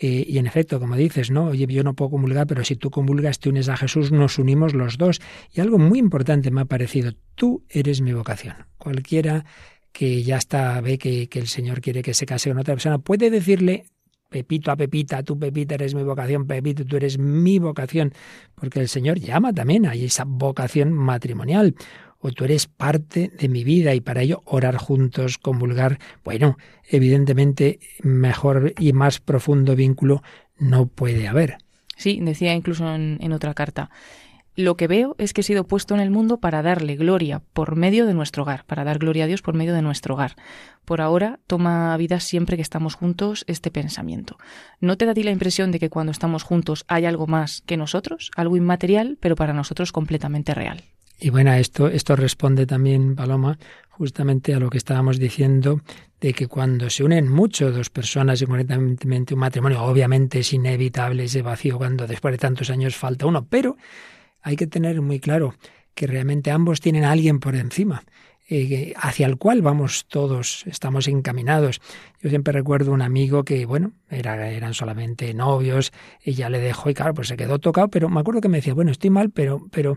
Eh, 0.05 0.27
y 0.27 0.39
en 0.39 0.49
efecto, 0.49 0.81
como 0.81 0.97
dices, 0.97 1.31
¿no? 1.31 1.47
Oye, 1.47 1.65
yo 1.69 1.85
no 1.85 1.95
puedo 1.95 2.11
comulgar, 2.11 2.49
pero 2.49 2.65
si 2.65 2.75
tú 2.75 2.91
comulgas, 2.91 3.39
te 3.39 3.49
unes 3.49 3.69
a 3.69 3.77
Jesús, 3.77 4.11
nos 4.11 4.37
unimos 4.37 4.75
los 4.75 4.99
dos. 4.99 5.21
Y 5.53 5.61
algo 5.61 5.79
muy 5.79 6.01
importante 6.01 6.51
me 6.51 6.63
ha 6.63 6.65
parecido, 6.65 7.13
tú 7.37 7.65
eres 7.69 8.01
mi 8.01 8.13
vocación. 8.13 8.67
Cualquiera 8.79 9.45
que 9.93 10.25
ya 10.25 10.39
está, 10.39 10.81
ve 10.81 10.99
que, 10.99 11.29
que 11.29 11.39
el 11.39 11.47
Señor 11.47 11.81
quiere 11.81 12.03
que 12.03 12.15
se 12.15 12.27
case 12.27 12.51
con 12.51 12.59
otra 12.59 12.75
persona, 12.75 12.99
puede 12.99 13.31
decirle 13.31 13.85
Pepito 14.29 14.73
a 14.73 14.77
Pepita, 14.77 15.23
tú 15.23 15.39
Pepita 15.39 15.77
eres 15.77 15.95
mi 15.95 16.03
vocación, 16.03 16.49
Pepito 16.49 16.85
tú 16.85 16.97
eres 16.97 17.19
mi 17.19 17.61
vocación, 17.61 18.13
porque 18.57 18.81
el 18.81 18.89
Señor 18.89 19.21
llama 19.21 19.53
también 19.53 19.87
a 19.87 19.95
esa 19.95 20.25
vocación 20.27 20.93
matrimonial 20.93 21.77
o 22.23 22.31
tú 22.31 22.45
eres 22.45 22.67
parte 22.67 23.31
de 23.37 23.49
mi 23.49 23.65
vida 23.65 23.95
y 23.95 24.01
para 24.01 24.23
ello 24.23 24.43
orar 24.47 24.77
juntos, 24.77 25.39
convulgar, 25.39 25.99
bueno, 26.25 26.57
evidentemente 26.89 27.81
mejor 28.03 28.75
y 28.79 28.93
más 28.93 29.21
profundo 29.21 29.77
vínculo 29.77 30.23
no 30.57 30.87
puede 30.87 31.29
haber. 31.29 31.59
Sí, 31.97 32.21
decía 32.23 32.55
incluso 32.55 32.95
en, 32.95 33.19
en 33.21 33.33
otra 33.33 33.55
carta, 33.55 33.91
lo 34.55 34.77
que 34.77 34.87
veo 34.87 35.17
es 35.19 35.33
que 35.33 35.41
he 35.41 35.45
sido 35.45 35.67
puesto 35.67 35.95
en 35.95 36.01
el 36.01 36.11
mundo 36.11 36.39
para 36.39 36.61
darle 36.61 36.97
gloria 36.97 37.43
por 37.55 37.75
medio 37.75 38.05
de 38.05 38.13
nuestro 38.13 38.43
hogar, 38.43 38.65
para 38.67 38.85
dar 38.85 38.99
gloria 38.99 39.25
a 39.25 39.27
Dios 39.27 39.41
por 39.41 39.55
medio 39.55 39.73
de 39.73 39.81
nuestro 39.81 40.15
hogar. 40.15 40.37
Por 40.85 41.01
ahora 41.01 41.41
toma 41.47 41.97
vida 41.97 42.21
siempre 42.21 42.57
que 42.57 42.63
estamos 42.63 42.95
juntos 42.95 43.45
este 43.47 43.71
pensamiento. 43.71 44.37
¿No 44.79 44.99
te 44.99 45.07
da 45.07 45.13
a 45.13 45.15
ti 45.15 45.23
la 45.23 45.31
impresión 45.31 45.73
de 45.73 45.79
que 45.79 45.89
cuando 45.89 46.13
estamos 46.13 46.43
juntos 46.43 46.85
hay 46.87 47.07
algo 47.07 47.27
más 47.27 47.63
que 47.63 47.79
nosotros, 47.79 48.31
algo 48.37 48.59
inmaterial, 48.59 49.17
pero 49.21 49.37
para 49.37 49.55
nosotros 49.55 49.91
completamente 49.91 50.53
real? 50.53 50.83
Y 51.25 51.31
bueno, 51.31 51.53
esto, 51.53 51.87
esto 51.87 52.17
responde 52.17 52.67
también, 52.67 53.15
Paloma, 53.15 53.57
justamente 53.91 54.55
a 54.55 54.59
lo 54.59 54.69
que 54.69 54.79
estábamos 54.79 55.21
diciendo 55.21 55.81
de 56.21 56.33
que 56.33 56.49
cuando 56.49 56.91
se 56.91 57.05
unen 57.05 57.29
mucho 57.29 57.71
dos 57.71 57.91
personas 57.91 58.43
y 58.43 58.47
concretamente 58.47 59.35
un 59.35 59.39
matrimonio, 59.39 59.85
obviamente 59.85 60.41
es 60.41 60.53
inevitable 60.53 61.23
ese 61.23 61.43
vacío 61.43 61.79
cuando 61.79 62.09
después 62.09 62.33
de 62.33 62.39
tantos 62.39 62.71
años 62.71 62.97
falta 62.97 63.27
uno, 63.27 63.47
pero 63.49 63.77
hay 64.43 64.57
que 64.57 64.67
tener 64.67 65.01
muy 65.01 65.21
claro 65.21 65.55
que 65.95 66.09
realmente 66.09 66.51
ambos 66.51 66.81
tienen 66.81 67.05
a 67.05 67.13
alguien 67.13 67.39
por 67.39 67.55
encima. 67.55 68.03
Eh, 68.49 68.93
hacia 68.97 69.27
el 69.29 69.39
cual 69.39 69.63
vamos 69.63 70.07
todos, 70.09 70.65
estamos 70.67 71.07
encaminados. 71.07 71.81
Yo 72.21 72.29
siempre 72.29 72.53
recuerdo 72.53 72.93
un 72.93 73.01
amigo 73.01 73.45
que, 73.45 73.65
bueno, 73.65 73.93
era, 74.11 74.51
eran 74.51 74.75
solamente 74.75 75.33
novios, 75.33 75.93
ella 76.21 76.51
le 76.51 76.59
dejó 76.59 76.91
y 76.91 76.95
claro, 76.95 77.15
pues 77.15 77.29
se 77.29 77.37
quedó 77.37 77.61
tocado, 77.61 77.89
pero 77.89 78.09
me 78.09 78.21
acuerdo 78.21 78.41
que 78.41 78.49
me 78.49 78.59
decía, 78.59 78.75
bueno, 78.75 78.91
estoy 78.91 79.11
mal, 79.11 79.31
pero, 79.31 79.69
pero 79.71 79.97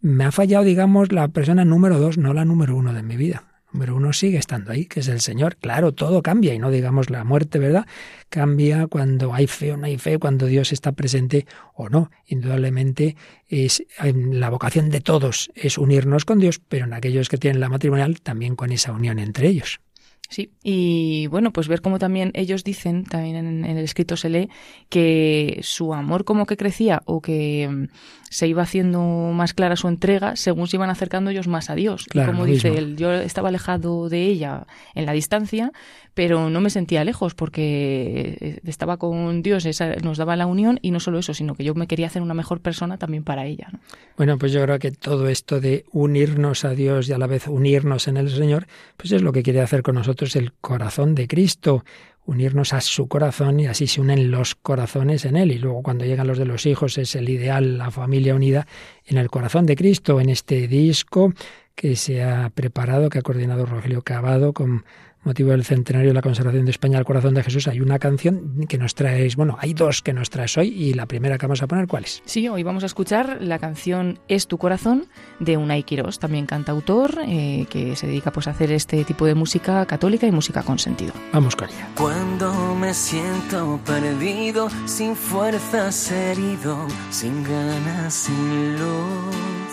me 0.00 0.24
ha 0.24 0.32
fallado, 0.32 0.64
digamos, 0.64 1.12
la 1.12 1.28
persona 1.28 1.64
número 1.64 1.98
dos, 1.98 2.18
no 2.18 2.32
la 2.32 2.44
número 2.44 2.76
uno 2.76 2.92
de 2.92 3.02
mi 3.02 3.16
vida. 3.16 3.44
Número 3.72 3.96
uno 3.96 4.12
sigue 4.12 4.38
estando 4.38 4.72
ahí, 4.72 4.86
que 4.86 5.00
es 5.00 5.08
el 5.08 5.20
Señor. 5.20 5.56
Claro, 5.56 5.92
todo 5.92 6.22
cambia 6.22 6.54
y 6.54 6.58
no 6.58 6.70
digamos 6.70 7.10
la 7.10 7.24
muerte, 7.24 7.58
¿verdad? 7.58 7.86
Cambia 8.30 8.86
cuando 8.86 9.34
hay 9.34 9.46
fe 9.46 9.72
o 9.72 9.76
no 9.76 9.86
hay 9.86 9.98
fe, 9.98 10.18
cuando 10.18 10.46
Dios 10.46 10.72
está 10.72 10.92
presente 10.92 11.46
o 11.74 11.88
no. 11.88 12.10
Indudablemente 12.26 13.16
es 13.48 13.84
la 14.02 14.48
vocación 14.48 14.88
de 14.88 15.00
todos 15.00 15.50
es 15.54 15.76
unirnos 15.76 16.24
con 16.24 16.38
Dios, 16.38 16.60
pero 16.66 16.86
en 16.86 16.94
aquellos 16.94 17.28
que 17.28 17.38
tienen 17.38 17.60
la 17.60 17.68
matrimonial 17.68 18.20
también 18.20 18.56
con 18.56 18.72
esa 18.72 18.92
unión 18.92 19.18
entre 19.18 19.48
ellos. 19.48 19.80
Sí, 20.28 20.50
y 20.62 21.28
bueno, 21.28 21.52
pues 21.52 21.68
ver 21.68 21.80
cómo 21.80 21.98
también 21.98 22.32
ellos 22.34 22.64
dicen, 22.64 23.04
también 23.04 23.36
en, 23.36 23.64
el 23.64 23.78
escrito 23.78 24.16
se 24.16 24.28
lee, 24.28 24.50
que 24.88 25.60
su 25.62 25.94
amor 25.94 26.24
como 26.24 26.46
que 26.46 26.56
crecía 26.56 27.02
o 27.04 27.20
que 27.20 27.68
mm, 27.70 27.84
se 28.28 28.48
iba 28.48 28.62
haciendo 28.62 29.00
más 29.32 29.54
clara 29.54 29.76
su 29.76 29.88
entrega 29.88 30.36
según 30.36 30.66
se 30.66 30.76
iban 30.76 30.90
acercando 30.90 31.30
ellos 31.30 31.46
más 31.46 31.70
a 31.70 31.74
Dios. 31.74 32.06
Claro, 32.06 32.32
como 32.32 32.44
dice 32.44 32.76
él, 32.76 32.96
yo 32.96 33.12
estaba 33.12 33.48
alejado 33.48 34.08
de 34.08 34.24
ella 34.24 34.66
en 34.94 35.06
la 35.06 35.12
distancia, 35.12 35.72
pero 36.14 36.50
no 36.50 36.60
me 36.60 36.70
sentía 36.70 37.04
lejos 37.04 37.34
porque 37.34 38.36
eh, 38.40 38.60
estaba 38.64 38.96
con 38.96 39.42
Dios, 39.42 39.64
esa 39.64 39.94
nos 39.96 40.18
daba 40.18 40.34
la 40.34 40.46
unión 40.46 40.78
y 40.82 40.90
no 40.90 40.98
solo 40.98 41.18
eso, 41.18 41.34
sino 41.34 41.54
que 41.54 41.62
yo 41.62 41.74
me 41.74 41.86
quería 41.86 42.06
hacer 42.06 42.22
una 42.22 42.34
mejor 42.34 42.60
persona 42.60 42.98
también 42.98 43.22
para 43.22 43.46
ella. 43.46 43.68
¿no? 43.72 43.80
Bueno, 44.16 44.38
pues 44.38 44.50
yo 44.50 44.62
creo 44.62 44.78
que 44.78 44.90
todo 44.90 45.28
esto 45.28 45.60
de 45.60 45.84
unirnos 45.92 46.64
a 46.64 46.70
Dios 46.70 47.08
y 47.08 47.12
a 47.12 47.18
la 47.18 47.26
vez 47.26 47.46
unirnos 47.46 48.08
en 48.08 48.16
el 48.16 48.30
Señor, 48.30 48.66
pues 48.96 49.12
es 49.12 49.22
lo 49.22 49.32
que 49.32 49.42
quiere 49.42 49.60
hacer 49.60 49.82
con 49.82 49.94
nosotros 49.94 50.15
el 50.36 50.52
corazón 50.54 51.14
de 51.14 51.28
Cristo, 51.28 51.84
unirnos 52.24 52.72
a 52.72 52.80
su 52.80 53.06
corazón 53.08 53.60
y 53.60 53.66
así 53.66 53.86
se 53.86 54.00
unen 54.00 54.30
los 54.30 54.54
corazones 54.54 55.24
en 55.24 55.36
él. 55.36 55.52
Y 55.52 55.58
luego 55.58 55.82
cuando 55.82 56.04
llegan 56.04 56.26
los 56.26 56.38
de 56.38 56.44
los 56.44 56.66
hijos 56.66 56.98
es 56.98 57.14
el 57.14 57.28
ideal, 57.28 57.78
la 57.78 57.90
familia 57.90 58.34
unida 58.34 58.66
en 59.04 59.18
el 59.18 59.30
corazón 59.30 59.66
de 59.66 59.76
Cristo, 59.76 60.20
en 60.20 60.30
este 60.30 60.66
disco 60.68 61.32
que 61.74 61.94
se 61.94 62.22
ha 62.22 62.50
preparado, 62.50 63.10
que 63.10 63.18
ha 63.18 63.22
coordinado 63.22 63.66
Rogelio 63.66 64.02
Cavado 64.02 64.52
con 64.52 64.84
motivo 65.26 65.50
del 65.50 65.64
centenario 65.64 66.10
de 66.10 66.14
la 66.14 66.22
conservación 66.22 66.64
de 66.64 66.70
España 66.70 66.98
al 66.98 67.04
corazón 67.04 67.34
de 67.34 67.42
Jesús, 67.42 67.68
hay 67.68 67.80
una 67.80 67.98
canción 67.98 68.66
que 68.68 68.78
nos 68.78 68.94
traes, 68.94 69.36
bueno, 69.36 69.56
hay 69.60 69.74
dos 69.74 70.00
que 70.00 70.12
nos 70.12 70.30
traes 70.30 70.56
hoy 70.56 70.68
y 70.68 70.94
la 70.94 71.06
primera 71.06 71.36
que 71.36 71.46
vamos 71.46 71.62
a 71.62 71.66
poner, 71.66 71.86
¿cuál 71.86 72.04
es? 72.04 72.22
Sí, 72.24 72.48
hoy 72.48 72.62
vamos 72.62 72.82
a 72.84 72.86
escuchar 72.86 73.38
la 73.40 73.58
canción 73.58 74.18
Es 74.28 74.46
tu 74.46 74.58
corazón 74.58 75.06
de 75.40 75.56
Unai 75.56 75.82
Quirós, 75.82 76.18
también 76.18 76.46
cantautor, 76.46 77.18
eh, 77.26 77.66
que 77.68 77.96
se 77.96 78.06
dedica 78.06 78.32
pues 78.32 78.46
a 78.46 78.52
hacer 78.52 78.72
este 78.72 79.04
tipo 79.04 79.26
de 79.26 79.34
música 79.34 79.84
católica 79.86 80.26
y 80.26 80.32
música 80.32 80.62
con 80.62 80.78
sentido. 80.78 81.12
Vamos 81.32 81.56
con 81.56 81.68
ella. 81.68 81.88
Cuando 81.96 82.74
me 82.74 82.94
siento 82.94 83.80
perdido, 83.84 84.68
sin 84.86 85.16
fuerzas 85.16 86.12
herido, 86.12 86.86
sin 87.10 87.42
ganas, 87.42 88.14
sin 88.14 88.78
luz. 88.78 89.65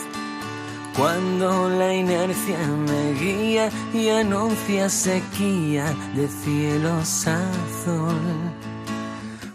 Cuando 0.95 1.69
la 1.69 1.93
inercia 1.93 2.57
me 2.87 3.13
guía 3.13 3.69
y 3.93 4.09
anuncia 4.09 4.89
sequía 4.89 5.85
de 6.15 6.27
cielos 6.27 7.27
azul. 7.27 8.53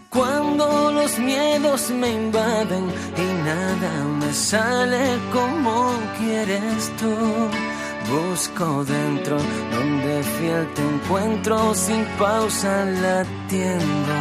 Cuando 0.09 0.91
los 0.91 1.17
miedos 1.19 1.91
me 1.91 2.11
invaden 2.11 2.85
y 3.15 3.43
nada 3.45 3.91
me 4.19 4.33
sale 4.33 5.17
como 5.31 5.93
quieres 6.17 6.91
tú. 6.99 7.15
Busco 8.09 8.83
dentro 8.85 9.37
donde 9.71 10.23
fiel 10.23 10.67
te 10.73 10.81
encuentro 10.81 11.75
sin 11.75 12.03
pausa 12.17 12.85
latiendo, 12.85 14.17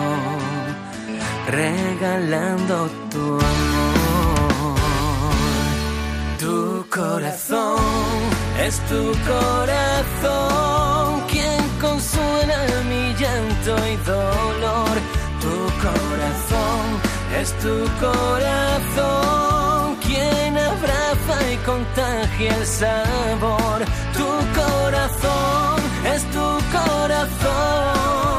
regalando 1.51 2.91
tu 3.11 3.25
amor. 3.35 4.79
Tu 6.39 6.78
corazón 6.91 7.79
es 8.67 8.81
tu 8.89 9.13
corazón 9.27 11.23
quien 11.29 11.63
consuela 11.81 12.67
mi 12.89 13.15
llanto 13.15 13.77
y 13.87 13.97
dolor. 14.05 14.95
Tu 15.41 15.57
corazón 15.87 16.85
es 17.41 17.53
tu 17.59 17.77
corazón 18.01 19.97
quien 20.07 20.59
abraza 20.59 21.53
y 21.53 21.57
contagia 21.59 22.57
el 22.57 22.67
sabor. 22.67 23.85
Tu 24.15 24.29
corazón 24.61 25.81
es 26.15 26.23
tu 26.31 26.49
corazón 26.77 28.39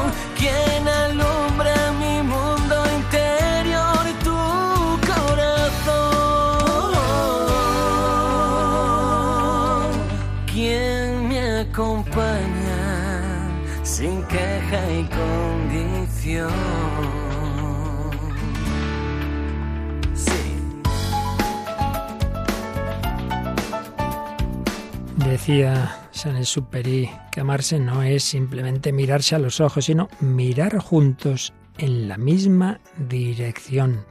San 26.12 26.36
Exupéry 26.36 27.10
que 27.32 27.40
amarse 27.40 27.80
no 27.80 28.04
es 28.04 28.22
simplemente 28.22 28.92
mirarse 28.92 29.34
a 29.34 29.40
los 29.40 29.60
ojos, 29.60 29.86
sino 29.86 30.08
mirar 30.20 30.78
juntos 30.78 31.52
en 31.76 32.06
la 32.06 32.16
misma 32.16 32.78
dirección. 33.08 34.04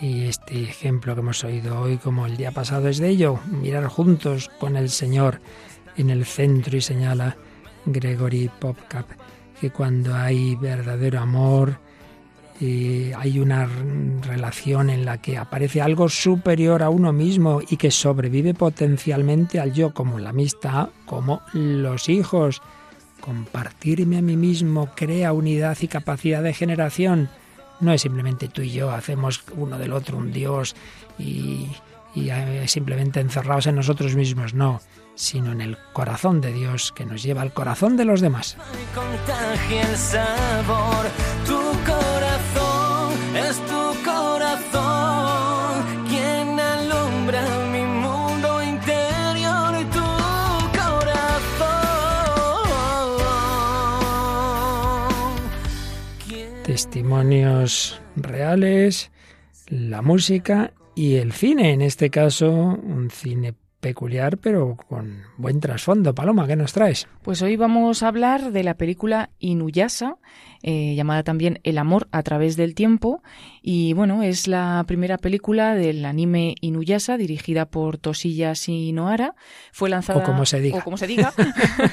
Y 0.00 0.24
este 0.24 0.62
ejemplo 0.62 1.14
que 1.14 1.20
hemos 1.20 1.44
oído 1.44 1.78
hoy, 1.78 1.98
como 1.98 2.24
el 2.24 2.38
día 2.38 2.50
pasado, 2.50 2.88
es 2.88 2.96
de 2.96 3.10
ello, 3.10 3.38
mirar 3.46 3.88
juntos 3.88 4.48
con 4.58 4.76
el 4.76 4.88
Señor 4.88 5.42
en 5.98 6.08
el 6.08 6.24
centro 6.24 6.78
y 6.78 6.80
señala 6.80 7.36
Gregory 7.84 8.50
Popcap 8.58 9.06
que 9.60 9.70
cuando 9.70 10.14
hay 10.14 10.54
verdadero 10.56 11.20
amor, 11.20 11.78
eh, 12.60 13.12
hay 13.16 13.38
una 13.38 13.68
relación 14.22 14.90
en 14.90 15.04
la 15.04 15.18
que 15.18 15.38
aparece 15.38 15.80
algo 15.80 16.08
superior 16.08 16.82
a 16.82 16.90
uno 16.90 17.12
mismo 17.12 17.60
y 17.68 17.76
que 17.76 17.90
sobrevive 17.92 18.52
potencialmente 18.52 19.60
al 19.60 19.72
yo, 19.72 19.94
como 19.94 20.18
la 20.18 20.30
amistad, 20.30 20.88
como 21.06 21.42
los 21.52 22.08
hijos. 22.08 22.60
Compartirme 23.20 24.18
a 24.18 24.22
mí 24.22 24.36
mismo 24.36 24.90
crea 24.96 25.32
unidad 25.32 25.76
y 25.80 25.88
capacidad 25.88 26.42
de 26.42 26.54
generación. 26.54 27.28
No 27.80 27.92
es 27.92 28.02
simplemente 28.02 28.48
tú 28.48 28.62
y 28.62 28.70
yo, 28.70 28.90
hacemos 28.90 29.44
uno 29.56 29.78
del 29.78 29.92
otro 29.92 30.16
un 30.16 30.32
Dios 30.32 30.74
y, 31.16 31.68
y 32.14 32.30
eh, 32.30 32.66
simplemente 32.66 33.20
encerrados 33.20 33.68
en 33.68 33.76
nosotros 33.76 34.16
mismos, 34.16 34.54
no, 34.54 34.80
sino 35.14 35.52
en 35.52 35.60
el 35.60 35.78
corazón 35.92 36.40
de 36.40 36.52
Dios 36.52 36.92
que 36.92 37.04
nos 37.04 37.22
lleva 37.22 37.42
al 37.42 37.52
corazón 37.52 37.96
de 37.96 38.04
los 38.04 38.20
demás. 38.20 38.56
Testimonios 56.90 58.00
reales, 58.16 59.12
la 59.66 60.00
música 60.00 60.72
y 60.94 61.16
el 61.16 61.32
cine, 61.32 61.74
en 61.74 61.82
este 61.82 62.08
caso 62.08 62.50
un 62.50 63.10
cine 63.10 63.52
peculiar 63.78 64.38
pero 64.38 64.78
con 64.88 65.20
buen 65.36 65.60
trasfondo. 65.60 66.14
Paloma, 66.14 66.46
¿qué 66.46 66.56
nos 66.56 66.72
traes? 66.72 67.06
Pues 67.20 67.42
hoy 67.42 67.56
vamos 67.56 68.02
a 68.02 68.08
hablar 68.08 68.52
de 68.52 68.64
la 68.64 68.72
película 68.78 69.28
Inuyasha, 69.38 70.16
eh, 70.62 70.94
llamada 70.94 71.22
también 71.22 71.60
El 71.62 71.78
amor 71.78 72.08
a 72.10 72.22
través 72.22 72.56
del 72.56 72.74
tiempo. 72.74 73.22
Y 73.62 73.92
bueno, 73.92 74.22
es 74.22 74.48
la 74.48 74.84
primera 74.86 75.18
película 75.18 75.74
del 75.74 76.04
anime 76.04 76.54
Inuyasha, 76.60 77.16
dirigida 77.16 77.66
por 77.66 77.98
Toshiya 77.98 78.52
Shinohara. 78.54 79.34
Fue 79.72 79.88
lanzada. 79.88 80.20
O 80.20 80.24
como 80.24 80.46
se 80.46 80.60
diga. 80.60 80.78
o 80.78 80.84
como 80.84 80.96
se 80.96 81.06
diga. 81.06 81.32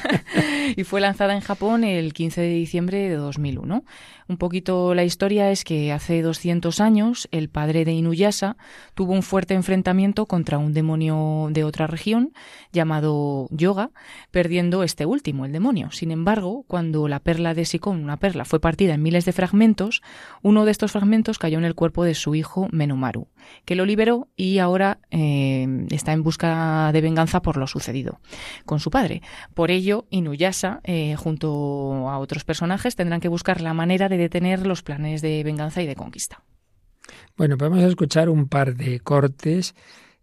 y 0.75 0.83
fue 0.83 1.01
lanzada 1.01 1.33
en 1.35 1.41
Japón 1.41 1.83
el 1.83 2.13
15 2.13 2.41
de 2.41 2.49
diciembre 2.49 3.09
de 3.09 3.15
2001. 3.15 3.83
Un 4.27 4.37
poquito 4.37 4.95
la 4.95 5.03
historia 5.03 5.51
es 5.51 5.63
que 5.63 5.91
hace 5.91 6.23
200 6.23 6.79
años 6.79 7.27
el 7.31 7.47
padre 7.49 7.85
de 7.85 7.91
Inuyasha 7.91 8.57
tuvo 8.95 9.13
un 9.13 9.21
fuerte 9.21 9.53
enfrentamiento 9.53 10.25
contra 10.25 10.57
un 10.57 10.73
demonio 10.73 11.49
de 11.51 11.63
otra 11.63 11.85
región 11.85 12.33
llamado 12.71 13.47
Yoga, 13.51 13.91
perdiendo 14.31 14.81
este 14.81 15.05
último, 15.05 15.45
el 15.45 15.51
demonio. 15.51 15.91
Sin 15.91 16.09
embargo, 16.09 16.65
cuando 16.67 17.07
la 17.07 17.19
perla 17.19 17.53
de 17.53 17.65
Sikon, 17.65 18.03
una 18.03 18.17
perla, 18.17 18.45
fue 18.45 18.54
partida 18.59 18.93
en 18.93 19.01
miles 19.01 19.25
de 19.25 19.33
fragmentos, 19.33 20.01
uno 20.41 20.65
de 20.65 20.71
estos 20.71 20.91
fragmentos 20.91 21.39
cayó 21.39 21.57
en 21.57 21.65
el 21.65 21.75
cuerpo 21.75 22.03
de 22.03 22.13
su 22.13 22.35
hijo 22.35 22.67
Menomaru, 22.71 23.27
que 23.65 23.75
lo 23.75 23.85
liberó 23.85 24.29
y 24.35 24.59
ahora 24.59 24.99
eh, 25.11 25.85
está 25.89 26.13
en 26.13 26.23
busca 26.23 26.91
de 26.91 27.01
venganza 27.01 27.41
por 27.41 27.57
lo 27.57 27.67
sucedido 27.67 28.19
con 28.65 28.79
su 28.79 28.91
padre. 28.91 29.21
Por 29.53 29.71
ello, 29.71 30.05
Inuyasha, 30.09 30.81
eh, 30.83 31.15
junto 31.15 32.09
a 32.09 32.17
otros 32.19 32.43
personajes, 32.43 32.95
tendrán 32.95 33.21
que 33.21 33.27
buscar 33.27 33.61
la 33.61 33.73
manera 33.73 34.09
de 34.09 34.17
detener 34.17 34.65
los 34.65 34.83
planes 34.83 35.21
de 35.21 35.43
venganza 35.43 35.81
y 35.81 35.87
de 35.87 35.95
conquista. 35.95 36.43
Bueno, 37.37 37.57
podemos 37.57 37.83
escuchar 37.83 38.29
un 38.29 38.47
par 38.47 38.75
de 38.75 38.99
cortes. 38.99 39.75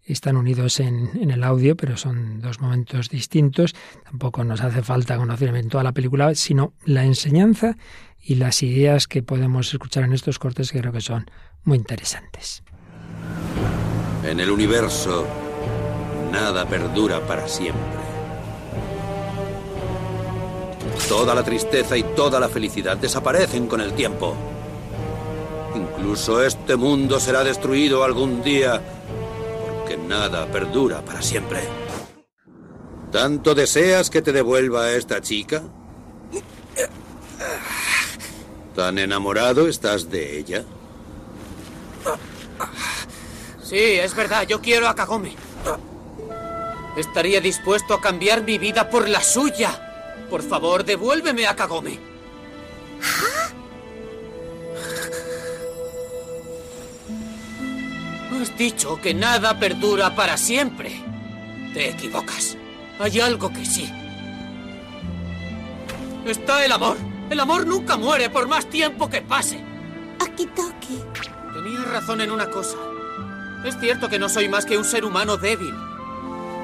Están 0.05 0.37
unidos 0.37 0.81
en, 0.81 1.11
en, 1.21 1.31
el 1.31 1.45
audio, 1.45 1.77
pero 1.77 1.97
son 1.97 2.41
dos 2.41 2.61
momentos 2.61 3.09
distintos. 3.09 3.75
Tampoco 4.05 4.43
nos 4.43 4.61
hace 4.61 4.83
falta 4.83 5.17
conocer 5.17 5.55
en 5.55 5.69
toda 5.69 5.85
la 5.85 5.93
película, 5.93 6.35
sino 6.35 6.75
la 6.85 7.05
enseñanza 7.05 7.77
y 8.21 8.37
las 8.37 8.63
ideas 8.63 9.07
que 9.07 9.23
podemos 9.23 9.73
escuchar 9.73 10.05
en 10.05 10.13
estos 10.13 10.39
cortes 10.39 10.71
que 10.71 10.81
creo 10.81 10.93
que 10.93 11.01
son 11.01 11.31
muy 11.65 11.79
interesantes. 11.79 12.63
En 14.25 14.39
el 14.39 14.51
universo, 14.51 15.27
nada 16.31 16.67
perdura 16.67 17.21
para 17.27 17.49
siempre. 17.49 17.83
Toda 21.09 21.35
la 21.35 21.43
tristeza 21.43 21.97
y 21.97 22.03
toda 22.03 22.39
la 22.39 22.49
felicidad 22.49 22.97
desaparecen 22.97 23.67
con 23.67 23.81
el 23.81 23.93
tiempo. 23.93 24.37
Incluso 25.75 26.43
este 26.43 26.77
mundo 26.77 27.19
será 27.19 27.43
destruido 27.43 28.05
algún 28.05 28.43
día 28.43 28.81
nada 29.97 30.51
perdura 30.51 31.05
para 31.05 31.23
siempre. 31.23 31.61
¿Tanto 33.11 33.55
deseas 33.55 34.11
que 34.11 34.23
te 34.23 34.33
devuelva 34.33 34.85
a 34.85 34.93
esta 34.93 35.21
chica? 35.21 35.63
¿Tan 38.75 38.99
enamorado 38.99 39.69
estás 39.69 40.11
de 40.11 40.39
ella? 40.39 40.65
Sí, 43.63 43.77
es 43.77 44.15
verdad, 44.15 44.47
yo 44.47 44.61
quiero 44.61 44.89
a 44.89 44.95
Kagome. 44.95 45.35
Estaría 46.97 47.41
dispuesto 47.41 47.95
a 47.95 48.01
cambiar 48.01 48.43
mi 48.45 48.59
vida 48.59 48.89
por 48.91 49.09
la 49.09 49.23
suya. 49.23 50.27
Por 50.29 50.43
favor, 50.43 50.85
devuélveme 50.85 51.47
a 51.47 51.57
Kagome. 51.57 51.99
Has 58.43 58.59
dicho 58.59 59.01
que 59.01 59.15
nada 59.15 59.61
perdura 59.61 60.17
para 60.17 60.37
siempre. 60.37 61.01
Te 61.75 61.91
equivocas. 61.91 62.57
Hay 62.99 63.21
algo 63.21 63.53
que 63.53 63.65
sí. 63.65 63.89
Está 66.27 66.65
el 66.65 66.73
amor. 66.73 66.97
El 67.31 67.39
amor 67.39 67.69
nunca 67.69 67.97
muere 67.97 68.31
por 68.31 68.49
más 68.49 68.67
tiempo 68.67 69.09
que 69.09 69.23
pase. 69.23 69.61
Akitoki. 70.19 70.99
Tenías 71.55 71.89
razón 71.93 72.21
en 72.21 72.33
una 72.33 72.51
cosa. 72.51 72.77
Es 73.65 73.79
cierto 73.79 74.09
que 74.09 74.19
no 74.19 74.29
soy 74.29 74.49
más 74.49 74.67
que 74.67 74.77
un 74.77 74.85
ser 74.85 75.05
humano 75.05 75.37
débil. 75.37 75.75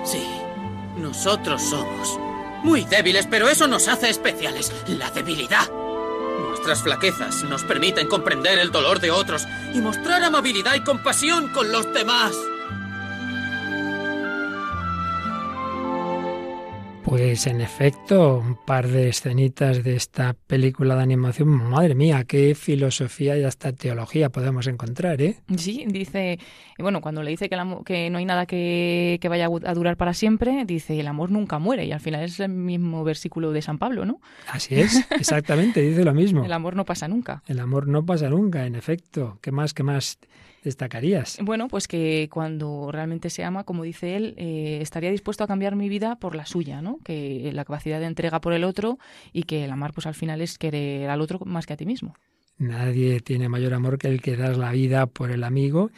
Sí, 0.04 0.26
nosotros 0.96 1.62
somos 1.62 2.18
muy 2.64 2.86
débiles, 2.86 3.28
pero 3.30 3.48
eso 3.48 3.68
nos 3.68 3.86
hace 3.86 4.10
especiales. 4.10 4.72
La 4.88 5.12
debilidad. 5.12 5.70
Nuestras 6.68 6.84
flaquezas 6.84 7.44
nos 7.44 7.64
permiten 7.64 8.08
comprender 8.08 8.58
el 8.58 8.70
dolor 8.70 9.00
de 9.00 9.10
otros 9.10 9.48
y 9.72 9.80
mostrar 9.80 10.22
amabilidad 10.22 10.74
y 10.74 10.84
compasión 10.84 11.48
con 11.48 11.72
los 11.72 11.90
demás. 11.94 12.36
Pues 17.08 17.46
en 17.46 17.62
efecto, 17.62 18.36
un 18.36 18.54
par 18.66 18.86
de 18.86 19.08
escenitas 19.08 19.82
de 19.82 19.96
esta 19.96 20.34
película 20.34 20.94
de 20.94 21.02
animación, 21.02 21.48
madre 21.48 21.94
mía, 21.94 22.24
qué 22.24 22.54
filosofía 22.54 23.34
y 23.38 23.44
hasta 23.44 23.72
teología 23.72 24.28
podemos 24.28 24.66
encontrar, 24.66 25.22
¿eh? 25.22 25.36
Sí, 25.56 25.86
dice, 25.88 26.38
bueno, 26.78 27.00
cuando 27.00 27.22
le 27.22 27.30
dice 27.30 27.48
que, 27.48 27.54
el 27.54 27.84
que 27.86 28.10
no 28.10 28.18
hay 28.18 28.26
nada 28.26 28.44
que, 28.44 29.16
que, 29.22 29.28
vaya 29.30 29.46
a 29.46 29.74
durar 29.74 29.96
para 29.96 30.12
siempre, 30.12 30.66
dice, 30.66 31.00
el 31.00 31.06
amor 31.06 31.30
nunca 31.30 31.58
muere, 31.58 31.86
y 31.86 31.92
al 31.92 32.00
final 32.00 32.24
es 32.24 32.40
el 32.40 32.50
mismo 32.50 33.02
versículo 33.04 33.52
de 33.52 33.62
San 33.62 33.78
Pablo, 33.78 34.04
¿no? 34.04 34.20
Así 34.52 34.78
es, 34.78 35.06
exactamente, 35.12 35.80
dice 35.80 36.04
lo 36.04 36.12
mismo. 36.12 36.44
El 36.44 36.52
amor 36.52 36.76
no 36.76 36.84
pasa 36.84 37.08
nunca. 37.08 37.42
El 37.46 37.60
amor 37.60 37.88
no 37.88 38.04
pasa 38.04 38.28
nunca, 38.28 38.66
en 38.66 38.74
efecto. 38.74 39.38
¿Qué 39.40 39.50
más, 39.50 39.72
qué 39.72 39.82
más 39.82 40.18
destacarías? 40.68 41.38
Bueno, 41.42 41.68
pues 41.68 41.88
que 41.88 42.28
cuando 42.30 42.90
realmente 42.92 43.30
se 43.30 43.42
ama, 43.42 43.64
como 43.64 43.82
dice 43.82 44.16
él, 44.16 44.34
eh, 44.36 44.78
estaría 44.80 45.10
dispuesto 45.10 45.44
a 45.44 45.46
cambiar 45.46 45.74
mi 45.74 45.88
vida 45.88 46.16
por 46.16 46.34
la 46.34 46.46
suya, 46.46 46.80
¿no? 46.80 46.98
Que 47.04 47.50
la 47.52 47.64
capacidad 47.64 47.98
de 48.00 48.06
entrega 48.06 48.40
por 48.40 48.52
el 48.52 48.64
otro 48.64 48.98
y 49.32 49.44
que 49.44 49.64
el 49.64 49.70
amar, 49.70 49.92
pues 49.92 50.06
al 50.06 50.14
final 50.14 50.40
es 50.40 50.58
querer 50.58 51.10
al 51.10 51.20
otro 51.20 51.40
más 51.44 51.66
que 51.66 51.72
a 51.72 51.76
ti 51.76 51.86
mismo. 51.86 52.14
Nadie 52.58 53.20
tiene 53.20 53.48
mayor 53.48 53.72
amor 53.72 53.98
que 53.98 54.08
el 54.08 54.20
que 54.20 54.36
das 54.36 54.58
la 54.58 54.72
vida 54.72 55.06
por 55.06 55.30
el 55.30 55.44
amigo. 55.44 55.90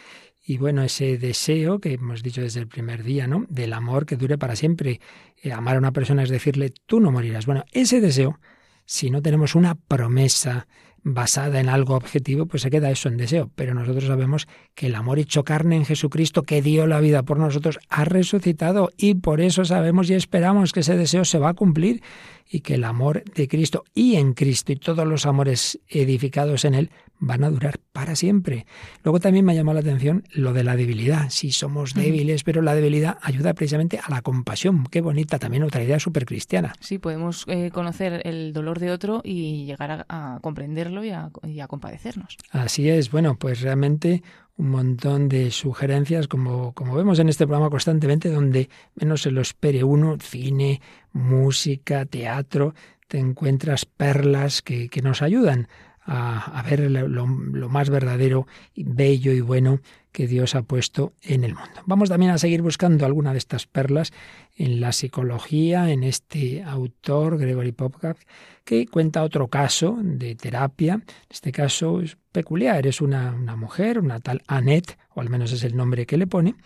Y 0.44 0.58
bueno, 0.58 0.82
ese 0.82 1.16
deseo 1.16 1.80
que 1.80 1.94
hemos 1.94 2.22
dicho 2.22 2.42
desde 2.42 2.60
el 2.60 2.66
primer 2.66 3.02
día, 3.02 3.26
¿no? 3.26 3.46
Del 3.48 3.72
amor 3.72 4.04
que 4.04 4.16
dure 4.16 4.36
para 4.36 4.56
siempre. 4.56 5.00
Eh, 5.42 5.52
amar 5.52 5.76
a 5.76 5.78
una 5.78 5.92
persona 5.92 6.22
es 6.22 6.28
decirle, 6.28 6.72
tú 6.86 7.00
no 7.00 7.10
morirás. 7.10 7.46
Bueno, 7.46 7.64
ese 7.72 8.00
deseo, 8.00 8.38
si 8.84 9.10
no 9.10 9.22
tenemos 9.22 9.54
una 9.54 9.74
promesa, 9.74 10.66
basada 11.02 11.60
en 11.60 11.68
algo 11.68 11.94
objetivo, 11.94 12.46
pues 12.46 12.62
se 12.62 12.70
queda 12.70 12.90
eso 12.90 13.08
en 13.08 13.16
deseo. 13.16 13.50
Pero 13.54 13.74
nosotros 13.74 14.04
sabemos 14.04 14.46
que 14.74 14.86
el 14.86 14.94
amor 14.94 15.18
hecho 15.18 15.44
carne 15.44 15.76
en 15.76 15.84
Jesucristo, 15.84 16.42
que 16.42 16.62
dio 16.62 16.86
la 16.86 17.00
vida 17.00 17.22
por 17.22 17.38
nosotros, 17.38 17.78
ha 17.88 18.04
resucitado 18.04 18.90
y 18.96 19.14
por 19.14 19.40
eso 19.40 19.64
sabemos 19.64 20.10
y 20.10 20.14
esperamos 20.14 20.72
que 20.72 20.80
ese 20.80 20.96
deseo 20.96 21.24
se 21.24 21.38
va 21.38 21.50
a 21.50 21.54
cumplir 21.54 22.02
y 22.50 22.60
que 22.60 22.74
el 22.74 22.84
amor 22.84 23.22
de 23.24 23.46
Cristo 23.46 23.84
y 23.94 24.16
en 24.16 24.34
Cristo 24.34 24.72
y 24.72 24.76
todos 24.76 25.06
los 25.06 25.24
amores 25.24 25.78
edificados 25.88 26.64
en 26.64 26.74
Él 26.74 26.90
van 27.20 27.44
a 27.44 27.50
durar 27.50 27.78
para 27.92 28.16
siempre. 28.16 28.66
Luego 29.04 29.20
también 29.20 29.44
me 29.44 29.52
ha 29.52 29.54
llamado 29.54 29.74
la 29.74 29.80
atención 29.80 30.24
lo 30.32 30.52
de 30.52 30.64
la 30.64 30.74
debilidad. 30.74 31.28
Sí, 31.28 31.52
somos 31.52 31.94
débiles, 31.94 32.42
pero 32.44 32.62
la 32.62 32.74
debilidad 32.74 33.18
ayuda 33.20 33.54
precisamente 33.54 34.00
a 34.02 34.10
la 34.10 34.22
compasión. 34.22 34.84
Qué 34.90 35.00
bonita 35.02 35.38
también 35.38 35.62
otra 35.62 35.84
idea 35.84 36.00
súper 36.00 36.24
cristiana. 36.24 36.72
Sí, 36.80 36.98
podemos 36.98 37.44
eh, 37.46 37.70
conocer 37.72 38.22
el 38.24 38.52
dolor 38.52 38.80
de 38.80 38.90
otro 38.90 39.20
y 39.22 39.66
llegar 39.66 40.06
a, 40.08 40.34
a 40.34 40.40
comprenderlo 40.40 41.04
y 41.04 41.10
a, 41.10 41.30
y 41.44 41.60
a 41.60 41.68
compadecernos. 41.68 42.36
Así 42.50 42.88
es. 42.88 43.10
Bueno, 43.10 43.36
pues 43.38 43.60
realmente 43.60 44.22
un 44.60 44.68
montón 44.68 45.30
de 45.30 45.50
sugerencias, 45.50 46.28
como, 46.28 46.74
como 46.74 46.94
vemos 46.94 47.18
en 47.18 47.30
este 47.30 47.46
programa 47.46 47.70
constantemente, 47.70 48.28
donde 48.28 48.68
menos 48.94 49.22
se 49.22 49.30
lo 49.30 49.40
espere 49.40 49.84
uno, 49.84 50.18
cine, 50.20 50.82
música, 51.14 52.04
teatro, 52.04 52.74
te 53.08 53.18
encuentras 53.18 53.86
perlas 53.86 54.60
que, 54.60 54.90
que 54.90 55.00
nos 55.00 55.22
ayudan 55.22 55.66
a, 56.12 56.62
ver 56.68 56.90
lo, 56.90 57.26
más 57.26 57.88
verdadero, 57.88 58.48
bello 58.74 59.32
y 59.32 59.40
bueno 59.40 59.80
que 60.10 60.26
Dios 60.26 60.56
ha 60.56 60.62
puesto 60.62 61.12
en 61.22 61.44
el 61.44 61.54
mundo. 61.54 61.82
Vamos 61.86 62.08
también 62.08 62.32
a 62.32 62.38
seguir 62.38 62.62
buscando 62.62 63.06
alguna 63.06 63.30
de 63.30 63.38
estas 63.38 63.68
perlas 63.68 64.12
en 64.56 64.80
la 64.80 64.90
psicología, 64.90 65.92
en 65.92 66.02
este 66.02 66.64
autor, 66.64 67.38
Gregory 67.38 67.70
Popcap, 67.70 68.16
que 68.64 68.88
cuenta 68.88 69.22
otro 69.22 69.46
caso 69.46 69.98
de 70.02 70.34
terapia. 70.34 71.00
Este 71.28 71.52
caso 71.52 72.00
es 72.00 72.18
peculiar, 72.32 72.88
es 72.88 73.00
una, 73.00 73.32
una 73.32 73.54
mujer, 73.54 74.00
una 74.00 74.18
tal 74.18 74.42
Annette, 74.48 74.98
o 75.14 75.20
al 75.20 75.30
menos 75.30 75.52
es 75.52 75.62
el 75.62 75.76
nombre 75.76 76.06
que 76.06 76.16
le 76.16 76.26
pone, 76.26 76.56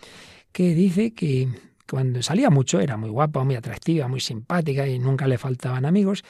que 0.51 0.73
dice 0.73 1.13
que 1.13 1.49
cuando 1.87 2.23
salía 2.23 2.49
mucho 2.49 2.79
era 2.79 2.97
muy 2.97 3.11
guapa, 3.11 3.43
muy 3.43 3.53
atractiva, 3.53 4.07
muy 4.07 4.21
simpática 4.21 4.87
y 4.87 4.97
nunca 4.97 5.27
le 5.27 5.37
faltaban 5.37 5.85
amigos, 5.85 6.23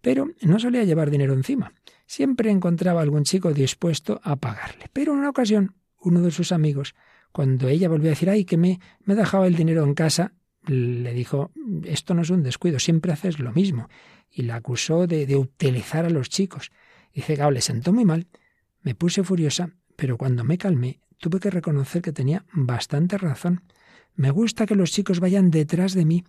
pero 0.00 0.30
no 0.40 0.58
solía 0.58 0.84
llevar 0.84 1.10
dinero 1.10 1.34
encima. 1.34 1.74
Siempre 2.14 2.50
encontraba 2.50 3.00
algún 3.00 3.24
chico 3.24 3.54
dispuesto 3.54 4.20
a 4.22 4.36
pagarle. 4.36 4.84
Pero 4.92 5.14
en 5.14 5.20
una 5.20 5.30
ocasión, 5.30 5.76
uno 5.98 6.20
de 6.20 6.30
sus 6.30 6.52
amigos, 6.52 6.94
cuando 7.32 7.68
ella 7.68 7.88
volvió 7.88 8.08
a 8.08 8.10
decir, 8.10 8.28
ay, 8.28 8.44
que 8.44 8.58
me, 8.58 8.80
me 9.02 9.14
dejaba 9.14 9.46
el 9.46 9.56
dinero 9.56 9.82
en 9.82 9.94
casa, 9.94 10.34
le 10.66 11.14
dijo, 11.14 11.52
esto 11.84 12.12
no 12.12 12.20
es 12.20 12.28
un 12.28 12.42
descuido, 12.42 12.78
siempre 12.80 13.12
haces 13.12 13.38
lo 13.38 13.50
mismo. 13.52 13.88
Y 14.30 14.42
la 14.42 14.56
acusó 14.56 15.06
de, 15.06 15.24
de 15.24 15.36
utilizar 15.36 16.04
a 16.04 16.10
los 16.10 16.28
chicos. 16.28 16.70
Dice, 17.14 17.34
Gao, 17.34 17.50
le 17.50 17.62
sentó 17.62 17.94
muy 17.94 18.04
mal, 18.04 18.26
me 18.82 18.94
puse 18.94 19.24
furiosa, 19.24 19.70
pero 19.96 20.18
cuando 20.18 20.44
me 20.44 20.58
calmé, 20.58 21.00
tuve 21.16 21.40
que 21.40 21.48
reconocer 21.48 22.02
que 22.02 22.12
tenía 22.12 22.44
bastante 22.52 23.16
razón. 23.16 23.62
Me 24.16 24.30
gusta 24.30 24.66
que 24.66 24.74
los 24.74 24.92
chicos 24.92 25.18
vayan 25.18 25.50
detrás 25.50 25.94
de 25.94 26.04
mí. 26.04 26.24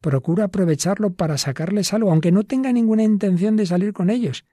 Procuro 0.00 0.42
aprovecharlo 0.42 1.14
para 1.14 1.38
sacarles 1.38 1.92
algo, 1.92 2.10
aunque 2.10 2.32
no 2.32 2.42
tenga 2.42 2.72
ninguna 2.72 3.04
intención 3.04 3.54
de 3.54 3.66
salir 3.66 3.92
con 3.92 4.10
ellos. 4.10 4.44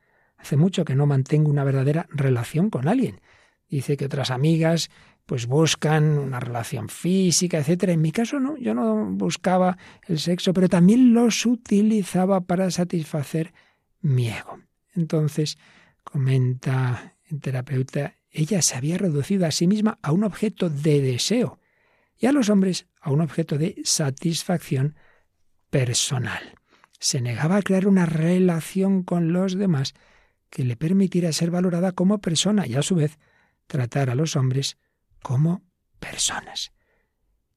Hace 0.46 0.58
mucho 0.58 0.86
que 0.86 0.94
no 0.94 1.08
mantengo 1.08 1.50
una 1.50 1.64
verdadera 1.64 2.06
relación 2.12 2.70
con 2.70 2.88
alguien. 2.88 3.20
Dice 3.68 3.98
que 3.98 4.06
otras 4.06 4.30
amigas 4.30 4.92
pues 5.26 5.48
buscan 5.48 6.20
una 6.20 6.40
relación 6.40 6.88
física, 6.88 7.58
etcétera. 7.58 7.94
En 7.94 8.02
mi 8.04 8.12
caso 8.12 8.40
no, 8.40 8.56
yo 8.56 8.76
no 8.76 9.08
buscaba 9.08 9.76
el 10.08 10.20
sexo, 10.20 10.54
pero 10.54 10.70
también 10.70 11.16
los 11.16 11.48
utilizaba 11.48 12.42
para 12.42 12.70
satisfacer 12.70 13.56
mi 14.02 14.28
ego. 14.28 14.60
Entonces, 14.94 15.58
comenta 16.04 17.16
el 17.28 17.42
terapeuta, 17.42 18.14
ella 18.30 18.62
se 18.62 18.76
había 18.76 19.00
reducido 19.00 19.48
a 19.48 19.52
sí 19.52 19.66
misma 19.66 19.98
a 20.04 20.12
un 20.12 20.24
objeto 20.24 20.70
de 20.70 21.02
deseo 21.02 21.60
y 22.20 22.28
a 22.28 22.32
los 22.32 22.50
hombres 22.52 22.86
a 23.02 23.10
un 23.10 23.22
objeto 23.22 23.58
de 23.58 23.82
satisfacción 23.84 24.96
personal. 25.72 26.60
Se 27.00 27.20
negaba 27.20 27.56
a 27.56 27.64
crear 27.64 27.88
una 27.88 28.06
relación 28.06 29.02
con 29.02 29.34
los 29.34 29.58
demás 29.58 29.96
que 30.50 30.64
le 30.64 30.76
permitiera 30.76 31.32
ser 31.34 31.52
valorada 31.52 31.92
como 31.92 32.20
persona 32.20 32.68
y 32.68 32.76
a 32.76 32.82
su 32.82 32.96
vez 32.96 33.18
tratar 33.68 34.10
a 34.10 34.16
los 34.16 34.36
hombres 34.36 34.78
como 35.22 35.64
personas. 36.00 36.72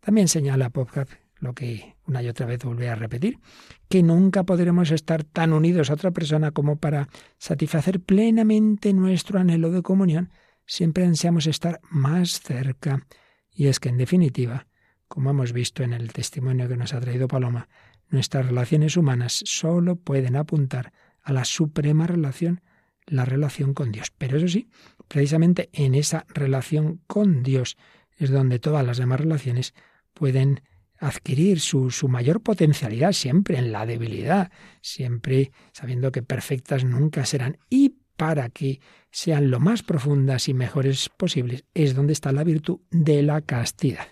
También 0.00 0.28
señala 0.28 0.70
Popcap 0.70 1.08
lo 1.40 1.54
que 1.54 1.96
una 2.06 2.22
y 2.22 2.28
otra 2.28 2.46
vez 2.46 2.64
volví 2.64 2.86
a 2.86 2.94
repetir, 2.94 3.38
que 3.88 4.02
nunca 4.02 4.44
podremos 4.44 4.90
estar 4.90 5.24
tan 5.24 5.52
unidos 5.52 5.90
a 5.90 5.94
otra 5.94 6.10
persona 6.10 6.50
como 6.50 6.76
para 6.76 7.08
satisfacer 7.38 8.00
plenamente 8.00 8.92
nuestro 8.92 9.38
anhelo 9.38 9.70
de 9.70 9.82
comunión. 9.82 10.30
Siempre 10.66 11.04
ansiamos 11.04 11.46
estar 11.46 11.80
más 11.90 12.40
cerca 12.40 13.06
y 13.52 13.66
es 13.66 13.80
que, 13.80 13.88
en 13.88 13.98
definitiva, 13.98 14.66
como 15.06 15.30
hemos 15.30 15.52
visto 15.52 15.82
en 15.82 15.92
el 15.92 16.12
testimonio 16.12 16.68
que 16.68 16.76
nos 16.76 16.92
ha 16.92 17.00
traído 17.00 17.28
Paloma, 17.28 17.68
nuestras 18.08 18.46
relaciones 18.46 18.96
humanas 18.96 19.42
solo 19.44 19.96
pueden 19.96 20.36
apuntar 20.36 20.92
a 21.22 21.32
la 21.32 21.44
suprema 21.44 22.06
relación, 22.06 22.62
la 23.08 23.24
relación 23.24 23.74
con 23.74 23.92
Dios. 23.92 24.12
Pero 24.16 24.36
eso 24.36 24.48
sí, 24.48 24.68
precisamente 25.08 25.68
en 25.72 25.94
esa 25.94 26.26
relación 26.28 27.00
con 27.06 27.42
Dios 27.42 27.76
es 28.16 28.30
donde 28.30 28.58
todas 28.58 28.84
las 28.84 28.98
demás 28.98 29.20
relaciones 29.20 29.74
pueden 30.14 30.62
adquirir 31.00 31.60
su, 31.60 31.90
mayor 32.08 32.40
potencialidad, 32.40 33.12
siempre 33.12 33.58
en 33.58 33.72
la 33.72 33.86
debilidad, 33.86 34.50
siempre 34.82 35.52
sabiendo 35.72 36.10
que 36.10 36.22
perfectas 36.22 36.84
nunca 36.84 37.24
serán. 37.24 37.58
Y 37.70 37.96
para 38.16 38.48
que 38.48 38.80
sean 39.10 39.50
lo 39.50 39.60
más 39.60 39.82
profundas 39.82 40.48
y 40.48 40.54
mejores 40.54 41.08
posibles, 41.08 41.64
es 41.72 41.94
donde 41.94 42.12
está 42.12 42.32
la 42.32 42.42
virtud 42.42 42.80
de 42.90 43.22
la 43.22 43.40
castidad, 43.42 44.08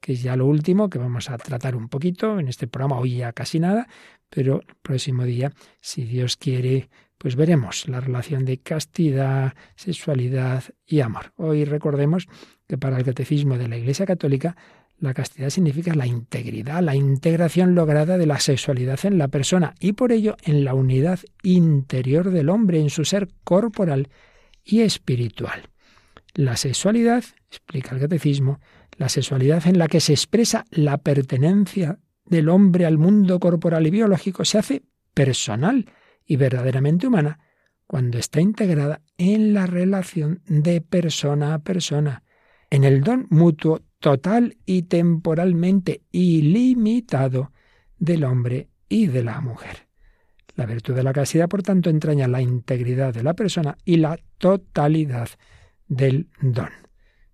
que 0.00 0.14
es 0.14 0.22
ya 0.22 0.36
lo 0.36 0.46
último 0.46 0.90
que 0.90 0.98
vamos 0.98 1.30
a 1.30 1.38
tratar 1.38 1.76
un 1.76 1.88
poquito 1.88 2.40
en 2.40 2.48
este 2.48 2.66
programa, 2.66 2.98
hoy 2.98 3.18
ya 3.18 3.32
casi 3.32 3.60
nada, 3.60 3.86
pero 4.28 4.60
el 4.60 4.74
próximo 4.82 5.24
día, 5.24 5.52
si 5.80 6.02
Dios 6.04 6.36
quiere, 6.36 6.90
pues 7.24 7.36
veremos 7.36 7.88
la 7.88 8.00
relación 8.00 8.44
de 8.44 8.58
castidad, 8.58 9.54
sexualidad 9.76 10.62
y 10.86 11.00
amor. 11.00 11.32
Hoy 11.36 11.64
recordemos 11.64 12.28
que 12.68 12.76
para 12.76 12.98
el 12.98 13.04
catecismo 13.04 13.56
de 13.56 13.66
la 13.66 13.78
Iglesia 13.78 14.04
Católica, 14.04 14.58
la 14.98 15.14
castidad 15.14 15.48
significa 15.48 15.94
la 15.94 16.06
integridad, 16.06 16.82
la 16.82 16.94
integración 16.94 17.74
lograda 17.74 18.18
de 18.18 18.26
la 18.26 18.40
sexualidad 18.40 19.00
en 19.06 19.16
la 19.16 19.28
persona 19.28 19.72
y 19.80 19.94
por 19.94 20.12
ello 20.12 20.36
en 20.42 20.66
la 20.66 20.74
unidad 20.74 21.18
interior 21.42 22.30
del 22.30 22.50
hombre, 22.50 22.78
en 22.78 22.90
su 22.90 23.06
ser 23.06 23.28
corporal 23.42 24.10
y 24.62 24.82
espiritual. 24.82 25.70
La 26.34 26.58
sexualidad, 26.58 27.24
explica 27.48 27.94
el 27.94 28.02
catecismo, 28.02 28.60
la 28.98 29.08
sexualidad 29.08 29.66
en 29.66 29.78
la 29.78 29.88
que 29.88 30.00
se 30.00 30.12
expresa 30.12 30.66
la 30.70 30.98
pertenencia 30.98 32.00
del 32.26 32.50
hombre 32.50 32.84
al 32.84 32.98
mundo 32.98 33.40
corporal 33.40 33.86
y 33.86 33.90
biológico 33.90 34.44
se 34.44 34.58
hace 34.58 34.82
personal 35.14 35.86
y 36.26 36.36
verdaderamente 36.36 37.06
humana 37.06 37.38
cuando 37.86 38.18
está 38.18 38.40
integrada 38.40 39.02
en 39.18 39.54
la 39.54 39.66
relación 39.66 40.42
de 40.46 40.80
persona 40.80 41.54
a 41.54 41.60
persona, 41.60 42.24
en 42.70 42.82
el 42.84 43.02
don 43.02 43.26
mutuo 43.30 43.82
total 44.00 44.56
y 44.66 44.82
temporalmente 44.82 46.02
ilimitado 46.10 47.52
del 47.98 48.24
hombre 48.24 48.68
y 48.88 49.06
de 49.06 49.22
la 49.22 49.40
mujer. 49.40 49.86
La 50.56 50.66
virtud 50.66 50.94
de 50.94 51.02
la 51.02 51.12
castidad, 51.12 51.48
por 51.48 51.62
tanto, 51.62 51.90
entraña 51.90 52.28
la 52.28 52.40
integridad 52.40 53.12
de 53.12 53.22
la 53.22 53.34
persona 53.34 53.76
y 53.84 53.96
la 53.96 54.18
totalidad 54.38 55.28
del 55.88 56.30
don. 56.40 56.70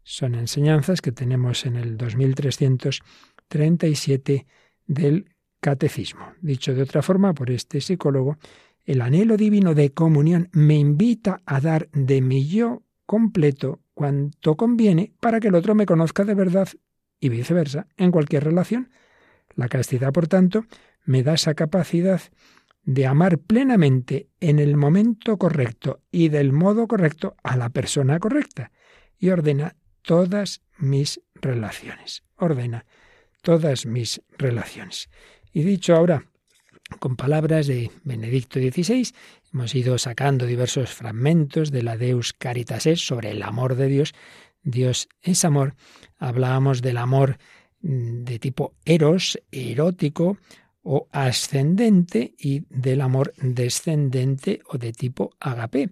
Son 0.02 0.34
enseñanzas 0.34 1.02
que 1.02 1.12
tenemos 1.12 1.64
en 1.66 1.76
el 1.76 1.96
2337 1.96 4.46
del 4.86 5.30
Catecismo. 5.60 6.32
Dicho 6.40 6.74
de 6.74 6.82
otra 6.82 7.02
forma 7.02 7.34
por 7.34 7.50
este 7.50 7.82
psicólogo, 7.82 8.38
el 8.90 9.02
anhelo 9.02 9.36
divino 9.36 9.74
de 9.74 9.92
comunión 9.92 10.48
me 10.50 10.74
invita 10.74 11.42
a 11.46 11.60
dar 11.60 11.88
de 11.92 12.20
mi 12.20 12.48
yo 12.48 12.82
completo 13.06 13.78
cuanto 13.94 14.56
conviene 14.56 15.12
para 15.20 15.38
que 15.38 15.46
el 15.46 15.54
otro 15.54 15.76
me 15.76 15.86
conozca 15.86 16.24
de 16.24 16.34
verdad 16.34 16.66
y 17.20 17.28
viceversa 17.28 17.86
en 17.96 18.10
cualquier 18.10 18.42
relación. 18.42 18.90
La 19.54 19.68
castidad, 19.68 20.12
por 20.12 20.26
tanto, 20.26 20.64
me 21.04 21.22
da 21.22 21.34
esa 21.34 21.54
capacidad 21.54 22.20
de 22.82 23.06
amar 23.06 23.38
plenamente 23.38 24.28
en 24.40 24.58
el 24.58 24.76
momento 24.76 25.36
correcto 25.36 26.00
y 26.10 26.28
del 26.28 26.52
modo 26.52 26.88
correcto 26.88 27.36
a 27.44 27.56
la 27.56 27.68
persona 27.68 28.18
correcta 28.18 28.72
y 29.20 29.28
ordena 29.28 29.76
todas 30.02 30.62
mis 30.78 31.20
relaciones. 31.36 32.24
Ordena 32.34 32.86
todas 33.40 33.86
mis 33.86 34.20
relaciones. 34.36 35.10
Y 35.52 35.62
dicho 35.62 35.94
ahora 35.94 36.24
con 36.98 37.16
palabras 37.16 37.66
de 37.66 37.90
Benedicto 38.04 38.58
XVI, 38.58 39.12
hemos 39.52 39.74
ido 39.74 39.98
sacando 39.98 40.46
diversos 40.46 40.90
fragmentos 40.90 41.70
de 41.70 41.82
la 41.82 41.96
Deus 41.96 42.32
Caritas 42.32 42.86
es 42.86 43.06
sobre 43.06 43.30
el 43.30 43.42
amor 43.42 43.76
de 43.76 43.86
Dios. 43.86 44.14
Dios 44.62 45.08
es 45.22 45.44
amor. 45.44 45.74
Hablábamos 46.18 46.82
del 46.82 46.98
amor 46.98 47.38
mm, 47.82 48.24
de 48.24 48.38
tipo 48.38 48.74
eros, 48.84 49.40
erótico 49.50 50.38
o 50.82 51.08
ascendente 51.12 52.34
y 52.38 52.64
del 52.68 53.00
amor 53.00 53.32
descendente 53.36 54.60
o 54.66 54.78
de 54.78 54.92
tipo 54.92 55.30
agape 55.40 55.90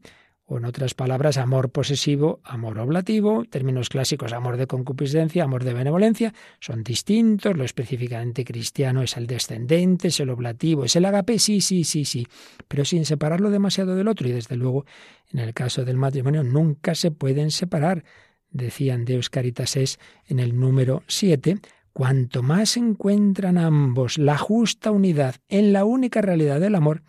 o 0.50 0.56
en 0.56 0.64
otras 0.64 0.94
palabras, 0.94 1.36
amor 1.36 1.70
posesivo, 1.70 2.40
amor 2.42 2.78
oblativo, 2.78 3.44
términos 3.50 3.90
clásicos, 3.90 4.32
amor 4.32 4.56
de 4.56 4.66
concupiscencia, 4.66 5.44
amor 5.44 5.62
de 5.62 5.74
benevolencia, 5.74 6.32
son 6.58 6.82
distintos, 6.82 7.54
lo 7.54 7.64
específicamente 7.64 8.46
cristiano 8.46 9.02
es 9.02 9.18
el 9.18 9.26
descendente, 9.26 10.08
es 10.08 10.18
el 10.20 10.30
oblativo, 10.30 10.86
es 10.86 10.96
el 10.96 11.04
agape, 11.04 11.38
sí, 11.38 11.60
sí, 11.60 11.84
sí, 11.84 12.06
sí, 12.06 12.26
pero 12.66 12.86
sin 12.86 13.04
separarlo 13.04 13.50
demasiado 13.50 13.94
del 13.94 14.08
otro, 14.08 14.26
y 14.26 14.32
desde 14.32 14.56
luego, 14.56 14.86
en 15.30 15.40
el 15.40 15.52
caso 15.52 15.84
del 15.84 15.98
matrimonio, 15.98 16.42
nunca 16.42 16.94
se 16.94 17.10
pueden 17.10 17.50
separar, 17.50 18.04
decían 18.50 19.04
Deus 19.04 19.28
Caritas 19.28 19.76
es 19.76 20.00
en 20.28 20.38
el 20.38 20.58
número 20.58 21.02
7, 21.08 21.58
cuanto 21.92 22.42
más 22.42 22.78
encuentran 22.78 23.58
ambos 23.58 24.16
la 24.16 24.38
justa 24.38 24.92
unidad 24.92 25.34
en 25.48 25.74
la 25.74 25.84
única 25.84 26.22
realidad 26.22 26.58
del 26.58 26.74
amor, 26.74 27.02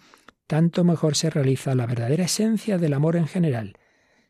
tanto 0.50 0.84
mejor 0.84 1.16
se 1.16 1.30
realiza 1.30 1.76
la 1.76 1.86
verdadera 1.86 2.26
esencia 2.26 2.80
del 2.80 2.93
amor 2.93 3.16
en 3.16 3.28
general. 3.28 3.78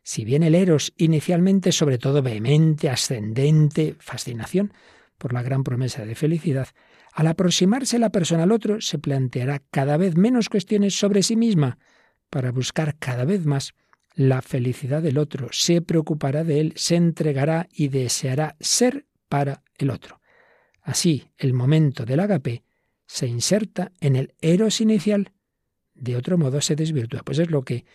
Si 0.04 0.26
bien 0.26 0.44
el 0.44 0.54
eros 0.54 0.92
inicialmente 0.98 1.72
sobre 1.72 1.98
todo 1.98 2.22
vehemente, 2.22 2.90
ascendente, 2.90 3.96
fascinación 4.00 4.74
por 5.18 5.32
la 5.32 5.44
gran 5.44 5.64
promesa 5.64 6.06
de 6.06 6.16
felicidad, 6.16 6.68
al 7.14 7.28
aproximarse 7.28 8.00
la 8.00 8.10
persona 8.10 8.44
al 8.44 8.52
otro 8.52 8.82
se 8.82 9.00
planteará 9.00 9.62
cada 9.72 9.96
vez 9.96 10.18
menos 10.18 10.50
cuestiones 10.50 11.00
sobre 11.00 11.24
sí 11.24 11.38
misma 11.38 11.78
para 12.30 12.52
buscar 12.52 12.98
cada 13.00 13.24
vez 13.24 13.46
más 13.46 13.74
la 14.14 14.42
felicidad 14.42 15.02
del 15.02 15.20
otro, 15.20 15.48
se 15.54 15.82
preocupará 15.82 16.44
de 16.44 16.60
él, 16.60 16.74
se 16.76 16.98
entregará 16.98 17.70
y 17.72 17.88
deseará 17.88 18.58
ser 18.60 19.06
para 19.30 19.64
el 19.78 19.90
otro. 19.90 20.20
Así, 20.82 21.32
el 21.38 21.54
momento 21.54 22.04
del 22.04 22.20
agape 22.20 22.64
se 23.08 23.26
inserta 23.26 23.94
en 24.02 24.18
el 24.18 24.34
eros 24.42 24.82
inicial, 24.82 25.32
de 26.00 26.16
otro 26.16 26.38
modo 26.38 26.62
se 26.62 26.76
desvirtúa. 26.76 27.22
Pues 27.24 27.40
es 27.40 27.52
lo 27.52 27.64
que 27.64 27.86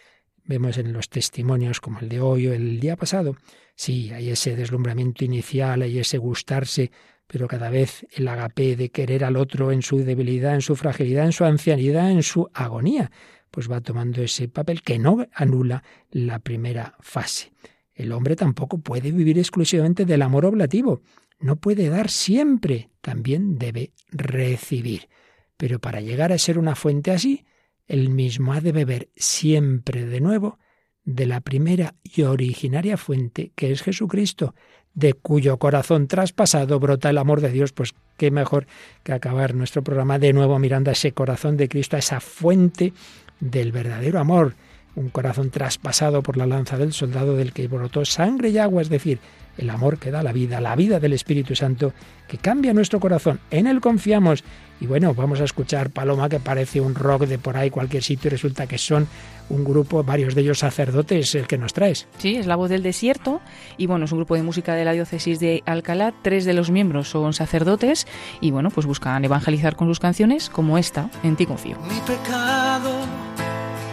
vemos 0.45 0.79
en 0.79 0.93
los 0.93 1.09
testimonios 1.09 1.81
como 1.81 2.01
el 2.01 2.09
de 2.09 2.21
hoy 2.21 2.47
o 2.47 2.53
el 2.53 2.81
día 2.81 2.97
pasado. 2.97 3.37
Sí, 3.75 4.11
hay 4.13 4.31
ese 4.31 4.57
deslumbramiento 4.57 5.25
inicial, 5.25 5.83
hay 5.83 5.99
ese 5.99 6.19
gustarse, 6.19 6.91
pero 7.27 7.49
cada 7.49 7.71
vez 7.71 8.07
el 8.13 8.29
agape 8.29 8.77
de 8.77 8.91
querer 8.91 9.25
al 9.25 9.37
otro 9.37 9.73
en 9.73 9.83
su 9.83 9.99
debilidad, 9.99 10.55
en 10.55 10.61
su 10.61 10.77
fragilidad, 10.77 11.25
en 11.25 11.33
su 11.33 11.45
ancianidad, 11.45 12.11
en 12.11 12.23
su 12.23 12.49
agonía, 12.53 13.11
pues 13.51 13.71
va 13.71 13.81
tomando 13.81 14.23
ese 14.23 14.49
papel 14.49 14.83
que 14.83 14.99
no 14.99 15.27
anula 15.33 15.83
la 16.11 16.39
primera 16.41 16.97
fase. 17.01 17.53
El 17.95 18.13
hombre 18.13 18.37
tampoco 18.37 18.79
puede 18.79 19.13
vivir 19.13 19.39
exclusivamente 19.39 20.05
del 20.05 20.23
amor 20.23 20.45
oblativo. 20.45 21.03
No 21.39 21.57
puede 21.57 21.89
dar 21.89 22.11
siempre, 22.11 22.91
también 23.01 23.59
debe 23.59 23.93
recibir. 24.11 25.09
Pero 25.57 25.79
para 25.79 26.01
llegar 26.01 26.33
a 26.33 26.39
ser 26.39 26.59
una 26.59 26.75
fuente 26.75 27.13
así, 27.13 27.45
él 27.87 28.11
mismo 28.11 28.53
ha 28.53 28.61
de 28.61 28.73
beber 28.73 29.09
siempre 29.17 30.05
de 30.05 30.21
nuevo 30.21 30.59
de 31.05 31.27
la 31.27 31.41
primera 31.41 31.95
y 32.03 32.23
originaria 32.23 32.97
fuente 32.97 33.53
que 33.55 33.71
es 33.71 33.83
Jesucristo, 33.83 34.55
de 34.95 35.13
cuyo 35.13 35.59
corazón 35.59 36.07
traspasado 36.09 36.79
brota 36.81 37.11
el 37.11 37.19
amor 37.19 37.41
de 37.41 37.51
Dios, 37.51 37.73
pues 37.73 37.95
qué 38.17 38.31
mejor 38.31 38.67
que 39.03 39.13
acabar 39.13 39.55
nuestro 39.55 39.83
programa 39.83 40.19
de 40.19 40.33
nuevo 40.33 40.59
mirando 40.59 40.91
a 40.91 40.93
ese 40.93 41.13
corazón 41.13 41.57
de 41.57 41.69
Cristo, 41.69 41.97
a 41.97 41.99
esa 41.99 42.21
fuente 42.21 42.93
del 43.41 43.73
verdadero 43.73 44.19
amor, 44.19 44.55
un 44.97 45.09
corazón 45.09 45.51
traspasado 45.51 46.23
por 46.23 46.37
la 46.37 46.47
lanza 46.47 46.77
del 46.77 46.93
soldado 46.93 47.37
del 47.37 47.53
que 47.53 47.69
brotó 47.69 48.05
sangre 48.05 48.51
y 48.51 48.59
agua, 48.59 48.83
es 48.83 48.89
decir, 48.89 49.19
el 49.59 49.71
amor 49.71 49.99
que 49.99 50.11
da 50.11 50.23
la 50.23 50.33
vida, 50.33 50.61
la 50.61 50.77
vida 50.77 51.01
del 51.01 51.13
Espíritu 51.13 51.55
Santo 51.55 51.93
que 52.29 52.39
cambia 52.39 52.73
nuestro 52.73 53.01
corazón. 53.01 53.41
En 53.51 53.67
él 53.67 53.81
confiamos. 53.81 54.43
Y 54.81 54.87
bueno, 54.87 55.15
vamos 55.15 55.41
a 55.41 55.45
escuchar 55.45 55.91
Paloma, 55.91 56.29
que 56.29 56.41
parece 56.41 56.81
un 56.81 56.95
rock 56.95 57.27
de 57.27 57.39
por 57.39 57.57
ahí, 57.57 57.71
cualquier 57.71 58.03
sitio, 58.03 58.29
y 58.29 58.33
resulta 58.33 58.67
que 58.67 58.77
son 58.77 59.07
un 59.49 59.63
grupo, 59.63 60.03
varios 60.03 60.35
de 60.35 60.41
ellos 60.41 60.59
sacerdotes, 60.59 61.35
el 61.37 61.47
que 61.47 61.59
nos 61.59 61.73
traes. 61.73 62.09
Sí, 62.19 62.37
es 62.37 62.47
La 62.47 62.57
Voz 62.57 62.71
del 62.71 62.83
Desierto, 62.83 63.41
y 63.77 63.87
bueno, 63.87 64.07
es 64.07 64.13
un 64.13 64.19
grupo 64.19 64.35
de 64.35 64.43
música 64.43 64.75
de 64.75 64.85
la 64.85 64.93
diócesis 64.93 65.39
de 65.39 65.63
Alcalá. 65.65 66.13
Tres 66.23 66.45
de 66.45 66.55
los 66.55 66.71
miembros 66.71 67.09
son 67.09 67.33
sacerdotes, 67.35 68.07
y 68.41 68.51
bueno, 68.51 68.71
pues 68.71 68.87
buscan 68.87 69.25
evangelizar 69.25 69.77
con 69.77 69.87
sus 69.87 70.01
canciones, 70.01 70.51
como 70.51 70.77
esta, 70.77 71.09
En 71.23 71.37
ti 71.37 71.47
confío. 71.47 71.79
Mi 71.89 72.01
pecado, 72.01 72.91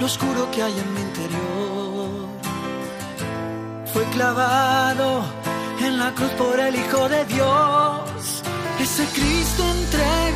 lo 0.01 0.07
oscuro 0.07 0.49
que 0.49 0.63
hay 0.63 0.73
en 0.79 0.93
mi 0.95 1.01
interior, 1.01 2.27
fue 3.93 4.03
clavado 4.05 5.23
en 5.79 5.99
la 5.99 6.11
cruz 6.15 6.31
por 6.31 6.59
el 6.59 6.75
Hijo 6.75 7.07
de 7.07 7.23
Dios, 7.25 8.41
ese 8.79 9.05
Cristo 9.13 9.63
entregado, 9.69 10.30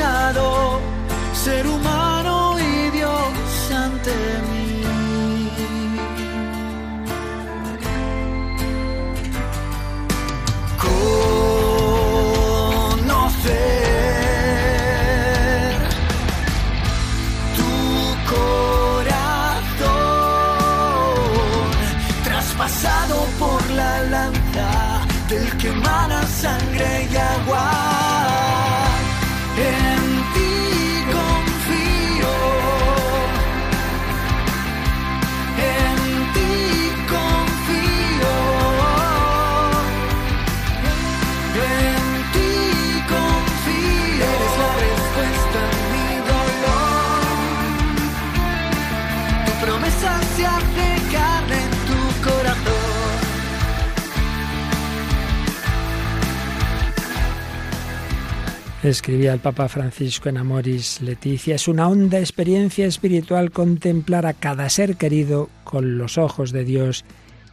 Escribía 58.86 59.34
el 59.34 59.40
Papa 59.40 59.68
Francisco 59.68 60.30
en 60.30 60.38
Amoris 60.38 61.02
Leticia, 61.02 61.56
es 61.56 61.68
una 61.68 61.88
honda 61.88 62.20
experiencia 62.20 62.86
espiritual 62.86 63.50
contemplar 63.50 64.28
a 64.28 64.36
cada 64.36 64.70
ser 64.70 64.96
querido 64.96 65.50
con 65.64 65.98
los 65.98 66.20
ojos 66.20 66.52
de 66.52 66.64
Dios 66.66 67.04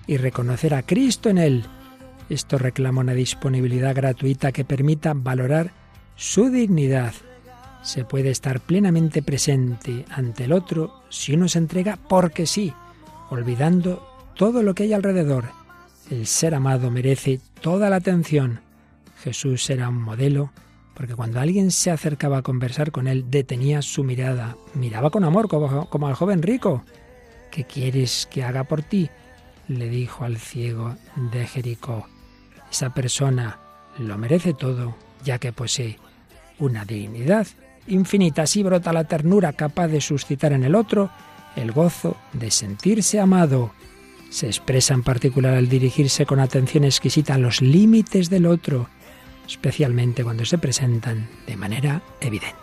y 0.07 0.19
reconocer 0.19 0.75
a 0.75 0.83
Cristo 0.83 1.31
en 1.31 1.39
él. 1.39 1.65
Esto 2.29 2.59
reclama 2.59 3.01
una 3.01 3.15
disponibilidad 3.15 3.95
gratuita 3.95 4.53
que 4.53 4.67
permita 4.67 5.15
valorar 5.17 5.73
su 6.17 6.51
dignidad. 6.51 7.15
Se 7.83 8.05
puede 8.05 8.29
estar 8.29 8.61
plenamente 8.61 9.23
presente 9.23 10.05
ante 10.11 10.45
el 10.45 10.53
otro 10.53 11.03
si 11.09 11.33
uno 11.33 11.49
se 11.49 11.61
entrega 11.61 11.97
porque 11.97 12.45
sí, 12.45 12.75
olvidando 13.31 14.07
todo 14.37 14.63
lo 14.63 14.75
que 14.75 14.83
hay 14.83 14.93
alrededor. 14.93 15.47
El 16.11 16.27
ser 16.27 16.55
amado 16.55 16.91
merece 16.91 17.41
toda 17.63 17.89
la 17.89 17.97
atención. 17.97 18.61
Jesús 19.23 19.71
era 19.71 19.89
un 19.89 20.03
modelo 20.03 20.53
porque 20.95 21.15
cuando 21.15 21.41
alguien 21.41 21.71
se 21.71 21.91
acercaba 21.91 22.39
a 22.39 22.43
conversar 22.43 22.93
con 22.93 23.09
él, 23.09 23.31
detenía 23.31 23.83
su 23.83 24.05
mirada, 24.05 24.57
miraba 24.75 25.11
con 25.11 25.25
amor 25.25 25.49
como, 25.49 26.07
al 26.07 26.15
joven 26.15 26.43
rico. 26.43 26.85
¿Qué 27.51 27.65
quieres 27.65 28.29
que 28.31 28.45
haga 28.45 28.65
por 28.65 28.83
ti? 28.83 29.11
le 29.69 29.89
dijo 29.89 30.25
al 30.25 30.39
ciego 30.39 30.97
de 31.33 31.47
Jericó. 31.47 32.07
Esa 32.71 32.93
persona 32.93 33.59
lo 33.99 34.19
merece 34.19 34.55
todo, 34.55 34.97
ya 35.25 35.39
que 35.39 35.53
posee 35.53 35.99
una 36.59 36.85
dignidad 36.85 37.47
infinita. 37.87 38.43
Así 38.43 38.63
brota 38.63 38.93
la 38.93 39.05
ternura 39.05 39.53
capaz 39.53 39.89
de 39.89 40.01
suscitar 40.01 40.53
en 40.53 40.65
el 40.65 40.75
otro 40.75 41.11
el 41.57 41.73
gozo 41.73 42.17
de 42.33 42.51
sentirse 42.51 43.21
amado. 43.21 43.73
Se 44.31 44.47
expresa 44.47 44.95
en 44.95 45.03
particular 45.03 45.55
al 45.55 45.69
dirigirse 45.69 46.27
con 46.27 46.41
atención 46.41 46.85
exquisita 46.85 47.35
a 47.35 47.39
los 47.39 47.61
límites 47.61 48.31
del 48.31 48.47
otro, 48.47 48.89
especialmente 49.47 50.25
cuando 50.25 50.45
se 50.45 50.59
presentan 50.59 51.29
de 51.47 51.57
manera 51.57 52.03
evidente. 52.21 52.62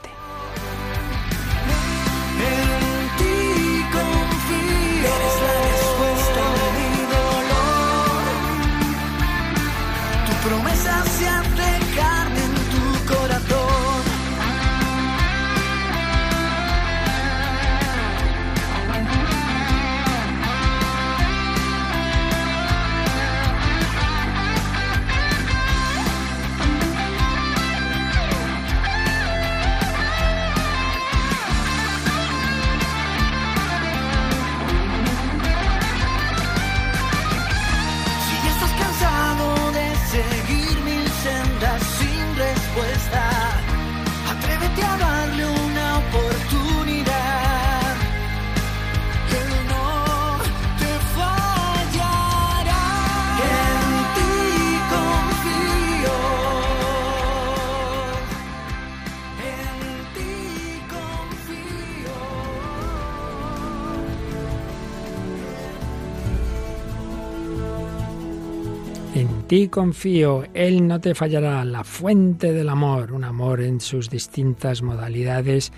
Ti 69.49 69.67
confío, 69.67 70.43
Él 70.53 70.87
no 70.87 71.01
te 71.01 71.15
fallará, 71.15 71.65
la 71.65 71.83
fuente 71.83 72.53
del 72.53 72.69
amor, 72.69 73.11
un 73.11 73.23
amor 73.23 73.61
en 73.61 73.81
sus 73.81 74.07
distintas 74.11 74.83
modalidades, 74.83 75.73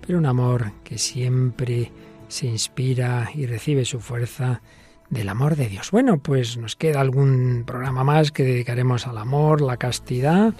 pero 0.00 0.18
un 0.18 0.26
amor 0.26 0.70
que 0.84 0.96
siempre 0.96 1.90
se 2.28 2.46
inspira 2.46 3.28
y 3.34 3.46
recibe 3.46 3.84
su 3.84 3.98
fuerza 3.98 4.62
del 5.10 5.28
amor 5.28 5.56
de 5.56 5.68
Dios. 5.68 5.90
Bueno, 5.90 6.18
pues 6.18 6.56
nos 6.56 6.76
queda 6.76 7.00
algún 7.00 7.64
programa 7.66 8.04
más 8.04 8.30
que 8.30 8.44
dedicaremos 8.44 9.08
al 9.08 9.18
amor, 9.18 9.60
la 9.60 9.76
castidad, 9.76 10.54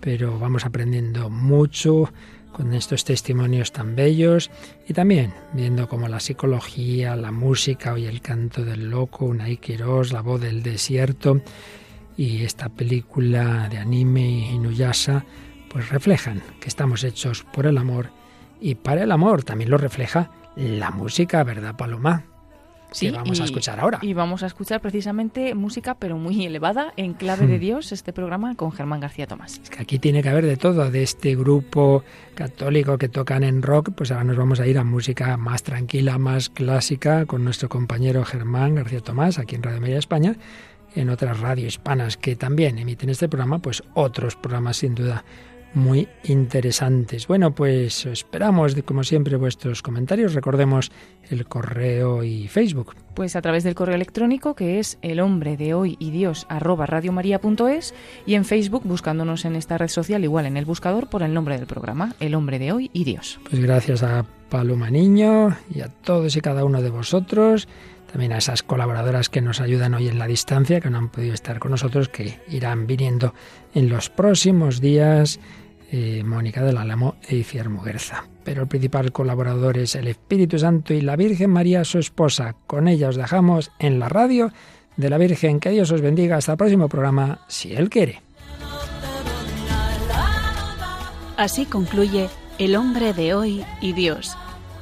pero 0.00 0.38
vamos 0.38 0.64
aprendiendo 0.64 1.28
mucho 1.28 2.10
con 2.52 2.72
estos 2.72 3.04
testimonios 3.04 3.70
tan 3.70 3.96
bellos 3.96 4.50
y 4.88 4.94
también 4.94 5.34
viendo 5.52 5.90
como 5.90 6.08
la 6.08 6.20
psicología, 6.20 7.16
la 7.16 7.32
música, 7.32 7.92
hoy 7.92 8.06
el 8.06 8.22
canto 8.22 8.64
del 8.64 8.88
loco, 8.88 9.26
Unai 9.26 9.58
Quirós, 9.58 10.10
la 10.10 10.22
voz 10.22 10.40
del 10.40 10.62
desierto 10.62 11.42
y 12.18 12.42
esta 12.42 12.68
película 12.68 13.68
de 13.70 13.78
anime 13.78 14.50
Inuyasha, 14.52 15.24
pues 15.70 15.88
reflejan 15.88 16.42
que 16.60 16.68
estamos 16.68 17.04
hechos 17.04 17.44
por 17.44 17.64
el 17.64 17.78
amor 17.78 18.10
y 18.60 18.74
para 18.74 19.04
el 19.04 19.12
amor 19.12 19.44
también 19.44 19.70
lo 19.70 19.78
refleja 19.78 20.32
la 20.56 20.90
música, 20.90 21.44
¿verdad, 21.44 21.76
Paloma? 21.76 22.24
Sí, 22.90 23.10
vamos 23.10 23.40
a 23.40 23.44
escuchar 23.44 23.78
ahora. 23.78 23.98
Y 24.02 24.14
vamos 24.14 24.42
a 24.42 24.46
escuchar 24.46 24.80
precisamente 24.80 25.54
música, 25.54 25.94
pero 25.94 26.16
muy 26.16 26.44
elevada, 26.46 26.92
en 26.96 27.12
clave 27.12 27.46
de 27.46 27.58
hmm. 27.58 27.60
Dios, 27.60 27.92
este 27.92 28.12
programa 28.12 28.56
con 28.56 28.72
Germán 28.72 28.98
García 28.98 29.26
Tomás. 29.26 29.60
Es 29.62 29.70
que 29.70 29.82
aquí 29.82 29.98
tiene 29.98 30.22
que 30.22 30.30
haber 30.30 30.46
de 30.46 30.56
todo, 30.56 30.90
de 30.90 31.02
este 31.02 31.36
grupo 31.36 32.02
católico 32.34 32.98
que 32.98 33.08
tocan 33.08 33.44
en 33.44 33.62
rock, 33.62 33.90
pues 33.94 34.10
ahora 34.10 34.24
nos 34.24 34.36
vamos 34.36 34.58
a 34.58 34.66
ir 34.66 34.78
a 34.78 34.84
música 34.84 35.36
más 35.36 35.62
tranquila, 35.62 36.18
más 36.18 36.48
clásica, 36.48 37.26
con 37.26 37.44
nuestro 37.44 37.68
compañero 37.68 38.24
Germán 38.24 38.74
García 38.74 39.00
Tomás, 39.02 39.38
aquí 39.38 39.54
en 39.54 39.62
Radio 39.62 39.80
Media 39.80 39.98
España, 39.98 40.36
en 40.94 41.10
otras 41.10 41.40
radio 41.40 41.66
hispanas 41.66 42.16
que 42.16 42.36
también 42.36 42.78
emiten 42.78 43.10
este 43.10 43.28
programa, 43.28 43.58
pues 43.58 43.82
otros 43.94 44.36
programas 44.36 44.78
sin 44.78 44.94
duda 44.94 45.24
muy 45.74 46.08
interesantes. 46.24 47.26
Bueno, 47.26 47.54
pues 47.54 48.06
esperamos, 48.06 48.74
como 48.84 49.04
siempre, 49.04 49.36
vuestros 49.36 49.82
comentarios. 49.82 50.34
Recordemos 50.34 50.90
el 51.30 51.46
correo 51.46 52.24
y 52.24 52.48
Facebook. 52.48 52.94
Pues 53.14 53.36
a 53.36 53.42
través 53.42 53.64
del 53.64 53.74
correo 53.74 53.94
electrónico 53.94 54.54
que 54.54 54.78
es 54.78 54.98
el 55.02 55.20
hombre 55.20 55.56
de 55.56 55.74
hoy 55.74 55.96
y 55.98 56.10
Dios 56.10 56.46
arroba 56.48 56.86
radiomaria.es 56.86 57.94
y 58.26 58.34
en 58.34 58.44
Facebook 58.44 58.82
buscándonos 58.84 59.44
en 59.44 59.56
esta 59.56 59.76
red 59.76 59.88
social 59.88 60.24
igual 60.24 60.46
en 60.46 60.56
el 60.56 60.64
buscador 60.64 61.08
por 61.08 61.22
el 61.22 61.34
nombre 61.34 61.56
del 61.56 61.66
programa, 61.66 62.14
el 62.20 62.34
hombre 62.34 62.58
de 62.58 62.72
hoy 62.72 62.90
y 62.92 63.04
Dios. 63.04 63.38
Pues 63.48 63.60
gracias 63.62 64.02
a 64.02 64.24
Paloma 64.48 64.90
Niño 64.90 65.56
y 65.74 65.80
a 65.80 65.88
todos 65.88 66.34
y 66.36 66.40
cada 66.40 66.64
uno 66.64 66.80
de 66.80 66.90
vosotros 66.90 67.68
también 68.10 68.32
a 68.32 68.38
esas 68.38 68.62
colaboradoras 68.62 69.28
que 69.28 69.40
nos 69.40 69.60
ayudan 69.60 69.94
hoy 69.94 70.08
en 70.08 70.18
la 70.18 70.26
distancia, 70.26 70.80
que 70.80 70.90
no 70.90 70.98
han 70.98 71.08
podido 71.08 71.34
estar 71.34 71.58
con 71.58 71.70
nosotros, 71.70 72.08
que 72.08 72.40
irán 72.48 72.86
viniendo 72.86 73.34
en 73.74 73.88
los 73.88 74.08
próximos 74.10 74.80
días, 74.80 75.38
eh, 75.90 76.22
Mónica 76.24 76.62
del 76.62 76.78
Álamo 76.78 77.16
e 77.26 77.36
Iciar 77.36 77.68
Muguerza. 77.68 78.24
Pero 78.44 78.62
el 78.62 78.68
principal 78.68 79.12
colaborador 79.12 79.78
es 79.78 79.94
el 79.94 80.08
Espíritu 80.08 80.58
Santo 80.58 80.94
y 80.94 81.00
la 81.00 81.16
Virgen 81.16 81.50
María, 81.50 81.84
su 81.84 81.98
esposa. 81.98 82.56
Con 82.66 82.88
ella 82.88 83.08
os 83.08 83.16
dejamos 83.16 83.70
en 83.78 83.98
la 83.98 84.08
radio 84.08 84.52
de 84.96 85.10
la 85.10 85.18
Virgen. 85.18 85.60
Que 85.60 85.70
Dios 85.70 85.90
os 85.90 86.00
bendiga. 86.00 86.36
Hasta 86.36 86.52
el 86.52 86.58
próximo 86.58 86.88
programa, 86.88 87.40
si 87.48 87.74
Él 87.74 87.90
quiere. 87.90 88.22
Así 91.36 91.66
concluye 91.66 92.28
El 92.58 92.74
hombre 92.74 93.12
de 93.12 93.34
hoy 93.34 93.64
y 93.80 93.92
Dios 93.92 94.36